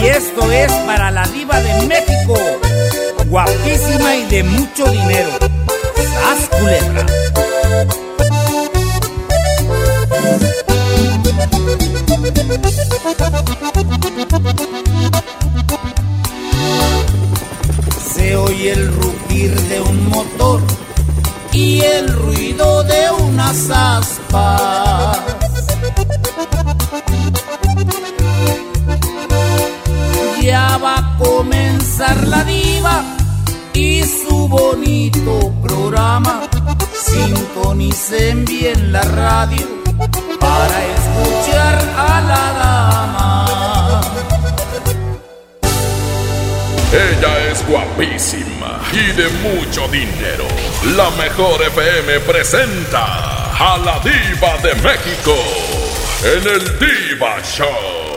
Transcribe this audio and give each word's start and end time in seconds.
Y 0.02 0.06
esto 0.08 0.50
es 0.50 0.72
para 0.86 1.12
la 1.12 1.24
diva 1.28 1.60
de 1.60 1.86
México, 1.86 2.34
guapísima 3.26 4.16
y 4.16 4.24
de 4.24 4.42
mucho 4.42 4.86
dinero. 4.90 5.30
¡Sas 5.94 6.48
culebra! 6.48 7.06
Se 18.14 18.34
oye 18.34 18.72
el 18.72 18.92
rugir 18.96 19.54
de 19.54 19.80
un 19.80 20.08
motor 20.08 20.60
y 21.54 21.80
el 21.80 22.08
ruido 22.08 22.82
de 22.82 23.10
unas 23.10 23.70
aspas. 23.70 25.18
Ya 30.42 30.76
va 30.78 30.98
a 30.98 31.16
comenzar 31.16 32.26
la 32.26 32.44
diva 32.44 33.04
y 33.72 34.02
su 34.02 34.48
bonito 34.48 35.54
programa. 35.62 36.42
Sintonicen 36.92 38.44
bien 38.44 38.92
la 38.92 39.02
radio 39.02 39.66
para 40.40 40.84
escuchar 40.96 41.78
a 41.96 42.20
la 42.20 42.52
dama. 42.62 44.00
Ella 46.92 47.50
es 47.50 47.66
guapísima 47.66 48.63
y 48.92 49.12
de 49.12 49.28
mucho 49.42 49.88
dinero. 49.88 50.46
La 50.96 51.10
mejor 51.10 51.62
FM 51.62 52.20
presenta 52.20 53.52
a 53.52 53.78
la 53.78 54.00
diva 54.00 54.56
de 54.62 54.74
México 54.82 55.36
en 56.24 56.46
el 56.48 56.78
Diva 56.78 57.40
Show. 57.42 58.13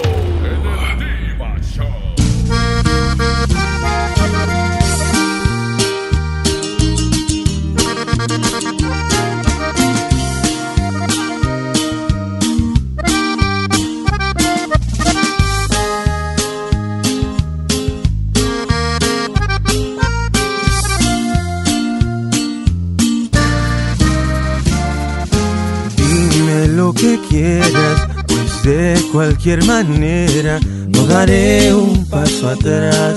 Lo 26.77 26.93
que 26.93 27.19
quieras, 27.27 28.07
pues 28.27 28.61
de 28.61 29.03
cualquier 29.11 29.65
manera 29.65 30.59
no 30.87 31.07
daré 31.07 31.73
un 31.73 32.05
paso 32.05 32.49
atrás, 32.49 33.15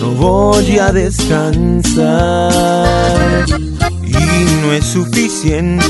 no 0.00 0.10
voy 0.10 0.78
a 0.78 0.90
descansar. 0.90 2.04
Y 4.02 4.16
no 4.60 4.72
es 4.72 4.86
suficiente 4.86 5.86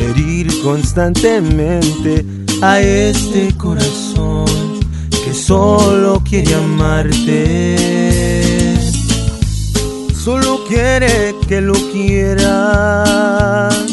herir 0.00 0.48
constantemente 0.64 2.26
a 2.60 2.80
este 2.80 3.56
corazón 3.56 4.80
que 5.24 5.32
solo 5.32 6.20
quiere 6.28 6.56
amarte. 6.56 7.76
Solo 10.12 10.64
quiere 10.68 11.36
que 11.46 11.60
lo 11.60 11.74
quieras. 11.92 13.91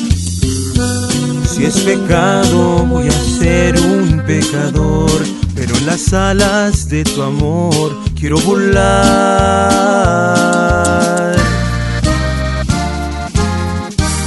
Si 1.59 1.65
es 1.65 1.81
pecado, 1.81 2.85
voy 2.85 3.09
a 3.09 3.11
ser 3.11 3.77
un 3.81 4.23
pecador. 4.25 5.11
Pero 5.53 5.75
en 5.75 5.85
las 5.87 6.13
alas 6.13 6.87
de 6.87 7.03
tu 7.03 7.21
amor 7.21 7.97
quiero 8.17 8.39
volar. 8.39 8.79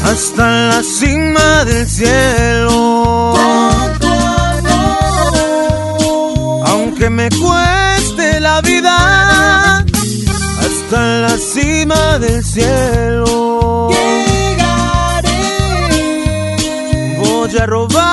Hasta 0.04 0.66
la 0.68 0.82
cima 0.82 1.64
del 1.64 1.88
cielo. 1.88 3.34
Aunque 6.66 7.08
me 7.08 7.30
cueste 7.30 8.40
la 8.40 8.60
vida. 8.60 9.78
Hasta 10.58 11.00
la 11.20 11.38
cima 11.38 12.18
del 12.18 12.44
cielo. 12.44 13.01
Robar 17.72 18.11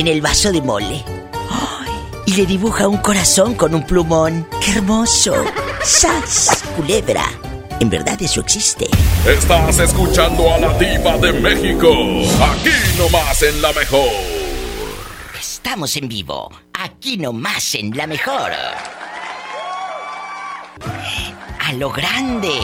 en 0.00 0.08
el 0.08 0.22
vaso 0.22 0.50
de 0.50 0.62
mole. 0.62 1.04
Y 2.24 2.32
le 2.34 2.46
dibuja 2.46 2.88
un 2.88 2.96
corazón 2.96 3.54
con 3.54 3.74
un 3.74 3.84
plumón. 3.84 4.48
¡Qué 4.64 4.72
hermoso! 4.72 5.34
¡Sas! 5.84 6.64
Culebra. 6.74 7.24
En 7.80 7.90
verdad 7.90 8.20
eso 8.22 8.40
existe. 8.40 8.88
Estás 9.26 9.78
escuchando 9.78 10.54
a 10.54 10.58
la 10.58 10.78
diva 10.78 11.18
de 11.18 11.32
México. 11.34 11.90
Aquí 12.42 12.70
nomás 12.96 13.42
en 13.42 13.60
la 13.60 13.72
mejor. 13.74 14.08
Estamos 15.38 15.94
en 15.96 16.08
vivo. 16.08 16.50
Aquí 16.72 17.18
nomás 17.18 17.74
en 17.74 17.94
la 17.94 18.06
mejor. 18.06 18.52
A 21.60 21.72
lo 21.74 21.90
grande. 21.90 22.58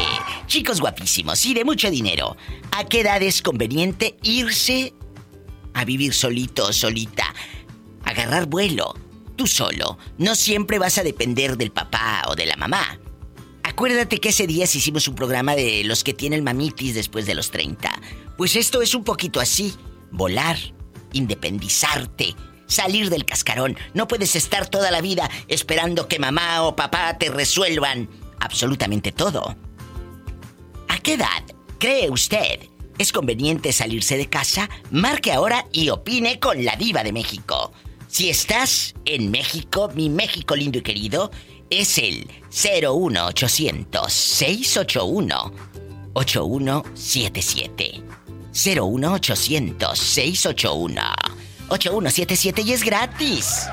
Chicos 0.46 0.80
guapísimos 0.80 1.44
y 1.44 1.52
de 1.52 1.64
mucho 1.64 1.90
dinero. 1.90 2.34
¿A 2.72 2.84
qué 2.84 3.00
edad 3.00 3.22
es 3.22 3.42
conveniente 3.42 4.16
irse 4.22 4.94
a 5.74 5.84
vivir 5.84 6.14
solito 6.14 6.64
o 6.66 6.72
solita? 6.72 7.15
Agarrar 8.26 8.46
vuelo. 8.46 8.92
Tú 9.36 9.46
solo. 9.46 9.98
No 10.18 10.34
siempre 10.34 10.80
vas 10.80 10.98
a 10.98 11.04
depender 11.04 11.56
del 11.56 11.70
papá 11.70 12.24
o 12.26 12.34
de 12.34 12.44
la 12.44 12.56
mamá. 12.56 12.98
Acuérdate 13.62 14.18
que 14.18 14.30
ese 14.30 14.48
día 14.48 14.64
hicimos 14.64 15.06
un 15.06 15.14
programa 15.14 15.54
de 15.54 15.84
los 15.84 16.02
que 16.02 16.12
tienen 16.12 16.42
mamitis 16.42 16.96
después 16.96 17.24
de 17.26 17.36
los 17.36 17.52
30. 17.52 17.88
Pues 18.36 18.56
esto 18.56 18.82
es 18.82 18.96
un 18.96 19.04
poquito 19.04 19.38
así. 19.38 19.76
Volar, 20.10 20.56
independizarte, 21.12 22.34
salir 22.66 23.10
del 23.10 23.24
cascarón. 23.24 23.76
No 23.94 24.08
puedes 24.08 24.34
estar 24.34 24.66
toda 24.68 24.90
la 24.90 25.02
vida 25.02 25.30
esperando 25.46 26.08
que 26.08 26.18
mamá 26.18 26.62
o 26.62 26.74
papá 26.74 27.16
te 27.18 27.30
resuelvan 27.30 28.08
absolutamente 28.40 29.12
todo. 29.12 29.54
¿A 30.88 30.98
qué 30.98 31.14
edad 31.14 31.44
cree 31.78 32.10
usted 32.10 32.58
es 32.98 33.12
conveniente 33.12 33.72
salirse 33.72 34.16
de 34.16 34.28
casa? 34.28 34.68
Marque 34.90 35.32
ahora 35.32 35.66
y 35.70 35.90
opine 35.90 36.40
con 36.40 36.64
la 36.64 36.74
diva 36.74 37.04
de 37.04 37.12
México. 37.12 37.72
Si 38.08 38.30
estás 38.30 38.94
en 39.04 39.30
México, 39.30 39.90
mi 39.94 40.08
México 40.08 40.56
lindo 40.56 40.78
y 40.78 40.82
querido, 40.82 41.30
es 41.70 41.98
el 41.98 42.28
01800 42.50 44.12
681 44.12 45.52
8177. 46.14 48.02
01800 48.52 49.98
681 49.98 51.02
8177 51.68 52.62
y 52.62 52.72
es 52.72 52.84
gratis. 52.84 53.66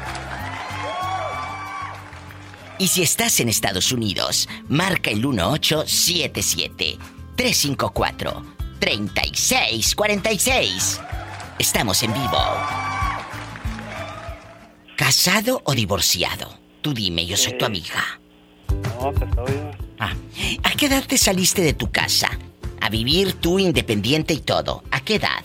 Y 2.80 2.88
si 2.88 3.04
estás 3.04 3.40
en 3.40 3.50
Estados 3.50 3.92
Unidos, 3.92 4.50
marca 4.68 5.12
el 5.12 5.20
1877 5.26 6.98
354 7.36 8.44
3646. 8.80 11.00
Estamos 11.60 12.02
en 12.04 12.14
vivo. 12.14 13.03
¿Casado 14.96 15.62
o 15.66 15.74
divorciado? 15.74 16.58
Tú 16.82 16.94
dime, 16.94 17.26
yo 17.26 17.36
soy 17.36 17.58
tu 17.58 17.66
amiga. 17.66 18.20
No, 19.00 19.12
casado 19.14 19.48
ya. 19.48 19.72
Ah, 20.00 20.14
¿A 20.64 20.72
qué 20.72 20.86
edad 20.86 21.04
te 21.08 21.18
saliste 21.18 21.62
de 21.62 21.74
tu 21.74 21.92
casa? 21.92 22.30
A 22.82 22.90
vivir 22.90 23.34
tú 23.34 23.60
independiente 23.60 24.34
y 24.34 24.40
todo. 24.40 24.84
¿A 24.92 25.00
qué 25.00 25.16
edad? 25.16 25.44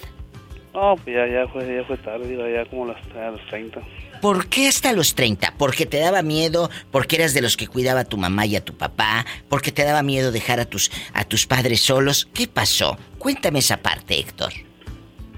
No, 0.74 0.96
pues 0.96 1.16
ya, 1.16 1.26
ya, 1.26 1.48
fue, 1.48 1.74
ya 1.74 1.84
fue 1.84 1.96
tarde, 1.96 2.54
ya 2.54 2.64
como 2.66 2.86
las, 2.86 2.96
a 3.16 3.30
los 3.30 3.44
30. 3.46 3.80
¿Por 4.20 4.48
qué 4.48 4.68
hasta 4.68 4.92
los 4.92 5.14
30? 5.14 5.54
¿Porque 5.56 5.86
te 5.86 5.98
daba 5.98 6.22
miedo? 6.22 6.70
¿Porque 6.90 7.16
eras 7.16 7.34
de 7.34 7.40
los 7.40 7.56
que 7.56 7.68
cuidaba 7.68 8.00
a 8.00 8.04
tu 8.04 8.16
mamá 8.16 8.46
y 8.46 8.56
a 8.56 8.64
tu 8.64 8.76
papá? 8.76 9.24
¿Porque 9.48 9.72
te 9.72 9.84
daba 9.84 10.02
miedo 10.02 10.32
dejar 10.32 10.60
a 10.60 10.64
tus, 10.66 10.90
a 11.14 11.24
tus 11.24 11.46
padres 11.46 11.80
solos? 11.80 12.28
¿Qué 12.34 12.48
pasó? 12.48 12.98
Cuéntame 13.18 13.60
esa 13.60 13.78
parte, 13.78 14.18
Héctor. 14.18 14.52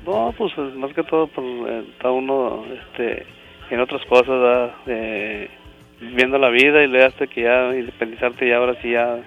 No, 0.07 0.35
pues 0.37 0.53
es 0.57 0.75
más 0.75 0.93
que 0.95 1.03
todo, 1.05 1.27
pues, 1.29 1.47
eh, 1.47 1.85
está 1.93 2.11
uno 2.11 2.65
este, 2.67 3.27
en 3.71 3.81
otras 3.81 4.05
cosas. 4.07 4.73
Eh, 4.87 5.49
viviendo 6.01 6.39
la 6.39 6.49
vida 6.49 6.83
y 6.83 6.87
luego 6.87 7.09
hasta 7.09 7.27
que 7.27 7.43
ya 7.43 7.77
independizarte 7.77 8.49
y 8.49 8.53
ahora 8.53 8.75
sí 8.81 8.93
ya, 8.93 9.19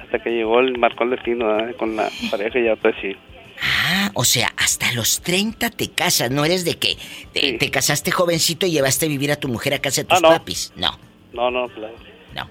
hasta 0.00 0.20
que 0.20 0.30
llegó 0.30 0.60
el, 0.60 0.78
marcó 0.78 1.02
el 1.02 1.10
destino 1.10 1.46
¿verdad? 1.48 1.74
con 1.76 1.96
la 1.96 2.08
pareja 2.30 2.60
y 2.60 2.64
ya 2.66 2.76
pues 2.76 2.94
sí. 3.02 3.16
Ah, 3.60 4.10
o 4.14 4.22
sea, 4.24 4.52
hasta 4.56 4.92
los 4.92 5.20
30 5.22 5.68
te 5.70 5.90
casas, 5.90 6.30
no 6.30 6.44
eres 6.44 6.64
de 6.64 6.76
que 6.76 6.96
te, 7.32 7.40
Sí. 7.40 7.58
te 7.58 7.70
casaste 7.72 8.12
jovencito 8.12 8.66
y 8.66 8.70
llevaste 8.70 9.06
a 9.06 9.08
vivir 9.08 9.32
a 9.32 9.36
tu 9.36 9.48
mujer 9.48 9.74
a 9.74 9.80
casa 9.80 10.02
de 10.02 10.08
tus 10.08 10.18
Ah, 10.18 10.20
no. 10.22 10.28
papis. 10.28 10.72
No, 10.76 10.96
No, 11.32 11.50
no, 11.50 11.66
claro. 11.70 11.94
no. 12.36 12.48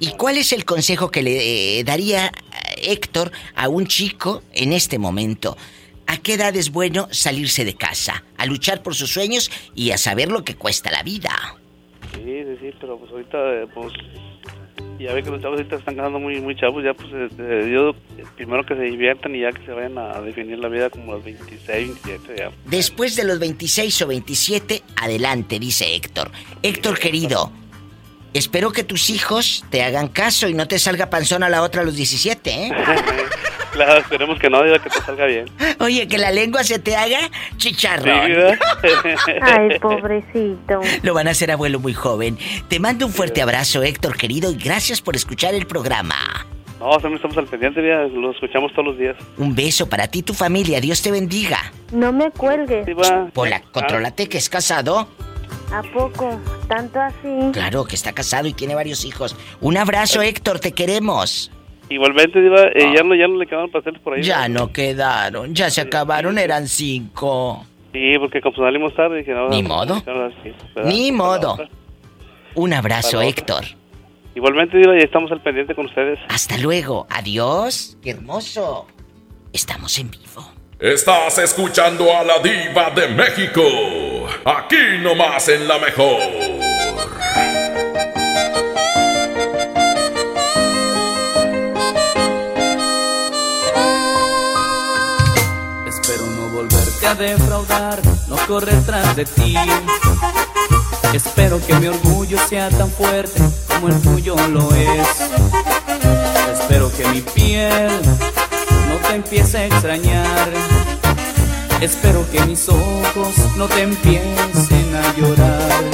¿Y 0.00 0.08
cuál 0.18 0.36
es 0.36 0.52
el 0.52 0.66
consejo 0.66 1.10
que 1.10 1.22
le 1.22 1.78
eh, 1.78 1.84
daría 1.84 2.26
eh, 2.26 2.92
Héctor 2.92 3.32
a 3.56 3.68
un 3.70 3.86
chico 3.86 4.42
en 4.52 4.74
este 4.74 4.98
momento? 4.98 5.56
¿A 6.08 6.16
qué 6.16 6.34
edad 6.34 6.56
es 6.56 6.72
bueno 6.72 7.06
salirse 7.10 7.66
de 7.66 7.74
casa? 7.74 8.24
A 8.38 8.46
luchar 8.46 8.82
por 8.82 8.94
sus 8.94 9.12
sueños 9.12 9.50
y 9.74 9.90
a 9.90 9.98
saber 9.98 10.32
lo 10.32 10.42
que 10.42 10.56
cuesta 10.56 10.90
la 10.90 11.02
vida. 11.02 11.30
Sí, 12.14 12.22
sí, 12.24 12.56
sí, 12.62 12.74
pero 12.80 12.98
pues 12.98 13.12
ahorita, 13.12 13.38
eh, 13.38 13.66
pues, 13.74 13.92
ya 14.98 15.12
ve 15.12 15.22
que 15.22 15.30
los 15.30 15.42
chavos 15.42 15.58
ahorita 15.58 15.76
están 15.76 15.96
quedando 15.96 16.18
muy, 16.18 16.40
muy 16.40 16.56
chavos, 16.56 16.82
ya 16.82 16.94
pues, 16.94 17.12
este, 17.12 17.70
yo, 17.70 17.94
primero 18.36 18.64
que 18.64 18.74
se 18.74 18.84
diviertan 18.84 19.36
y 19.36 19.40
ya 19.40 19.52
que 19.52 19.62
se 19.66 19.72
vayan 19.72 19.98
a 19.98 20.18
definir 20.22 20.58
la 20.58 20.68
vida 20.68 20.88
como 20.88 21.12
los 21.12 21.24
26, 21.24 22.02
27, 22.02 22.36
ya. 22.38 22.50
Después 22.64 23.14
de 23.14 23.24
los 23.24 23.38
26 23.38 24.00
o 24.00 24.06
27, 24.06 24.82
adelante, 24.96 25.58
dice 25.58 25.94
Héctor. 25.94 26.30
Héctor 26.62 26.98
querido, 26.98 27.52
espero 28.32 28.72
que 28.72 28.82
tus 28.82 29.10
hijos 29.10 29.62
te 29.68 29.82
hagan 29.82 30.08
caso 30.08 30.48
y 30.48 30.54
no 30.54 30.66
te 30.66 30.78
salga 30.78 31.10
panzón 31.10 31.42
a 31.42 31.50
la 31.50 31.62
otra 31.62 31.82
a 31.82 31.84
los 31.84 31.96
17, 31.96 32.50
¿eh? 32.50 32.70
claro, 33.84 34.00
esperemos 34.00 34.38
que 34.38 34.50
no, 34.50 34.62
diga 34.62 34.78
que 34.78 34.90
te 34.90 35.00
salga 35.00 35.26
bien. 35.26 35.46
Oye, 35.80 36.06
que 36.08 36.18
la 36.18 36.30
lengua 36.30 36.64
se 36.64 36.78
te 36.78 36.96
haga 36.96 37.18
Sí, 37.56 37.70
chicharrón. 37.70 38.28
¿verdad? 38.28 38.58
Ay, 39.42 39.78
pobrecito. 39.78 40.80
Lo 41.02 41.14
van 41.14 41.28
a 41.28 41.30
hacer 41.30 41.50
abuelo 41.50 41.80
muy 41.80 41.94
joven. 41.94 42.38
Te 42.68 42.80
mando 42.80 43.06
un 43.06 43.12
fuerte 43.12 43.42
abrazo, 43.42 43.82
Héctor 43.82 44.16
querido, 44.16 44.50
y 44.50 44.56
gracias 44.56 45.00
por 45.00 45.16
escuchar 45.16 45.54
el 45.54 45.66
programa. 45.66 46.16
No, 46.80 46.90
siempre 47.00 47.16
estamos 47.16 47.36
al 47.38 47.46
pendiente, 47.46 47.82
ya, 47.86 48.02
lo 48.02 48.30
escuchamos 48.30 48.72
todos 48.72 48.86
los 48.88 48.98
días. 48.98 49.16
Un 49.36 49.54
beso 49.54 49.88
para 49.88 50.06
ti 50.08 50.20
y 50.20 50.22
tu 50.22 50.34
familia. 50.34 50.80
Dios 50.80 51.02
te 51.02 51.10
bendiga. 51.10 51.72
No 51.92 52.12
me 52.12 52.30
cuelgues. 52.30 52.86
Sí, 52.86 52.92
va. 52.92 53.26
Pola, 53.32 53.62
contrólate 53.72 54.28
que 54.28 54.38
es 54.38 54.48
casado. 54.48 55.08
¿A 55.72 55.82
poco? 55.82 56.40
¿Tanto 56.68 57.00
así? 57.00 57.50
Claro 57.52 57.84
que 57.84 57.94
está 57.94 58.12
casado 58.12 58.46
y 58.46 58.52
tiene 58.52 58.74
varios 58.74 59.04
hijos. 59.04 59.36
Un 59.60 59.76
abrazo, 59.76 60.22
Héctor, 60.22 60.60
te 60.60 60.72
queremos. 60.72 61.50
Igualmente, 61.90 62.40
Diva, 62.40 62.64
eh, 62.74 62.92
ya, 62.94 63.02
no, 63.02 63.14
ya 63.14 63.26
no 63.28 63.36
le 63.36 63.46
quedaron 63.46 63.70
pasteles 63.70 64.00
por 64.00 64.14
ahí. 64.14 64.22
Ya 64.22 64.48
no 64.48 64.72
quedaron, 64.72 65.54
ya 65.54 65.70
se 65.70 65.80
acabaron, 65.80 66.38
eran 66.38 66.68
cinco. 66.68 67.64
Sí, 67.92 68.18
porque 68.18 68.40
como 68.42 68.56
salimos 68.56 68.94
tarde, 68.94 69.18
dije, 69.18 69.32
no. 69.32 69.48
Ni 69.48 69.62
no, 69.62 69.68
modo. 69.68 70.02
¿verdad? 70.04 70.30
Ni 70.84 71.10
Para 71.10 71.16
modo. 71.16 71.52
otra. 71.54 71.68
Un 72.54 72.72
abrazo, 72.74 73.12
Para 73.18 73.28
otra. 73.28 73.28
Héctor. 73.28 73.64
Igualmente, 74.34 74.76
Diva, 74.76 74.96
y 74.96 75.02
estamos 75.02 75.32
al 75.32 75.40
pendiente 75.40 75.74
con 75.74 75.86
ustedes. 75.86 76.18
Hasta 76.28 76.58
luego. 76.58 77.06
Adiós. 77.10 77.96
Qué 78.02 78.10
hermoso. 78.10 78.86
Estamos 79.52 79.98
en 79.98 80.10
vivo. 80.10 80.52
Estás 80.78 81.38
escuchando 81.38 82.04
a 82.16 82.22
la 82.22 82.38
diva 82.38 82.90
de 82.90 83.08
México. 83.08 83.62
Aquí 84.44 84.76
nomás 85.02 85.48
en 85.48 85.66
la 85.66 85.78
mejor. 85.78 86.20
Defraudar, 97.14 98.00
no 98.28 98.36
correr 98.46 98.82
tras 98.84 99.16
de 99.16 99.24
ti. 99.24 99.56
Espero 101.12 101.60
que 101.66 101.74
mi 101.74 101.86
orgullo 101.86 102.38
sea 102.48 102.68
tan 102.68 102.90
fuerte 102.90 103.40
como 103.68 103.88
el 103.88 104.00
tuyo 104.00 104.36
lo 104.48 104.70
es. 104.74 105.08
Espero 106.52 106.92
que 106.92 107.08
mi 107.08 107.22
piel 107.22 107.90
no 108.88 108.96
te 109.08 109.14
empiece 109.14 109.58
a 109.58 109.66
extrañar. 109.66 110.50
Espero 111.80 112.28
que 112.30 112.40
mis 112.44 112.68
ojos 112.68 113.34
no 113.56 113.66
te 113.68 113.82
empiecen 113.82 114.96
a 114.96 115.14
llorar. 115.16 115.84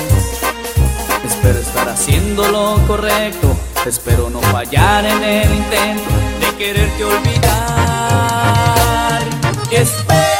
Espero 1.24 1.58
estar 1.58 1.88
haciendo 1.88 2.48
lo 2.48 2.84
correcto. 2.86 3.56
Espero 3.86 4.30
no 4.30 4.40
fallar 4.40 5.04
en 5.04 5.22
el 5.22 5.54
intento 5.54 6.10
de 6.40 6.56
quererte 6.56 7.04
olvidar. 7.04 7.44
Espero 9.70 10.33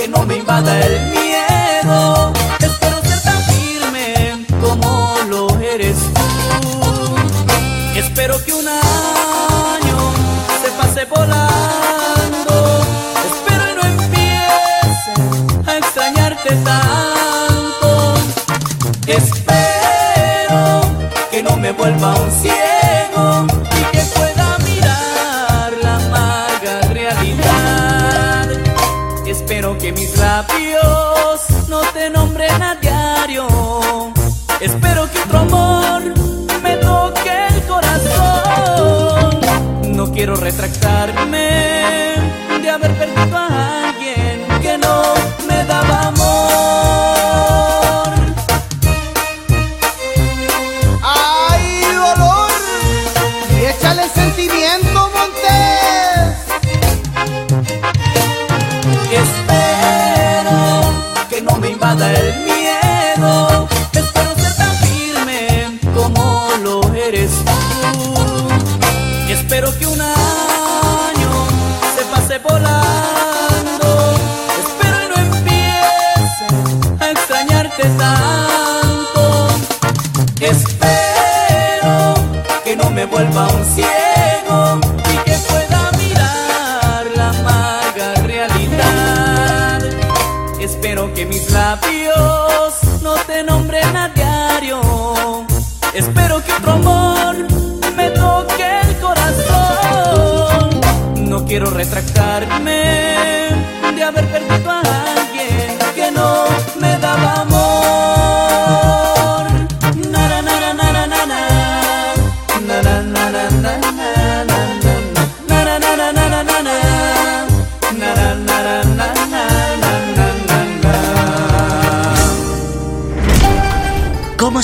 que 0.00 0.08
no 0.08 0.24
me 0.24 0.36
invada 0.36 0.80
el 0.80 1.10
miedo. 1.10 2.32
Espero 2.58 3.02
ser 3.02 3.20
tan 3.22 3.42
firme 3.52 4.46
como 4.62 5.14
lo 5.28 5.48
eres 5.60 5.96
tú. 6.14 7.98
Espero 7.98 8.42
que 8.42 8.52
un 8.54 8.66
año 8.66 10.12
se 10.62 10.70
pase 10.70 11.04
volando. 11.04 11.99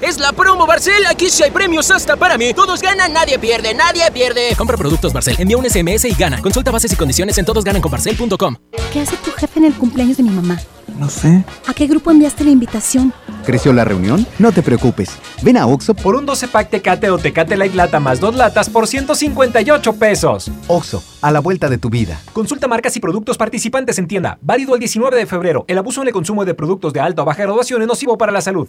Es 0.00 0.18
la 0.18 0.32
promo 0.32 0.66
Barcel. 0.66 1.04
Aquí 1.06 1.28
sí 1.28 1.42
hay 1.42 1.50
premios 1.50 1.90
hasta 1.90 2.16
para 2.16 2.38
mí. 2.38 2.54
Todos 2.54 2.80
ganan, 2.80 3.12
nadie 3.12 3.38
pierde, 3.38 3.74
nadie 3.74 4.10
pierde. 4.12 4.54
Compra 4.56 4.76
productos 4.76 5.12
Barcel, 5.12 5.36
envía 5.38 5.56
un 5.56 5.68
SMS 5.68 6.04
y 6.06 6.14
gana. 6.14 6.40
Consulta 6.40 6.70
bases 6.70 6.92
y 6.92 6.96
condiciones 6.96 7.36
en 7.38 7.44
todosgananconbarcel.com. 7.44 8.56
¿Qué 8.92 9.00
hace 9.00 9.16
tu 9.16 9.30
jefe 9.32 9.58
en 9.58 9.66
el 9.66 9.74
cumpleaños 9.74 10.16
de 10.16 10.22
mi 10.22 10.30
mamá? 10.30 10.60
No 10.98 11.08
sé. 11.08 11.44
¿A 11.66 11.74
qué 11.74 11.86
grupo 11.86 12.10
enviaste 12.10 12.44
la 12.44 12.50
invitación? 12.50 13.12
¿Creció 13.44 13.72
la 13.72 13.84
reunión? 13.84 14.26
No 14.38 14.52
te 14.52 14.62
preocupes. 14.62 15.10
Ven 15.42 15.56
a 15.56 15.66
Oxo 15.66 15.94
por 15.94 16.14
un 16.14 16.26
12 16.26 16.48
pack 16.48 16.70
Tecate 16.70 17.10
o 17.10 17.18
Tecate 17.18 17.56
Light 17.56 17.74
Lata 17.74 17.98
más 17.98 18.20
dos 18.20 18.34
latas 18.34 18.68
por 18.70 18.86
158 18.86 19.92
pesos. 19.94 20.50
Oxo, 20.68 21.02
a 21.22 21.30
la 21.30 21.40
vuelta 21.40 21.68
de 21.68 21.78
tu 21.78 21.90
vida. 21.90 22.20
Consulta 22.32 22.68
marcas 22.68 22.96
y 22.96 23.00
productos 23.00 23.36
participantes 23.38 23.98
en 23.98 24.06
tienda. 24.06 24.38
Válido 24.42 24.74
el 24.74 24.80
19 24.80 25.16
de 25.16 25.26
febrero. 25.26 25.64
El 25.68 25.78
abuso 25.78 26.02
en 26.02 26.08
el 26.08 26.12
consumo 26.12 26.44
de 26.44 26.54
productos 26.54 26.92
de 26.92 27.00
alta 27.00 27.22
o 27.22 27.24
baja 27.24 27.42
graduación 27.42 27.82
es 27.82 27.88
nocivo 27.88 28.16
para 28.18 28.32
la 28.32 28.40
salud. 28.40 28.68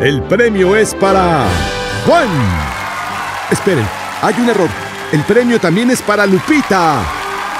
El 0.00 0.22
premio 0.22 0.76
es 0.76 0.94
para 0.94 1.48
Juan. 2.06 2.28
Esperen, 3.50 3.84
hay 4.22 4.34
un 4.40 4.48
error. 4.48 4.68
El 5.10 5.24
premio 5.24 5.58
también 5.58 5.90
es 5.90 6.00
para 6.02 6.24
Lupita 6.24 7.02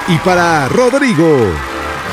y 0.07 0.17
para 0.19 0.69
Rodrigo. 0.69 1.37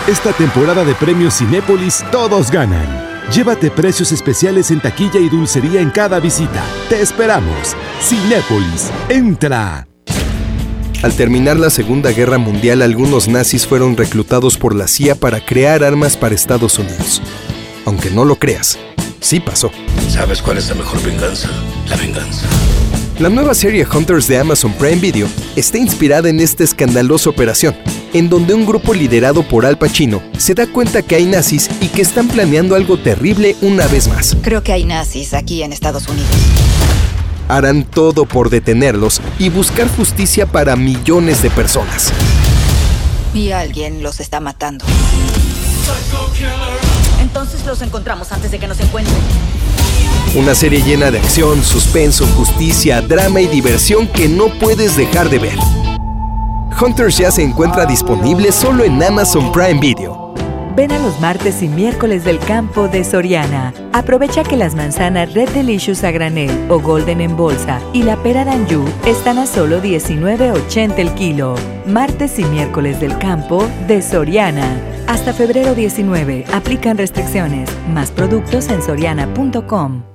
Esta 0.08 0.34
temporada 0.34 0.84
de 0.84 0.96
premios 0.96 1.38
Cinépolis 1.38 2.03
todos 2.12 2.50
ganan. 2.50 2.88
Llévate 3.32 3.70
precios 3.70 4.12
especiales 4.12 4.72
en 4.72 4.79
taquilla 4.79 5.20
y 5.20 5.29
dulcería 5.29 5.79
en 5.79 5.91
cada 5.91 6.20
visita. 6.20 6.63
Te 6.89 7.03
esperamos. 7.03 7.75
Cinépolis, 8.01 8.89
entra. 9.10 9.88
Al 11.03 11.13
terminar 11.13 11.58
la 11.58 11.70
Segunda 11.70 12.10
Guerra 12.10 12.39
Mundial, 12.39 12.82
algunos 12.82 13.27
nazis 13.27 13.67
fueron 13.67 13.96
reclutados 13.96 14.58
por 14.58 14.74
la 14.74 14.88
CIA 14.88 15.13
para 15.13 15.46
crear 15.46 15.84
armas 15.84 16.17
para 16.17 16.34
Estados 16.34 16.79
Unidos. 16.79 17.22
Aunque 17.86 18.10
no 18.10 18.25
lo 18.25 18.38
creas, 18.38 18.79
sí 19.25 19.39
pasó. 19.39 19.72
¿Sabes 20.08 20.41
cuál 20.41 20.60
es 20.60 20.70
la 20.70 20.75
mejor 20.75 21.01
venganza? 21.01 21.50
La 21.89 21.96
venganza. 21.96 22.46
La 23.20 23.29
nueva 23.29 23.55
serie 23.55 23.88
Hunters 23.91 24.27
de 24.27 24.38
Amazon 24.38 24.72
Prime 24.74 24.98
Video 24.98 25.27
está 25.55 25.79
inspirada 25.79 26.29
en 26.29 26.39
esta 26.39 26.63
escandalosa 26.63 27.32
operación, 27.32 27.75
en 28.13 28.29
donde 28.29 28.53
un 28.53 28.65
grupo 28.67 28.94
liderado 28.94 29.41
por 29.41 29.65
Al 29.65 29.79
Pacino 29.79 30.22
se 30.38 30.53
da 30.53 30.67
cuenta 30.67 31.01
que 31.01 31.15
hay 31.15 31.25
nazis 31.25 31.70
y 31.82 31.88
que 31.88 32.03
están 32.03 32.27
planeando 32.27 32.75
algo 32.75 33.00
terrible 33.00 33.55
una 33.62 33.88
vez 33.88 34.08
más. 34.08 34.38
Creo 34.44 34.62
que 34.62 34.74
hay 34.74 34.86
nazis 34.86 35.34
aquí 35.34 35.63
en 35.63 35.74
Estados 35.74 36.08
Unidos. 36.08 36.29
Harán 37.48 37.84
todo 37.84 38.25
por 38.25 38.51
detenerlos 38.51 39.22
y 39.39 39.50
buscar 39.50 39.88
justicia 39.88 40.46
para 40.46 40.75
millones 40.75 41.41
de 41.41 41.50
personas. 41.50 42.12
Y 43.34 43.51
alguien 43.51 44.03
los 44.03 44.20
está 44.20 44.39
matando. 44.39 44.86
Los 47.65 47.81
encontramos 47.81 48.31
antes 48.31 48.51
de 48.51 48.60
que 48.60 48.67
nos 48.67 48.79
encuentren. 48.79 49.17
Una 50.36 50.53
serie 50.53 50.81
llena 50.81 51.12
de 51.12 51.19
acción, 51.19 51.63
suspenso, 51.63 52.27
justicia, 52.36 53.01
drama 53.01 53.41
y 53.41 53.48
diversión 53.48 54.07
que 54.07 54.27
no 54.27 54.48
puedes 54.60 54.95
dejar 54.95 55.29
de 55.29 55.39
ver. 55.39 55.57
Hunters 56.79 57.17
ya 57.17 57.31
se 57.31 57.41
encuentra 57.41 57.86
disponible 57.86 58.51
solo 58.51 58.84
en 58.84 59.01
Amazon 59.01 59.51
Prime 59.51 59.79
Video. 59.79 60.25
Ven 60.75 60.91
a 60.91 61.00
los 61.00 61.22
martes 61.22 61.63
y 61.63 61.70
miércoles 61.70 62.25
del 62.25 62.38
campo 62.39 62.89
de 62.89 63.05
Soriana. 63.05 63.74
Aprovecha 63.94 64.44
que 64.44 64.58
las 64.58 64.75
manzanas 64.75 65.34
Red 65.34 65.50
Delicious 65.51 66.03
a 66.03 66.12
granel 66.12 66.51
o 66.70 66.82
Golden 66.82 67.22
en 67.22 67.38
bolsa 67.38 67.79
y 67.94 68.03
la 68.03 68.17
pera 68.17 68.44
Danju 68.44 68.84
están 69.05 69.38
a 69.38 69.46
solo 69.46 69.82
19.80 69.82 70.98
el 70.98 71.13
kilo. 71.13 71.55
Martes 71.86 72.39
y 72.39 72.44
miércoles 72.44 73.00
del 73.00 73.17
campo 73.20 73.65
de 73.88 74.01
Soriana. 74.01 74.77
Hasta 75.08 75.32
febrero 75.34 75.75
19. 75.75 76.44
Aplican 76.51 76.98
restricciones. 76.98 77.70
Más 77.94 78.12
productos 78.12 78.67
en 78.70 78.82
soriana.com. 78.82 80.14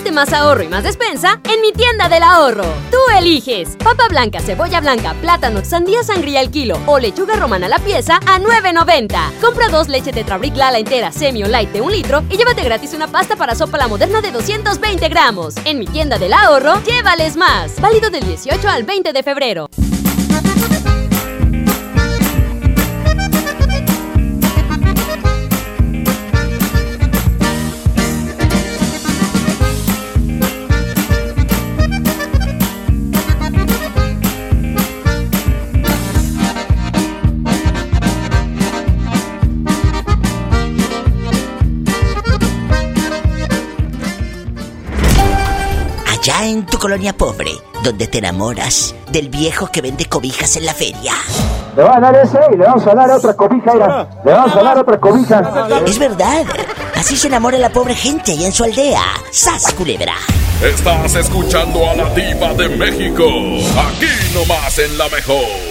más 0.09 0.33
ahorro 0.33 0.63
y 0.63 0.67
más 0.67 0.83
despensa 0.83 1.39
en 1.43 1.61
mi 1.61 1.71
tienda 1.73 2.09
del 2.09 2.23
ahorro. 2.23 2.63
Tú 2.89 2.97
eliges 3.15 3.75
papa 3.83 4.07
blanca, 4.09 4.39
cebolla 4.39 4.81
blanca, 4.81 5.13
plátano, 5.21 5.63
sandía 5.63 6.03
sangría 6.03 6.39
al 6.39 6.49
kilo 6.49 6.79
o 6.87 6.97
lechuga 6.97 7.35
romana 7.35 7.67
a 7.67 7.69
la 7.69 7.79
pieza 7.79 8.15
a 8.25 8.39
9.90. 8.39 9.39
Compra 9.39 9.69
dos 9.69 9.89
leche 9.89 10.11
Tetrabric 10.11 10.55
Lala 10.55 10.79
entera, 10.79 11.11
semi 11.11 11.43
o 11.43 11.47
light 11.47 11.69
de 11.71 11.81
un 11.81 11.91
litro 11.91 12.23
y 12.29 12.37
llévate 12.37 12.63
gratis 12.63 12.93
una 12.95 13.07
pasta 13.07 13.35
para 13.35 13.53
sopa 13.53 13.77
la 13.77 13.87
moderna 13.87 14.21
de 14.21 14.31
220 14.31 15.09
gramos. 15.09 15.55
En 15.65 15.77
mi 15.77 15.85
tienda 15.85 16.17
del 16.17 16.33
ahorro, 16.33 16.81
llévales 16.83 17.35
más. 17.35 17.79
Válido 17.79 18.09
del 18.09 18.25
18 18.25 18.67
al 18.67 18.83
20 18.83 19.13
de 19.13 19.23
febrero. 19.23 19.69
Allá 46.41 46.49
en 46.49 46.65
tu 46.65 46.79
colonia 46.79 47.13
pobre, 47.13 47.51
donde 47.83 48.07
te 48.07 48.17
enamoras 48.17 48.95
del 49.11 49.29
viejo 49.29 49.67
que 49.67 49.79
vende 49.79 50.05
cobijas 50.05 50.55
en 50.55 50.65
la 50.65 50.73
feria. 50.73 51.13
Le 51.77 51.83
va 51.83 51.97
a 51.97 51.99
dar 51.99 52.15
ese 52.15 52.39
y 52.51 52.57
le 52.57 52.65
vamos 52.65 52.87
a 52.87 52.95
dar 52.95 53.11
otra 53.11 53.35
cobija, 53.35 53.73
mira. 53.73 54.09
Le 54.25 54.31
vamos 54.31 54.55
a 54.55 54.63
dar 54.63 54.77
otra 54.79 54.99
cobija. 54.99 55.79
Es 55.85 55.99
verdad. 55.99 56.43
Así 56.95 57.15
se 57.15 57.27
enamora 57.27 57.59
la 57.59 57.69
pobre 57.69 57.93
gente 57.93 58.31
allá 58.31 58.47
en 58.47 58.53
su 58.53 58.63
aldea. 58.63 59.03
¡Sas, 59.31 59.71
culebra! 59.73 60.15
Estás 60.63 61.13
escuchando 61.13 61.87
a 61.87 61.93
la 61.93 62.09
diva 62.09 62.55
de 62.55 62.69
México. 62.69 63.23
Aquí 63.23 64.07
nomás 64.33 64.79
en 64.79 64.97
la 64.97 65.09
mejor. 65.09 65.70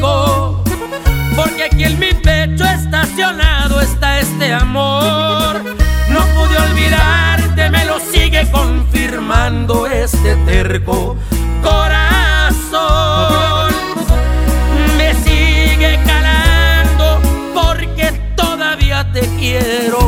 Porque 0.00 1.64
aquí 1.64 1.84
en 1.84 1.98
mi 1.98 2.12
pecho 2.14 2.64
estacionado 2.64 3.80
está 3.80 4.20
este 4.20 4.52
amor. 4.52 5.62
No 6.08 6.20
pude 6.34 6.56
olvidarte, 6.56 7.70
me 7.70 7.84
lo 7.84 7.98
sigue 8.00 8.48
confirmando 8.50 9.86
este 9.86 10.36
terco 10.46 11.16
corazón. 11.62 12.88
Me 14.96 15.14
sigue 15.14 15.98
calando 16.06 17.20
porque 17.54 18.12
todavía 18.36 19.10
te 19.12 19.20
quiero, 19.38 20.07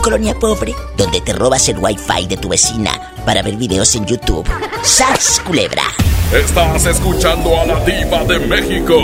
tu 0.00 0.04
colonia 0.04 0.34
pobre, 0.34 0.74
donde 0.96 1.20
te 1.20 1.32
robas 1.32 1.68
el 1.68 1.78
wifi 1.78 2.26
de 2.26 2.36
tu 2.36 2.48
vecina 2.48 3.12
para 3.26 3.42
ver 3.42 3.56
videos 3.56 3.94
en 3.94 4.06
YouTube. 4.06 4.48
¡Sas, 4.82 5.40
culebra! 5.44 5.84
Estás 6.32 6.86
escuchando 6.86 7.60
a 7.60 7.66
la 7.66 7.84
diva 7.84 8.24
de 8.24 8.38
México. 8.38 8.96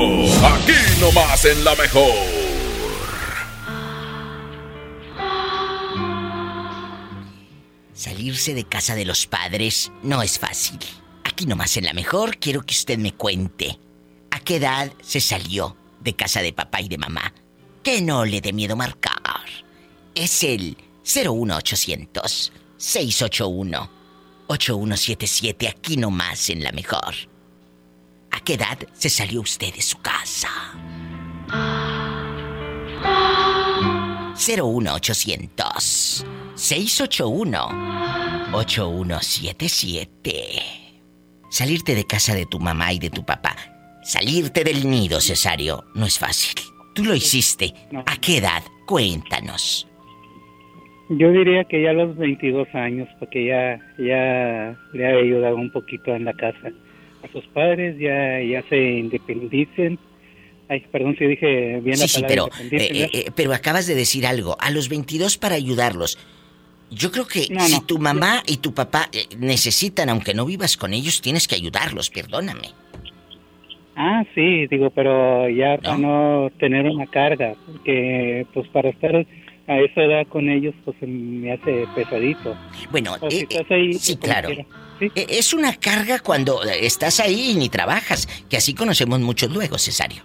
Aquí 0.42 0.72
nomás 1.00 1.44
en 1.44 1.64
la 1.64 1.74
mejor. 1.74 2.12
Salirse 7.92 8.54
de 8.54 8.64
casa 8.64 8.94
de 8.94 9.04
los 9.04 9.26
padres 9.26 9.92
no 10.02 10.22
es 10.22 10.38
fácil. 10.38 10.78
Aquí 11.24 11.46
nomás 11.46 11.76
en 11.76 11.84
la 11.84 11.92
mejor 11.92 12.38
quiero 12.38 12.62
que 12.62 12.74
usted 12.74 12.98
me 12.98 13.12
cuente. 13.12 13.78
¿A 14.30 14.40
qué 14.40 14.56
edad 14.56 14.90
se 15.02 15.20
salió 15.20 15.76
de 16.00 16.14
casa 16.14 16.40
de 16.40 16.52
papá 16.52 16.80
y 16.80 16.88
de 16.88 16.98
mamá? 16.98 17.34
Que 17.82 18.00
no 18.00 18.24
le 18.24 18.40
dé 18.40 18.52
miedo 18.52 18.76
marcar. 18.76 19.16
Es 20.14 20.42
el 20.42 20.78
01800 21.06 22.52
681 22.76 23.90
8177 24.48 25.68
aquí 25.68 25.96
nomás 25.96 26.50
en 26.50 26.64
la 26.64 26.72
mejor. 26.72 27.14
¿A 28.32 28.40
qué 28.40 28.54
edad 28.54 28.76
se 28.92 29.08
salió 29.08 29.40
usted 29.40 29.72
de 29.72 29.82
su 29.82 29.98
casa? 29.98 30.48
01800 34.34 36.24
681 36.56 37.68
8177. 38.52 40.62
Salirte 41.50 41.94
de 41.94 42.04
casa 42.04 42.34
de 42.34 42.46
tu 42.46 42.58
mamá 42.58 42.92
y 42.92 42.98
de 42.98 43.10
tu 43.10 43.24
papá. 43.24 43.54
Salirte 44.02 44.64
del 44.64 44.90
nido, 44.90 45.20
Cesario, 45.20 45.84
no 45.94 46.06
es 46.06 46.18
fácil. 46.18 46.56
Tú 46.94 47.04
lo 47.04 47.14
hiciste. 47.14 47.72
¿A 48.06 48.16
qué 48.16 48.38
edad? 48.38 48.64
Cuéntanos. 48.86 49.86
Yo 51.08 51.30
diría 51.30 51.64
que 51.64 51.82
ya 51.82 51.90
a 51.90 51.94
los 51.94 52.16
22 52.16 52.68
años, 52.74 53.08
porque 53.18 53.44
ya, 53.46 53.78
ya 53.98 54.76
le 54.92 55.06
ha 55.06 55.10
ayudado 55.16 55.56
un 55.56 55.70
poquito 55.70 56.14
en 56.14 56.24
la 56.24 56.32
casa. 56.32 56.70
A 57.22 57.28
sus 57.32 57.44
padres 57.48 57.96
ya, 57.98 58.40
ya 58.42 58.62
se 58.68 58.76
independicen. 58.76 59.98
Ay, 60.68 60.84
perdón 60.90 61.14
si 61.16 61.26
dije 61.26 61.80
bien 61.80 61.98
la 61.98 62.08
Sí, 62.08 62.08
sí, 62.08 62.22
palabra 62.22 62.28
pero, 62.28 62.64
independicen, 62.64 62.96
eh, 63.04 63.10
eh, 63.26 63.30
pero 63.36 63.52
acabas 63.54 63.86
de 63.86 63.94
decir 63.94 64.26
algo. 64.26 64.56
A 64.60 64.70
los 64.70 64.88
22 64.88 65.38
para 65.38 65.54
ayudarlos. 65.54 66.18
Yo 66.90 67.10
creo 67.12 67.26
que 67.26 67.46
No, 67.50 67.60
si 67.60 67.74
no. 67.76 67.86
tu 67.86 67.98
mamá 67.98 68.42
y 68.46 68.56
tu 68.58 68.74
papá 68.74 69.08
eh, 69.12 69.26
necesitan, 69.38 70.08
aunque 70.08 70.34
no 70.34 70.44
vivas 70.44 70.76
con 70.76 70.92
ellos, 70.92 71.20
tienes 71.20 71.46
que 71.46 71.54
ayudarlos, 71.54 72.10
perdóname. 72.10 72.68
Ah, 73.96 74.24
sí, 74.34 74.66
digo, 74.66 74.90
pero 74.90 75.48
ya 75.48 75.78
para 75.78 75.96
no 75.98 76.50
tener 76.58 76.84
una 76.86 77.06
carga, 77.06 77.54
porque 77.66 78.46
pues 78.52 78.68
para 78.68 78.90
estar 78.90 79.26
a 79.68 79.80
esa 79.80 80.02
edad 80.02 80.26
con 80.28 80.48
ellos, 80.48 80.74
pues 80.84 80.96
me 81.02 81.52
hace 81.52 81.86
pesadito. 81.94 82.56
Bueno, 82.90 83.16
O 83.20 83.30
si 83.30 83.38
eh, 83.38 83.46
estás 83.50 83.70
ahí, 83.70 83.94
sí, 83.94 84.16
claro. 84.16 84.50
Eh, 84.50 84.66
Es 85.28 85.52
una 85.52 85.74
carga 85.74 86.20
cuando 86.20 86.62
eh, 86.64 86.86
estás 86.86 87.20
ahí 87.20 87.50
y 87.50 87.54
ni 87.56 87.68
trabajas, 87.68 88.26
que 88.48 88.56
así 88.56 88.74
conocemos 88.74 89.20
muchos 89.20 89.50
luego, 89.52 89.76
Cesario. 89.78 90.22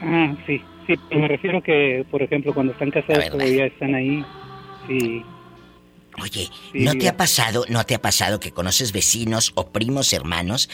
Ah, 0.00 0.34
sí, 0.46 0.60
sí, 0.86 0.94
pero 1.08 1.20
me 1.20 1.28
refiero 1.28 1.62
que, 1.62 2.04
por 2.10 2.22
ejemplo, 2.22 2.54
cuando 2.54 2.72
están 2.72 2.90
casados 2.90 3.30
todavía 3.30 3.66
están 3.66 3.94
ahí, 3.94 4.24
sí. 4.86 5.22
Oye, 6.22 6.48
Sí, 6.72 6.78
¿no 6.84 6.94
te 6.94 7.08
ha 7.08 7.16
pasado, 7.16 7.64
no 7.68 7.82
te 7.84 7.96
ha 7.96 8.00
pasado 8.00 8.38
que 8.38 8.52
conoces 8.52 8.92
vecinos 8.92 9.50
o 9.56 9.72
primos 9.72 10.12
hermanos 10.12 10.70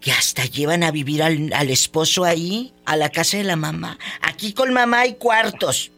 que 0.00 0.10
hasta 0.10 0.44
llevan 0.44 0.82
a 0.82 0.90
vivir 0.90 1.22
al, 1.22 1.52
al 1.52 1.70
esposo 1.70 2.24
ahí, 2.24 2.72
a 2.84 2.96
la 2.96 3.08
casa 3.10 3.36
de 3.36 3.44
la 3.44 3.54
mamá? 3.54 3.96
Aquí 4.22 4.52
con 4.52 4.72
mamá 4.72 5.00
hay 5.02 5.14
cuartos. 5.14 5.92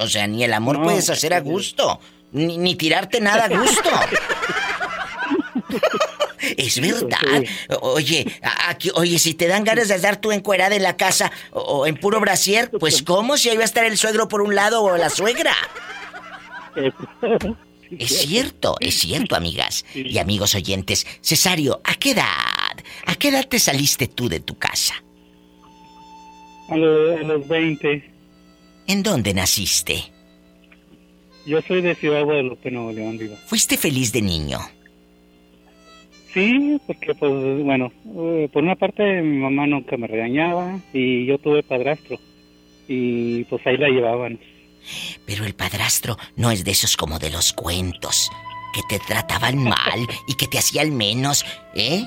O 0.00 0.08
sea, 0.08 0.26
ni 0.26 0.44
el 0.44 0.52
amor 0.52 0.78
No, 0.78 0.84
puedes 0.84 1.08
hacer 1.10 1.32
a 1.34 1.40
gusto, 1.40 2.00
ni, 2.32 2.58
ni 2.58 2.74
tirarte 2.74 3.20
nada 3.20 3.44
a 3.44 3.48
gusto. 3.48 3.90
Es 6.56 6.80
verdad. 6.80 7.44
Oye, 7.80 8.26
aquí, 8.66 8.90
oye, 8.94 9.18
si 9.18 9.34
te 9.34 9.46
dan 9.46 9.62
ganas 9.62 9.88
de 9.88 9.98
dar 9.98 10.20
tu 10.20 10.32
encuerada 10.32 10.74
en 10.74 10.82
la 10.82 10.96
casa 10.96 11.30
o, 11.52 11.60
o 11.60 11.86
en 11.86 11.96
puro 11.96 12.18
brasier, 12.18 12.70
pues 12.70 13.02
¿cómo? 13.02 13.36
Si 13.36 13.50
ahí 13.50 13.56
va 13.56 13.62
a 13.62 13.66
estar 13.66 13.84
el 13.84 13.96
suegro 13.96 14.26
por 14.26 14.40
un 14.40 14.54
lado 14.54 14.82
o 14.82 14.96
la 14.96 15.10
suegra. 15.10 15.54
Es 17.98 18.20
cierto, 18.20 18.76
es 18.78 18.94
cierto, 19.00 19.34
amigas 19.34 19.84
y 19.94 20.18
amigos 20.18 20.54
oyentes. 20.54 21.06
Cesario, 21.22 21.80
¿a 21.82 21.94
qué 21.96 22.12
edad? 22.12 22.24
¿A 23.06 23.16
qué 23.16 23.28
edad 23.30 23.48
te 23.48 23.58
saliste 23.58 24.06
tú 24.06 24.28
de 24.28 24.38
tu 24.38 24.56
casa? 24.56 24.94
A 26.68 26.76
los 26.76 27.48
20. 27.48 28.10
¿En 28.90 29.04
dónde 29.04 29.32
naciste? 29.32 30.02
Yo 31.46 31.62
soy 31.62 31.80
de 31.80 31.94
Ciudad 31.94 32.24
Guadalupe, 32.24 32.72
Nuevo 32.72 32.90
León, 32.90 33.18
digo. 33.18 33.36
¿Fuiste 33.46 33.76
feliz 33.76 34.12
de 34.12 34.20
niño? 34.20 34.58
Sí, 36.34 36.80
porque 36.88 37.14
pues 37.14 37.62
bueno, 37.62 37.92
eh, 38.16 38.48
por 38.52 38.64
una 38.64 38.74
parte 38.74 39.22
mi 39.22 39.38
mamá 39.38 39.68
nunca 39.68 39.96
me 39.96 40.08
regañaba 40.08 40.80
y 40.92 41.24
yo 41.24 41.38
tuve 41.38 41.62
padrastro 41.62 42.18
y 42.88 43.44
pues 43.44 43.64
ahí 43.64 43.76
la 43.76 43.90
llevaban. 43.90 44.40
Pero 45.24 45.44
el 45.44 45.54
padrastro 45.54 46.16
no 46.34 46.50
es 46.50 46.64
de 46.64 46.72
esos 46.72 46.96
como 46.96 47.20
de 47.20 47.30
los 47.30 47.52
cuentos, 47.52 48.28
que 48.74 48.82
te 48.88 49.04
trataban 49.06 49.62
mal 49.62 50.00
y 50.26 50.34
que 50.34 50.48
te 50.48 50.58
hacían 50.58 50.96
menos, 50.96 51.44
¿eh? 51.76 52.02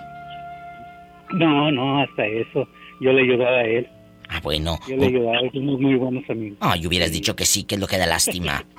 No, 1.32 1.72
no, 1.72 2.02
hasta 2.02 2.26
eso. 2.26 2.68
Yo 3.00 3.14
le 3.14 3.22
ayudaba 3.22 3.60
a 3.60 3.64
él. 3.64 3.88
Ah, 4.34 4.40
bueno. 4.42 4.80
Yo 4.88 4.98
le 4.98 5.08
ayudaba, 5.08 5.40
somos 5.54 5.80
muy 5.80 5.96
buenos 5.96 6.28
amigos. 6.28 6.58
Ay, 6.60 6.88
hubieras 6.88 7.12
dicho 7.12 7.36
que 7.36 7.46
sí, 7.46 7.66
que 7.66 7.76
es 7.76 7.82
lo 7.82 7.88
que 7.88 7.98
da 7.98 8.08
lástima. 8.08 8.66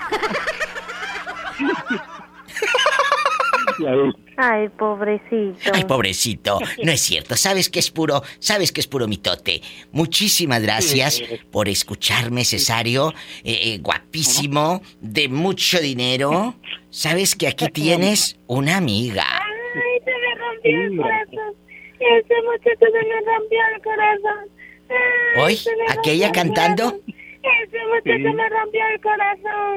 Ay, 4.37 4.69
pobrecito. 4.69 5.71
Ay, 5.73 5.85
pobrecito. 5.85 6.59
No 6.83 6.91
es 6.93 7.01
cierto. 7.01 7.37
Sabes 7.37 7.71
que 7.71 7.79
es 7.79 7.91
puro, 7.91 8.23
sabes 8.39 8.73
que 8.73 8.81
es 8.81 8.87
puro 8.87 9.07
mitote. 9.07 9.61
Muchísimas 9.93 10.63
gracias 10.63 11.23
por 11.51 11.69
escucharme, 11.69 12.45
Cesario. 12.45 13.13
Eh, 13.45 13.75
eh, 13.75 13.79
guapísimo, 13.79 14.83
de 15.01 15.29
mucho 15.29 15.79
dinero. 15.81 16.55
Sabes 16.91 17.35
que 17.35 17.47
aquí 17.47 17.69
tienes 17.69 18.39
una 18.47 18.77
amiga. 18.77 19.25
Ay, 19.25 20.01
se 20.05 20.11
me 20.11 20.35
rompió 20.35 20.83
el 20.83 20.97
corazón. 20.97 21.55
Ese 22.01 22.35
muchacho 22.43 22.87
se 22.93 23.07
me 23.07 23.21
rompió 23.21 23.59
el 23.75 23.83
corazón. 23.83 24.54
Ay, 24.89 25.43
Hoy, 25.43 25.59
me 25.77 25.93
aquella 25.93 26.27
rompió 26.27 26.27
el 26.27 26.33
cantando. 26.33 26.85
corazón. 26.85 27.15
Ese 27.43 27.79
muchacho 27.87 28.17
Sí. 28.17 28.35
me 28.35 28.49
rompió 28.49 28.81
el 28.93 29.01
corazón. 29.01 29.77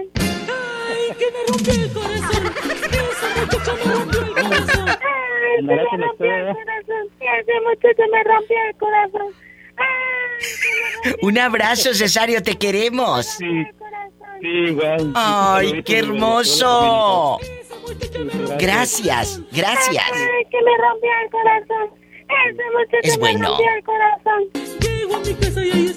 Ay, 0.88 1.15
que 1.17 1.26
me 1.32 1.41
rompió 1.48 1.74
el 1.74 1.93
corazón. 1.93 2.43
Ese 2.58 3.28
muchacho 3.39 3.72
Ay, 5.02 5.56
se 5.58 5.62
me 5.63 5.76
rompió 5.98 6.36
el 6.36 6.56
corazón. 6.56 7.04
Ese 7.20 7.62
muchacho 7.62 8.04
me 8.12 8.24
rompió 8.24 8.58
el 8.70 8.76
corazón. 8.78 9.34
Un 11.22 11.38
abrazo, 11.39 11.93
Cesario, 11.93 12.41
te 12.41 12.56
queremos. 12.58 13.26
Sí, 13.26 13.65
igual. 14.41 15.12
Ay, 15.15 15.84
qué 15.84 16.00
hermoso. 16.00 17.39
Gracias, 18.60 19.41
gracias. 19.52 20.12
Ay, 20.12 20.46
que 20.52 20.62
me 20.62 20.78
rompió 20.78 21.10
el 21.24 21.30
corazón. 21.32 21.89
Es 23.04 23.18
bueno. 23.18 23.40
me 23.40 23.48
rompió 23.48 23.66
el 23.76 23.84
corazón. 23.84 24.44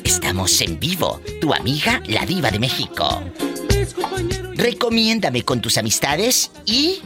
Estamos 0.05 0.61
en 0.61 0.79
vivo. 0.79 1.21
Tu 1.41 1.53
amiga, 1.53 2.03
la 2.07 2.25
diva 2.27 2.51
de 2.51 2.59
México. 2.59 3.23
Recomiéndame 4.55 5.43
con 5.43 5.61
tus 5.61 5.79
amistades 5.79 6.51
y 6.67 7.01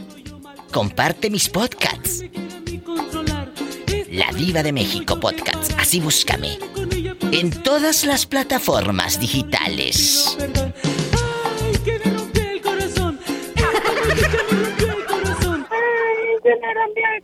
comparte 0.71 1.29
mis 1.29 1.49
podcasts. 1.49 2.23
La 4.11 4.31
diva 4.31 4.63
de 4.63 4.71
México 4.71 5.19
Podcasts. 5.19 5.75
Así 5.77 5.99
búscame. 5.99 6.57
En 7.31 7.51
todas 7.63 8.05
las 8.05 8.25
plataformas 8.25 9.19
digitales. 9.19 10.37
Ay, 15.71 17.21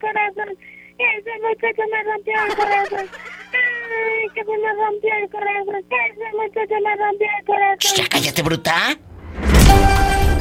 se 1.22 1.34
me 1.34 1.34
rompió 1.34 1.34
el 1.34 1.36
corazón. 1.36 1.36
Ese 1.36 1.40
muchacho 1.42 1.84
me 1.92 2.04
rompió 2.04 2.34
el 2.48 2.56
corazón. 2.56 3.10
Ay, 3.54 4.30
que 4.34 4.42
se 4.44 4.58
me 4.58 4.74
rompió 4.74 5.12
el 5.22 5.30
corazón. 5.30 5.82
Ese 5.92 6.28
muchacho 6.38 6.76
me 6.84 6.96
rompió 6.96 7.28
el 7.40 7.46
corazón. 7.46 7.92
Ya 7.98 8.08
cállate, 8.10 8.42
bruta. 8.42 8.98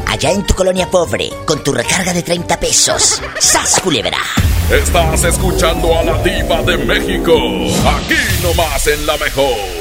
Allá 0.06 0.32
en 0.32 0.44
tu 0.44 0.54
colonia 0.54 0.90
pobre, 0.90 1.30
con 1.46 1.62
tu 1.62 1.72
recarga 1.72 2.12
de 2.12 2.22
30 2.22 2.58
pesos. 2.58 3.22
¡Sas, 3.38 3.80
culebra! 3.80 4.18
Estás 4.70 5.24
escuchando 5.24 5.98
a 5.98 6.02
la 6.02 6.22
diva 6.22 6.62
de 6.62 6.76
México. 6.78 7.32
Aquí 7.86 8.16
nomás 8.42 8.86
en 8.86 9.06
la 9.06 9.16
mejor. 9.16 9.79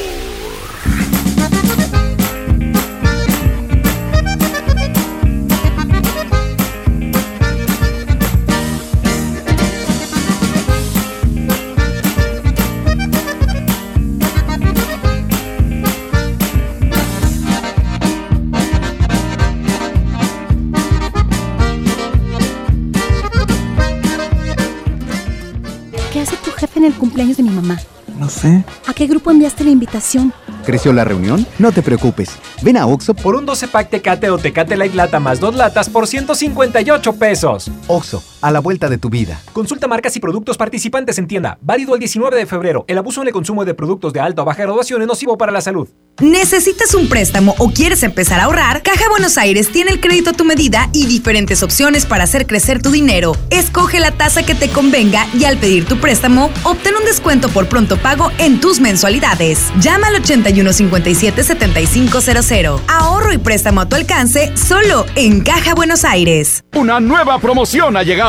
Mamá? 27.61 27.79
No 28.17 28.29
sé. 28.29 28.63
¿A 28.87 28.93
qué 28.93 29.07
grupo 29.07 29.31
enviaste 29.31 29.63
la 29.63 29.69
invitación? 29.69 30.33
¿Creció 30.65 30.91
la 30.93 31.05
reunión? 31.05 31.45
No 31.57 31.71
te 31.71 31.81
preocupes. 31.81 32.29
Ven 32.61 32.77
a 32.77 32.85
Oxo 32.85 33.13
Por 33.13 33.35
un 33.35 33.45
12 33.45 33.67
pack 33.67 33.89
Tecate 33.89 34.29
o 34.29 34.37
Tecate 34.37 34.75
Light 34.77 34.93
Lata 34.93 35.19
más 35.19 35.39
dos 35.39 35.55
latas 35.55 35.89
por 35.89 36.07
158 36.07 37.13
pesos. 37.13 37.71
Oxo, 37.87 38.23
a 38.41 38.51
la 38.51 38.59
vuelta 38.59 38.89
de 38.89 38.97
tu 38.97 39.09
vida. 39.09 39.41
Consulta 39.53 39.87
marcas 39.87 40.15
y 40.15 40.19
productos 40.19 40.57
participantes 40.57 41.17
en 41.17 41.27
tienda. 41.27 41.57
Válido 41.61 41.93
el 41.93 41.99
19 41.99 42.37
de 42.37 42.45
febrero. 42.45 42.85
El 42.87 42.97
abuso 42.97 43.21
en 43.21 43.27
el 43.27 43.33
consumo 43.33 43.65
de 43.65 43.73
productos 43.73 44.13
de 44.13 44.19
alta 44.19 44.41
o 44.41 44.45
baja 44.45 44.63
graduación 44.63 45.01
es 45.01 45.07
nocivo 45.07 45.37
para 45.37 45.51
la 45.51 45.61
salud. 45.61 45.87
¿Necesitas 46.21 46.93
un 46.95 47.07
préstamo 47.07 47.55
o 47.59 47.71
quieres 47.71 48.03
empezar 48.03 48.41
a 48.41 48.43
ahorrar? 48.43 48.83
Caja 48.83 49.05
Buenos 49.09 49.37
Aires 49.37 49.71
tiene 49.71 49.91
el 49.91 50.01
crédito 50.01 50.31
a 50.31 50.33
tu 50.33 50.43
medida 50.43 50.89
y 50.91 51.05
diferentes 51.05 51.63
opciones 51.63 52.05
para 52.05 52.25
hacer 52.25 52.45
crecer 52.45 52.81
tu 52.81 52.91
dinero. 52.91 53.37
Escoge 53.51 54.01
la 54.01 54.11
tasa 54.11 54.43
que 54.43 54.53
te 54.53 54.69
convenga 54.69 55.25
y 55.33 55.45
al 55.45 55.55
pedir 55.57 55.85
tu 55.85 55.97
préstamo, 55.97 56.49
obtén 56.63 56.95
un 56.95 57.05
descuento 57.05 57.47
por 57.49 57.69
pronto 57.69 57.95
pago 57.95 58.31
en 58.37 58.59
tus 58.59 58.81
mensualidades. 58.81 59.71
Llama 59.79 60.07
al 60.07 60.21
8157-7500. 60.21 62.81
Ahorro 62.89 63.31
y 63.31 63.37
préstamo 63.37 63.79
a 63.81 63.87
tu 63.87 63.95
alcance 63.95 64.51
solo 64.57 65.05
en 65.15 65.39
Caja 65.41 65.73
Buenos 65.73 66.03
Aires. 66.03 66.65
Una 66.75 66.99
nueva 66.99 67.39
promoción 67.39 67.95
ha 67.95 68.03
llegado. 68.03 68.28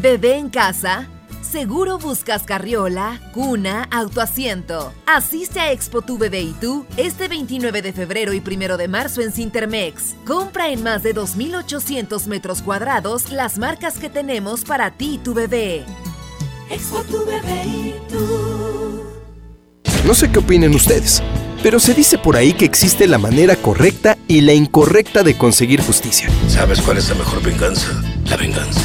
Bebé 0.00 0.38
en 0.38 0.48
casa. 0.48 1.08
Seguro 1.42 1.98
buscas 1.98 2.44
carriola, 2.44 3.20
cuna, 3.34 3.86
autoasiento. 3.90 4.94
Asiste 5.04 5.60
a 5.60 5.72
Expo 5.72 6.00
Tu 6.00 6.16
Bebé 6.16 6.40
y 6.40 6.52
tú 6.54 6.86
este 6.96 7.28
29 7.28 7.82
de 7.82 7.92
febrero 7.92 8.32
y 8.32 8.40
1 8.40 8.78
de 8.78 8.88
marzo 8.88 9.20
en 9.20 9.30
Cintermex. 9.30 10.14
Compra 10.26 10.70
en 10.70 10.82
más 10.82 11.02
de 11.02 11.14
2.800 11.14 12.28
metros 12.28 12.62
cuadrados 12.62 13.30
las 13.30 13.58
marcas 13.58 13.98
que 13.98 14.08
tenemos 14.08 14.64
para 14.64 14.90
ti 14.92 15.16
y 15.16 15.18
tu 15.18 15.34
bebé. 15.34 15.84
Expo 16.70 17.02
tu 17.02 17.26
bebé 17.26 17.62
y 17.66 17.94
tú. 18.08 19.02
No 20.06 20.14
sé 20.14 20.32
qué 20.32 20.38
opinen 20.38 20.74
ustedes, 20.74 21.22
pero 21.62 21.78
se 21.78 21.92
dice 21.92 22.16
por 22.16 22.36
ahí 22.36 22.54
que 22.54 22.64
existe 22.64 23.06
la 23.06 23.18
manera 23.18 23.54
correcta 23.54 24.16
y 24.28 24.40
la 24.40 24.54
incorrecta 24.54 25.22
de 25.22 25.36
conseguir 25.36 25.82
justicia. 25.82 26.30
¿Sabes 26.48 26.80
cuál 26.80 26.96
es 26.96 27.10
la 27.10 27.16
mejor 27.16 27.42
venganza? 27.42 28.02
La 28.24 28.38
venganza. 28.38 28.80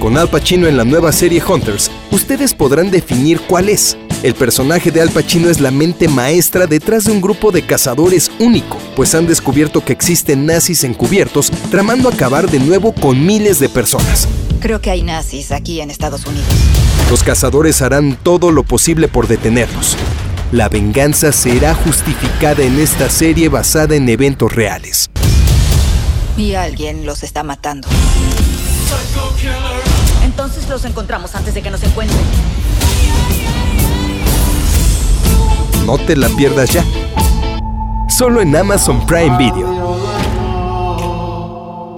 Con 0.00 0.16
Al 0.16 0.30
Pacino 0.30 0.66
en 0.66 0.78
la 0.78 0.84
nueva 0.86 1.12
serie 1.12 1.42
Hunters, 1.46 1.90
ustedes 2.10 2.54
podrán 2.54 2.90
definir 2.90 3.38
cuál 3.42 3.68
es. 3.68 3.98
El 4.22 4.32
personaje 4.32 4.90
de 4.90 5.02
Al 5.02 5.10
Pacino 5.10 5.50
es 5.50 5.60
la 5.60 5.70
mente 5.70 6.08
maestra 6.08 6.66
detrás 6.66 7.04
de 7.04 7.12
un 7.12 7.20
grupo 7.20 7.52
de 7.52 7.66
cazadores 7.66 8.32
único, 8.38 8.78
pues 8.96 9.14
han 9.14 9.26
descubierto 9.26 9.84
que 9.84 9.92
existen 9.92 10.46
nazis 10.46 10.84
encubiertos 10.84 11.50
tramando 11.70 12.08
acabar 12.08 12.50
de 12.50 12.60
nuevo 12.60 12.94
con 12.94 13.26
miles 13.26 13.58
de 13.58 13.68
personas. 13.68 14.26
Creo 14.60 14.80
que 14.80 14.90
hay 14.90 15.02
nazis 15.02 15.52
aquí 15.52 15.82
en 15.82 15.90
Estados 15.90 16.24
Unidos. 16.24 16.48
Los 17.10 17.22
cazadores 17.22 17.82
harán 17.82 18.16
todo 18.22 18.52
lo 18.52 18.62
posible 18.62 19.06
por 19.06 19.28
detenerlos. 19.28 19.98
La 20.50 20.70
venganza 20.70 21.30
será 21.30 21.74
justificada 21.74 22.62
en 22.62 22.78
esta 22.78 23.10
serie 23.10 23.50
basada 23.50 23.96
en 23.96 24.08
eventos 24.08 24.50
reales. 24.50 25.10
Y 26.38 26.54
alguien 26.54 27.04
los 27.04 27.22
está 27.22 27.42
matando. 27.42 27.86
Entonces 30.22 30.68
los 30.68 30.84
encontramos 30.84 31.34
antes 31.34 31.54
de 31.54 31.62
que 31.62 31.70
nos 31.70 31.82
encuentren. 31.82 32.20
No 35.86 35.98
te 35.98 36.16
la 36.16 36.28
pierdas 36.30 36.70
ya. 36.70 36.84
Solo 38.08 38.40
en 38.40 38.54
Amazon 38.54 39.06
Prime 39.06 39.36
Video. 39.38 40.09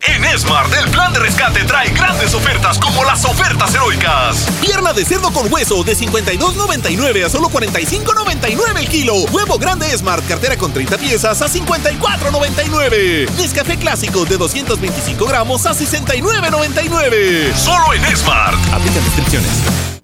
En 0.00 0.38
Smart, 0.38 0.72
el 0.72 0.90
plan 0.90 1.12
de 1.12 1.18
rescate 1.18 1.64
trae 1.64 1.90
grandes 1.90 2.32
ofertas 2.34 2.78
como 2.78 3.04
las 3.04 3.24
ofertas 3.24 3.74
heroicas. 3.74 4.46
Pierna 4.60 4.92
de 4.92 5.04
cerdo 5.04 5.32
con 5.32 5.52
hueso 5.52 5.82
de 5.82 5.96
52.99 5.96 7.24
a 7.24 7.30
solo 7.30 7.48
45.99 7.48 8.78
el 8.78 8.88
kilo. 8.88 9.14
Huevo 9.32 9.58
grande 9.58 9.86
Smart, 9.96 10.26
cartera 10.26 10.56
con 10.56 10.72
30 10.72 10.98
piezas 10.98 11.42
a 11.42 11.48
54.99. 11.48 13.30
Nescafé 13.36 13.76
clásico 13.76 14.24
de 14.24 14.36
225 14.36 15.26
gramos 15.26 15.66
a 15.66 15.72
69.99. 15.72 17.54
Solo 17.54 17.92
en 17.94 18.16
Smart. 18.16 18.56
Aplican 18.72 19.04
restricciones. 19.04 19.95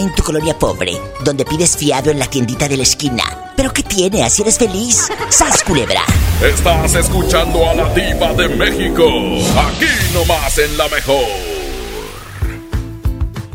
En 0.00 0.14
tu 0.14 0.22
colonia 0.22 0.58
pobre, 0.58 0.98
donde 1.24 1.44
pides 1.44 1.76
fiado 1.76 2.10
en 2.10 2.18
la 2.18 2.26
tiendita 2.26 2.68
de 2.68 2.76
la 2.76 2.82
esquina. 2.82 3.52
¿Pero 3.56 3.72
qué 3.72 3.82
tiene? 3.82 4.22
¿Así 4.22 4.42
eres 4.42 4.56
feliz? 4.56 5.08
¡Sas, 5.28 5.62
culebra! 5.62 6.02
Estás 6.42 6.94
escuchando 6.94 7.68
a 7.68 7.74
la 7.74 7.92
diva 7.92 8.32
de 8.32 8.48
México. 8.48 9.04
Aquí 9.58 9.86
nomás 10.14 10.56
en 10.58 10.76
La 10.78 10.88
Mejor. 10.88 11.24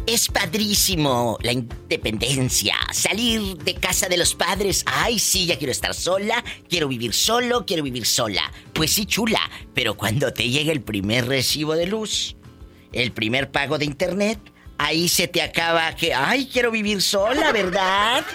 Es 0.05 0.27
padrísimo 0.27 1.39
la 1.41 1.51
independencia, 1.51 2.75
salir 2.93 3.57
de 3.57 3.73
casa 3.73 4.07
de 4.07 4.17
los 4.17 4.35
padres. 4.35 4.83
Ay, 4.85 5.17
sí, 5.17 5.47
ya 5.47 5.57
quiero 5.57 5.71
estar 5.71 5.95
sola, 5.95 6.43
quiero 6.69 6.87
vivir 6.87 7.11
solo, 7.11 7.65
quiero 7.65 7.81
vivir 7.81 8.05
sola. 8.05 8.51
Pues 8.73 8.91
sí, 8.91 9.07
chula, 9.07 9.41
pero 9.73 9.97
cuando 9.97 10.31
te 10.31 10.47
llega 10.47 10.71
el 10.71 10.81
primer 10.81 11.27
recibo 11.27 11.73
de 11.75 11.87
luz, 11.87 12.35
el 12.93 13.13
primer 13.13 13.51
pago 13.51 13.79
de 13.79 13.85
internet, 13.85 14.39
ahí 14.77 15.07
se 15.09 15.27
te 15.27 15.41
acaba 15.41 15.95
que, 15.95 16.13
ay, 16.13 16.49
quiero 16.51 16.71
vivir 16.71 17.01
sola, 17.01 17.51
¿verdad? 17.51 18.25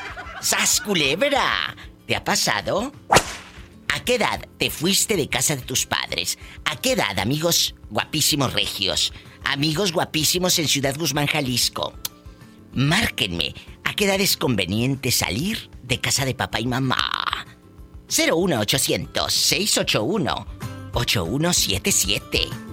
¡Sas 0.41 0.81
culebra! 0.81 1.77
¿Te 2.07 2.17
ha 2.17 2.25
pasado? 2.25 2.93
¿A 3.93 4.01
qué 4.05 4.15
edad 4.15 4.47
te 4.59 4.71
fuiste 4.71 5.17
de 5.17 5.29
casa 5.29 5.57
de 5.57 5.63
tus 5.63 5.87
padres? 5.87 6.39
¿A 6.65 6.77
qué 6.77 6.93
edad, 6.93 7.19
amigos 7.19 7.75
guapísimos 7.91 8.53
regios? 8.53 9.13
Amigos 9.45 9.93
guapísimos 9.93 10.59
en 10.59 10.69
Ciudad 10.69 10.97
Guzmán, 10.97 11.27
Jalisco. 11.27 11.95
Márquenme, 12.73 13.55
¿a 13.85 13.95
qué 13.95 14.05
edad 14.05 14.21
es 14.21 14.37
conveniente 14.37 15.11
salir 15.11 15.71
de 15.83 16.01
casa 16.01 16.25
de 16.25 16.35
papá 16.35 16.61
y 16.61 16.67
mamá? 16.67 17.47
01800 18.09 19.33
681 19.33 20.47
8177 20.93 22.70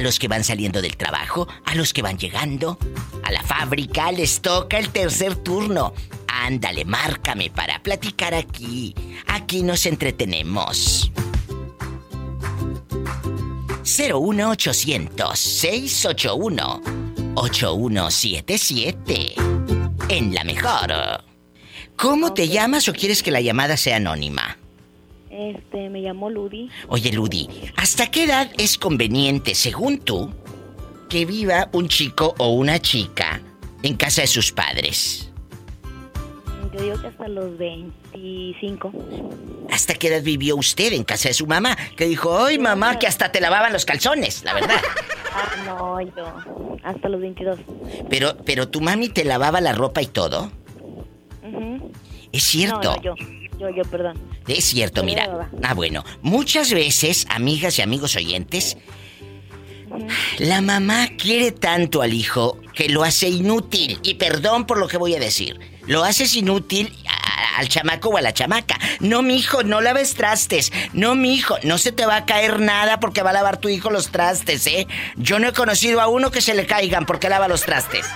a 0.00 0.02
los 0.02 0.18
que 0.18 0.28
van 0.28 0.44
saliendo 0.44 0.80
del 0.80 0.96
trabajo, 0.96 1.46
a 1.66 1.74
los 1.74 1.92
que 1.92 2.00
van 2.00 2.16
llegando, 2.16 2.78
a 3.22 3.30
la 3.30 3.42
fábrica, 3.42 4.10
les 4.10 4.40
toca 4.40 4.78
el 4.78 4.88
tercer 4.88 5.36
turno. 5.36 5.92
Ándale, 6.26 6.86
márcame 6.86 7.50
para 7.50 7.82
platicar 7.82 8.32
aquí. 8.32 8.94
Aquí 9.26 9.62
nos 9.62 9.84
entretenemos. 9.84 11.12
01800 13.84 15.38
681 15.38 16.80
8177 17.34 19.34
En 20.08 20.34
la 20.34 20.44
mejor. 20.44 20.94
¿Cómo 21.96 22.32
te 22.32 22.48
llamas 22.48 22.88
o 22.88 22.94
quieres 22.94 23.22
que 23.22 23.30
la 23.30 23.42
llamada 23.42 23.76
sea 23.76 23.96
anónima? 23.96 24.56
Este, 25.40 25.88
me 25.88 26.00
llamo 26.00 26.28
Ludi. 26.28 26.68
Oye, 26.88 27.10
Ludi, 27.12 27.48
¿hasta 27.76 28.10
qué 28.10 28.24
edad 28.24 28.50
es 28.58 28.76
conveniente, 28.76 29.54
según 29.54 30.00
tú, 30.00 30.30
que 31.08 31.24
viva 31.24 31.70
un 31.72 31.88
chico 31.88 32.34
o 32.36 32.50
una 32.50 32.78
chica 32.78 33.40
en 33.82 33.96
casa 33.96 34.20
de 34.20 34.26
sus 34.26 34.52
padres? 34.52 35.32
Yo 36.74 36.82
digo 36.82 37.00
que 37.00 37.06
hasta 37.06 37.26
los 37.26 37.56
25. 37.56 38.92
¿Hasta 39.70 39.94
qué 39.94 40.08
edad 40.08 40.22
vivió 40.22 40.56
usted 40.56 40.92
en 40.92 41.04
casa 41.04 41.28
de 41.28 41.34
su 41.34 41.46
mamá? 41.46 41.74
Que 41.96 42.04
dijo, 42.04 42.44
¡ay, 42.44 42.58
mamá, 42.58 42.98
que 42.98 43.06
hasta 43.06 43.32
te 43.32 43.40
lavaban 43.40 43.72
los 43.72 43.86
calzones! 43.86 44.44
La 44.44 44.52
verdad. 44.52 44.80
Ah, 45.32 45.48
no, 45.64 46.00
yo. 46.00 46.78
Hasta 46.82 47.08
los 47.08 47.20
22. 47.20 47.60
Pero, 48.08 48.36
pero 48.44 48.68
tu 48.68 48.80
mami 48.80 49.10
te 49.10 49.24
lavaba 49.24 49.60
la 49.60 49.72
ropa 49.72 50.02
y 50.02 50.06
todo. 50.06 50.50
Es 52.32 52.42
cierto. 52.42 52.80
No, 52.82 52.96
no, 52.96 53.02
yo. 53.02 53.14
Yo, 53.60 53.70
yo, 53.70 53.84
perdón. 53.84 54.18
Es 54.56 54.64
cierto, 54.64 55.02
mira. 55.04 55.48
Ah, 55.62 55.74
bueno. 55.74 56.04
Muchas 56.22 56.72
veces, 56.72 57.26
amigas 57.28 57.78
y 57.78 57.82
amigos 57.82 58.16
oyentes, 58.16 58.76
la 60.38 60.60
mamá 60.60 61.08
quiere 61.18 61.50
tanto 61.52 62.02
al 62.02 62.12
hijo 62.14 62.58
que 62.74 62.88
lo 62.88 63.02
hace 63.04 63.28
inútil. 63.28 63.98
Y 64.02 64.14
perdón 64.14 64.66
por 64.66 64.78
lo 64.78 64.88
que 64.88 64.96
voy 64.96 65.14
a 65.14 65.20
decir. 65.20 65.58
Lo 65.86 66.04
haces 66.04 66.34
inútil 66.36 66.94
a- 67.08 67.58
al 67.58 67.68
chamaco 67.68 68.10
o 68.10 68.16
a 68.16 68.22
la 68.22 68.32
chamaca. 68.32 68.78
No, 69.00 69.22
mi 69.22 69.36
hijo, 69.36 69.62
no 69.64 69.80
laves 69.80 70.14
trastes. 70.14 70.72
No, 70.92 71.14
mi 71.16 71.34
hijo, 71.34 71.56
no 71.64 71.78
se 71.78 71.90
te 71.92 72.06
va 72.06 72.16
a 72.16 72.24
caer 72.26 72.60
nada 72.60 73.00
porque 73.00 73.22
va 73.22 73.30
a 73.30 73.34
lavar 73.34 73.58
tu 73.58 73.68
hijo 73.68 73.90
los 73.90 74.10
trastes, 74.10 74.66
¿eh? 74.68 74.86
Yo 75.16 75.38
no 75.40 75.48
he 75.48 75.52
conocido 75.52 76.00
a 76.00 76.06
uno 76.06 76.30
que 76.30 76.40
se 76.40 76.54
le 76.54 76.66
caigan 76.66 77.06
porque 77.06 77.28
lava 77.28 77.48
los 77.48 77.62
trastes. 77.62 78.06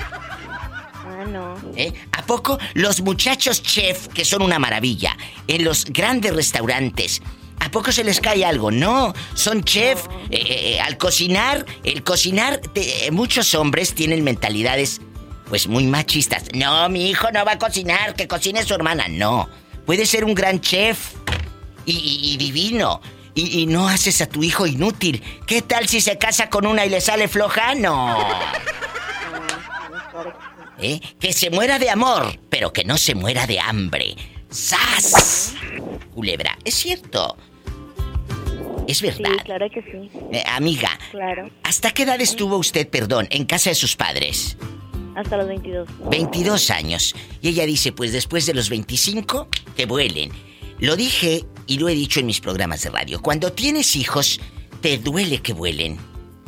Ah, 1.25 1.29
no. 1.31 1.55
¿Eh? 1.77 1.93
¿A 2.13 2.23
poco 2.27 2.59
los 2.75 3.01
muchachos 3.01 3.63
chef, 3.63 4.09
que 4.09 4.25
son 4.25 4.43
una 4.43 4.59
maravilla, 4.59 5.17
en 5.49 5.65
los 5.65 5.85
grandes 5.87 6.35
restaurantes, 6.35 7.23
¿a 7.61 7.71
poco 7.71 7.93
se 7.93 8.05
les 8.05 8.21
cae 8.21 8.45
algo? 8.45 8.71
No, 8.71 9.15
son 9.35 9.63
chef. 9.65 10.05
Eh, 10.31 10.75
eh, 10.77 10.81
al 10.81 10.99
cocinar, 10.99 11.65
el 11.85 12.03
cocinar, 12.03 12.59
te- 12.59 13.11
muchos 13.11 13.55
hombres 13.55 13.95
tienen 13.95 14.23
mentalidades, 14.25 15.01
pues 15.49 15.67
muy 15.69 15.85
machistas. 15.87 16.45
No, 16.55 16.89
mi 16.89 17.09
hijo 17.11 17.31
no 17.33 17.45
va 17.45 17.53
a 17.53 17.59
cocinar, 17.59 18.15
que 18.15 18.27
cocine 18.29 18.65
su 18.65 18.75
hermana. 18.75 19.07
No, 19.09 19.49
puede 19.87 20.07
ser 20.07 20.25
un 20.25 20.35
gran 20.35 20.61
chef 20.61 21.15
y, 21.87 21.93
y- 21.93 22.35
y 22.35 22.37
divino. 22.37 23.01
Y, 23.37 23.63
y 23.63 23.67
no 23.67 23.89
haces 23.89 24.21
a 24.21 24.27
tu 24.29 24.45
hijo 24.45 24.65
inútil. 24.65 25.21
¿Qué 25.45 25.61
tal 25.61 25.89
si 25.89 26.01
se 26.01 26.19
casa 26.19 26.49
con 26.49 26.69
una 26.69 26.87
y 26.87 26.89
le 26.89 27.01
sale 27.01 27.27
floja? 27.27 27.75
No. 27.75 28.17
¿Eh? 30.81 31.01
Que 31.21 31.33
se 31.33 31.51
muera 31.51 31.79
de 31.79 31.91
amor, 31.91 32.39
pero 32.51 32.73
que 32.73 32.85
no 32.85 32.97
se 32.99 33.15
muera 33.15 33.47
de 33.47 33.61
hambre. 33.61 34.17
¡Sas! 34.51 35.55
Culebra, 36.15 36.59
es 36.65 36.75
cierto. 36.75 37.37
Es 38.87 39.01
verdad. 39.01 39.31
Sí, 39.39 39.45
claro 39.45 39.67
que 39.71 39.83
sí. 39.83 40.11
Eh, 40.33 40.43
amiga, 40.47 40.91
Claro. 41.11 41.49
¿hasta 41.63 41.93
qué 41.93 42.03
edad 42.03 42.21
estuvo 42.21 42.57
usted, 42.59 42.89
perdón, 42.89 43.27
en 43.31 43.45
casa 43.47 43.71
de 43.71 43.75
sus 43.77 43.97
padres? 43.97 44.57
Hasta 45.17 45.37
los 45.37 45.47
22. 45.49 45.89
22 46.11 46.71
años. 46.71 47.15
Y 47.41 47.49
ella 47.51 47.67
dice, 47.67 47.93
pues 47.93 48.13
después 48.13 48.47
de 48.47 48.55
los 48.55 48.69
25, 48.69 49.49
que 49.77 49.87
vuelen. 49.87 50.33
Lo 50.81 50.97
dije 50.97 51.45
y 51.67 51.79
lo 51.79 51.89
he 51.89 51.95
dicho 51.95 52.21
en 52.21 52.27
mis 52.27 52.41
programas 52.41 52.83
de 52.83 52.91
radio. 52.91 53.23
Cuando 53.23 53.53
tienes 53.53 53.95
hijos, 53.97 54.41
te 54.83 54.99
duele 54.99 55.41
que 55.41 55.53
vuelen. 55.53 55.99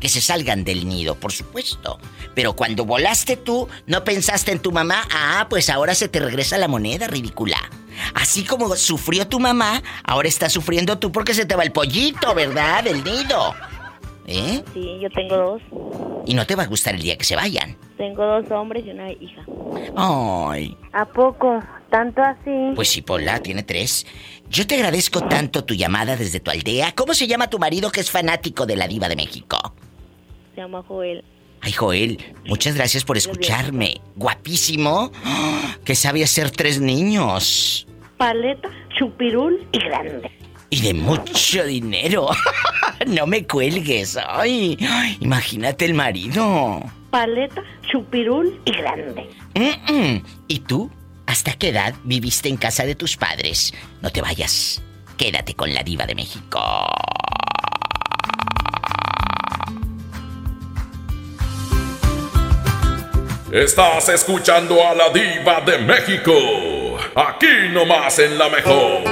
Que 0.01 0.09
se 0.09 0.21
salgan 0.21 0.65
del 0.65 0.87
nido, 0.87 1.15
por 1.15 1.33
supuesto. 1.33 1.99
Pero 2.35 2.55
cuando 2.55 2.85
volaste 2.85 3.37
tú, 3.37 3.69
no 3.87 4.05
pensaste 4.05 4.53
en 4.53 4.61
tu 4.61 4.73
mamá. 4.73 5.03
Ah, 5.11 5.47
pues 5.49 5.71
ahora 5.71 5.95
se 5.95 6.09
te 6.09 6.21
regresa 6.21 6.59
la 6.59 6.69
moneda, 6.69 7.07
ridícula. 7.07 7.59
Así 8.15 8.45
como 8.45 8.75
sufrió 8.77 9.27
tu 9.27 9.41
mamá, 9.41 9.83
ahora 10.05 10.29
estás 10.29 10.53
sufriendo 10.53 10.99
tú 10.99 11.11
porque 11.11 11.35
se 11.35 11.47
te 11.47 11.57
va 11.57 11.63
el 11.63 11.73
pollito, 11.73 12.35
¿verdad? 12.35 12.85
Del 12.85 13.03
nido. 13.03 13.55
¿Eh? 14.27 14.63
Sí, 14.75 14.99
yo 15.01 15.09
tengo 15.11 15.37
dos. 15.37 15.63
Y 16.27 16.35
no 16.35 16.47
te 16.47 16.57
va 16.57 16.65
a 16.65 16.67
gustar 16.67 16.97
el 16.97 17.03
día 17.03 17.17
que 17.17 17.25
se 17.25 17.37
vayan. 17.37 17.77
Tengo 17.97 18.25
dos 18.25 18.51
hombres 18.51 18.85
y 18.85 18.91
una 18.91 19.11
hija. 19.13 19.43
Ay. 19.97 20.77
¿A 20.93 21.05
poco? 21.05 21.63
¿Tanto 21.91 22.21
así? 22.21 22.73
Pues 22.75 22.89
sí, 22.89 23.03
Pola, 23.03 23.41
tiene 23.41 23.63
tres. 23.63 24.07
Yo 24.51 24.67
te 24.67 24.75
agradezco 24.75 25.21
tanto 25.23 25.65
tu 25.65 25.75
llamada 25.75 26.17
desde 26.17 26.41
tu 26.41 26.51
aldea. 26.51 26.93
¿Cómo 26.93 27.15
se 27.15 27.29
llama 27.29 27.49
tu 27.49 27.59
marido 27.59 27.91
que 27.91 28.01
es 28.01 28.11
fanático 28.11 28.67
de 28.67 28.77
la 28.77 28.89
diva 28.89 29.09
de 29.09 29.17
México? 29.17 29.75
Llama 30.57 30.83
Joel. 30.83 31.23
Ay, 31.61 31.73
Joel, 31.73 32.19
muchas 32.47 32.75
gracias 32.75 33.05
por 33.05 33.17
escucharme. 33.17 34.01
Guapísimo. 34.17 35.13
Que 35.85 35.95
sabe 35.95 36.25
hacer 36.25 36.51
tres 36.51 36.81
niños. 36.81 37.87
Paleta, 38.17 38.69
chupirul 38.99 39.65
y 39.71 39.79
grande. 39.79 40.33
Y 40.69 40.81
de 40.81 40.95
mucho 40.95 41.65
dinero. 41.65 42.29
no 43.07 43.25
me 43.29 43.47
cuelgues. 43.47 44.19
Ay, 44.29 44.77
imagínate 45.21 45.85
el 45.85 45.95
marido. 45.95 46.83
Paleta, 47.11 47.63
chupirul 47.89 48.61
y 48.65 48.73
grande. 48.73 49.29
¿Y 50.49 50.59
tú? 50.61 50.91
¿Hasta 51.27 51.53
qué 51.53 51.69
edad 51.69 51.95
viviste 52.03 52.49
en 52.49 52.57
casa 52.57 52.85
de 52.85 52.97
tus 52.97 53.17
padres? 53.17 53.73
No 54.03 54.11
te 54.11 54.23
vayas. 54.23 54.83
Quédate 55.17 55.55
con 55.55 55.73
la 55.73 55.85
diva 55.85 56.05
de 56.05 56.17
México. 56.17 56.61
Estás 63.53 64.09
escuchando 64.09 64.85
a 64.85 64.93
la 64.93 65.09
diva 65.11 65.61
de 65.61 65.79
México. 65.79 66.33
Aquí 67.15 67.69
nomás 67.71 68.19
en 68.19 68.37
la 68.37 68.49
mejor. 68.49 69.05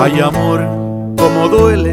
Ay 0.00 0.20
amor, 0.20 0.60
como 1.16 1.48
duele 1.48 1.92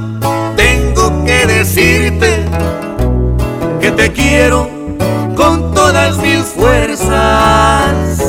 decirte 1.81 2.45
que 3.81 3.91
te 3.91 4.11
quiero 4.11 4.69
con 5.35 5.73
todas 5.73 6.17
mis 6.17 6.43
fuerzas. 6.45 8.19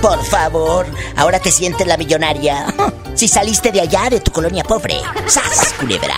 Por 0.00 0.24
favor, 0.24 0.86
ahora 1.16 1.40
te 1.40 1.50
sientes 1.50 1.86
la 1.86 1.96
millonaria. 1.96 2.66
Si 3.16 3.28
saliste 3.28 3.72
de 3.72 3.80
allá, 3.80 4.10
de 4.10 4.20
tu 4.20 4.30
colonia 4.30 4.62
pobre. 4.62 4.96
¡Sas, 5.26 5.72
culebra! 5.80 6.16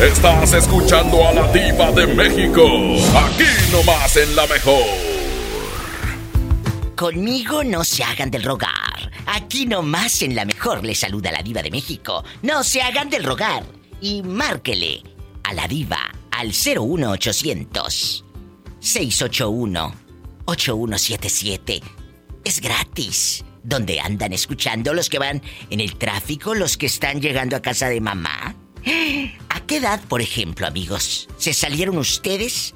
Estás 0.00 0.52
escuchando 0.52 1.24
a 1.28 1.32
la 1.32 1.46
diva 1.52 1.92
de 1.92 2.08
México. 2.08 2.64
Aquí 3.16 3.44
nomás 3.70 4.16
en 4.16 4.34
la 4.34 4.48
mejor. 4.48 4.82
Conmigo 6.96 7.62
no 7.62 7.84
se 7.84 8.02
hagan 8.02 8.32
del 8.32 8.42
rogar. 8.42 8.89
Aquí 9.32 9.64
nomás 9.64 10.22
en 10.22 10.34
la 10.34 10.44
mejor 10.44 10.84
le 10.84 10.92
saluda 10.92 11.30
la 11.30 11.40
diva 11.40 11.62
de 11.62 11.70
México. 11.70 12.24
No 12.42 12.64
se 12.64 12.82
hagan 12.82 13.08
del 13.08 13.22
rogar. 13.22 13.64
Y 14.00 14.22
márquele 14.24 15.04
a 15.44 15.54
la 15.54 15.68
diva 15.68 16.10
al 16.32 16.48
01800 16.48 18.24
681 18.80 19.94
8177. 20.46 21.80
Es 22.42 22.60
gratis. 22.60 23.44
¿Dónde 23.62 24.00
andan 24.00 24.32
escuchando 24.32 24.94
los 24.94 25.08
que 25.08 25.20
van 25.20 25.42
en 25.68 25.78
el 25.78 25.94
tráfico, 25.94 26.56
los 26.56 26.76
que 26.76 26.86
están 26.86 27.20
llegando 27.20 27.54
a 27.54 27.62
casa 27.62 27.88
de 27.88 28.00
mamá? 28.00 28.56
¿A 29.48 29.60
qué 29.60 29.76
edad, 29.76 30.00
por 30.08 30.22
ejemplo, 30.22 30.66
amigos, 30.66 31.28
se 31.36 31.54
salieron 31.54 31.98
ustedes? 31.98 32.74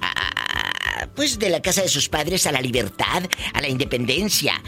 Ah, 0.00 1.06
pues 1.14 1.38
de 1.38 1.48
la 1.48 1.62
casa 1.62 1.82
de 1.82 1.88
sus 1.88 2.08
padres 2.08 2.48
a 2.48 2.52
la 2.52 2.60
libertad, 2.60 3.22
a 3.54 3.60
la 3.60 3.68
independencia. 3.68 4.60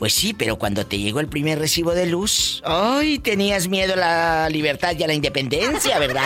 Pues 0.00 0.14
sí, 0.14 0.32
pero 0.32 0.56
cuando 0.56 0.86
te 0.86 0.98
llegó 0.98 1.20
el 1.20 1.28
primer 1.28 1.58
recibo 1.58 1.92
de 1.92 2.06
luz, 2.06 2.62
¡ay! 2.64 3.18
Tenías 3.18 3.68
miedo 3.68 3.92
a 3.92 3.96
la 3.96 4.48
libertad 4.48 4.96
y 4.98 5.02
a 5.02 5.06
la 5.06 5.12
independencia, 5.12 5.98
¿verdad? 5.98 6.24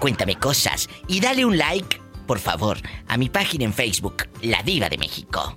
Cuéntame 0.00 0.34
cosas 0.34 0.88
y 1.06 1.20
dale 1.20 1.44
un 1.44 1.56
like, 1.56 2.00
por 2.26 2.40
favor, 2.40 2.78
a 3.06 3.16
mi 3.16 3.28
página 3.28 3.66
en 3.66 3.72
Facebook, 3.72 4.24
La 4.42 4.64
Diva 4.64 4.88
de 4.88 4.98
México. 4.98 5.56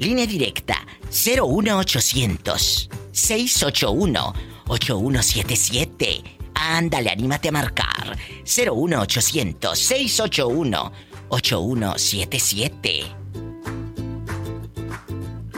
Línea 0.00 0.26
directa 0.26 0.84
01800 1.04 2.90
681 3.12 4.34
8177. 4.66 6.22
Ándale, 6.52 7.10
anímate 7.10 7.48
a 7.48 7.52
marcar 7.52 8.18
01800 8.44 9.78
681 9.78 10.92
8177. 11.28 13.19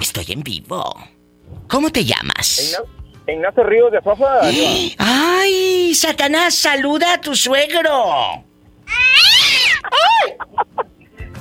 Estoy 0.03 0.25
en 0.31 0.43
vivo. 0.43 1.01
¿Cómo 1.69 1.89
te 1.91 2.05
llamas? 2.05 2.77
Ignacio 3.29 3.63
Ríos 3.63 3.93
de 3.93 4.03
Sofa. 4.03 4.41
¡Ay! 4.99 5.95
Satanás, 5.95 6.57
saluda 6.57 7.15
a 7.15 7.21
tu 7.21 7.37
suegro. 7.37 8.45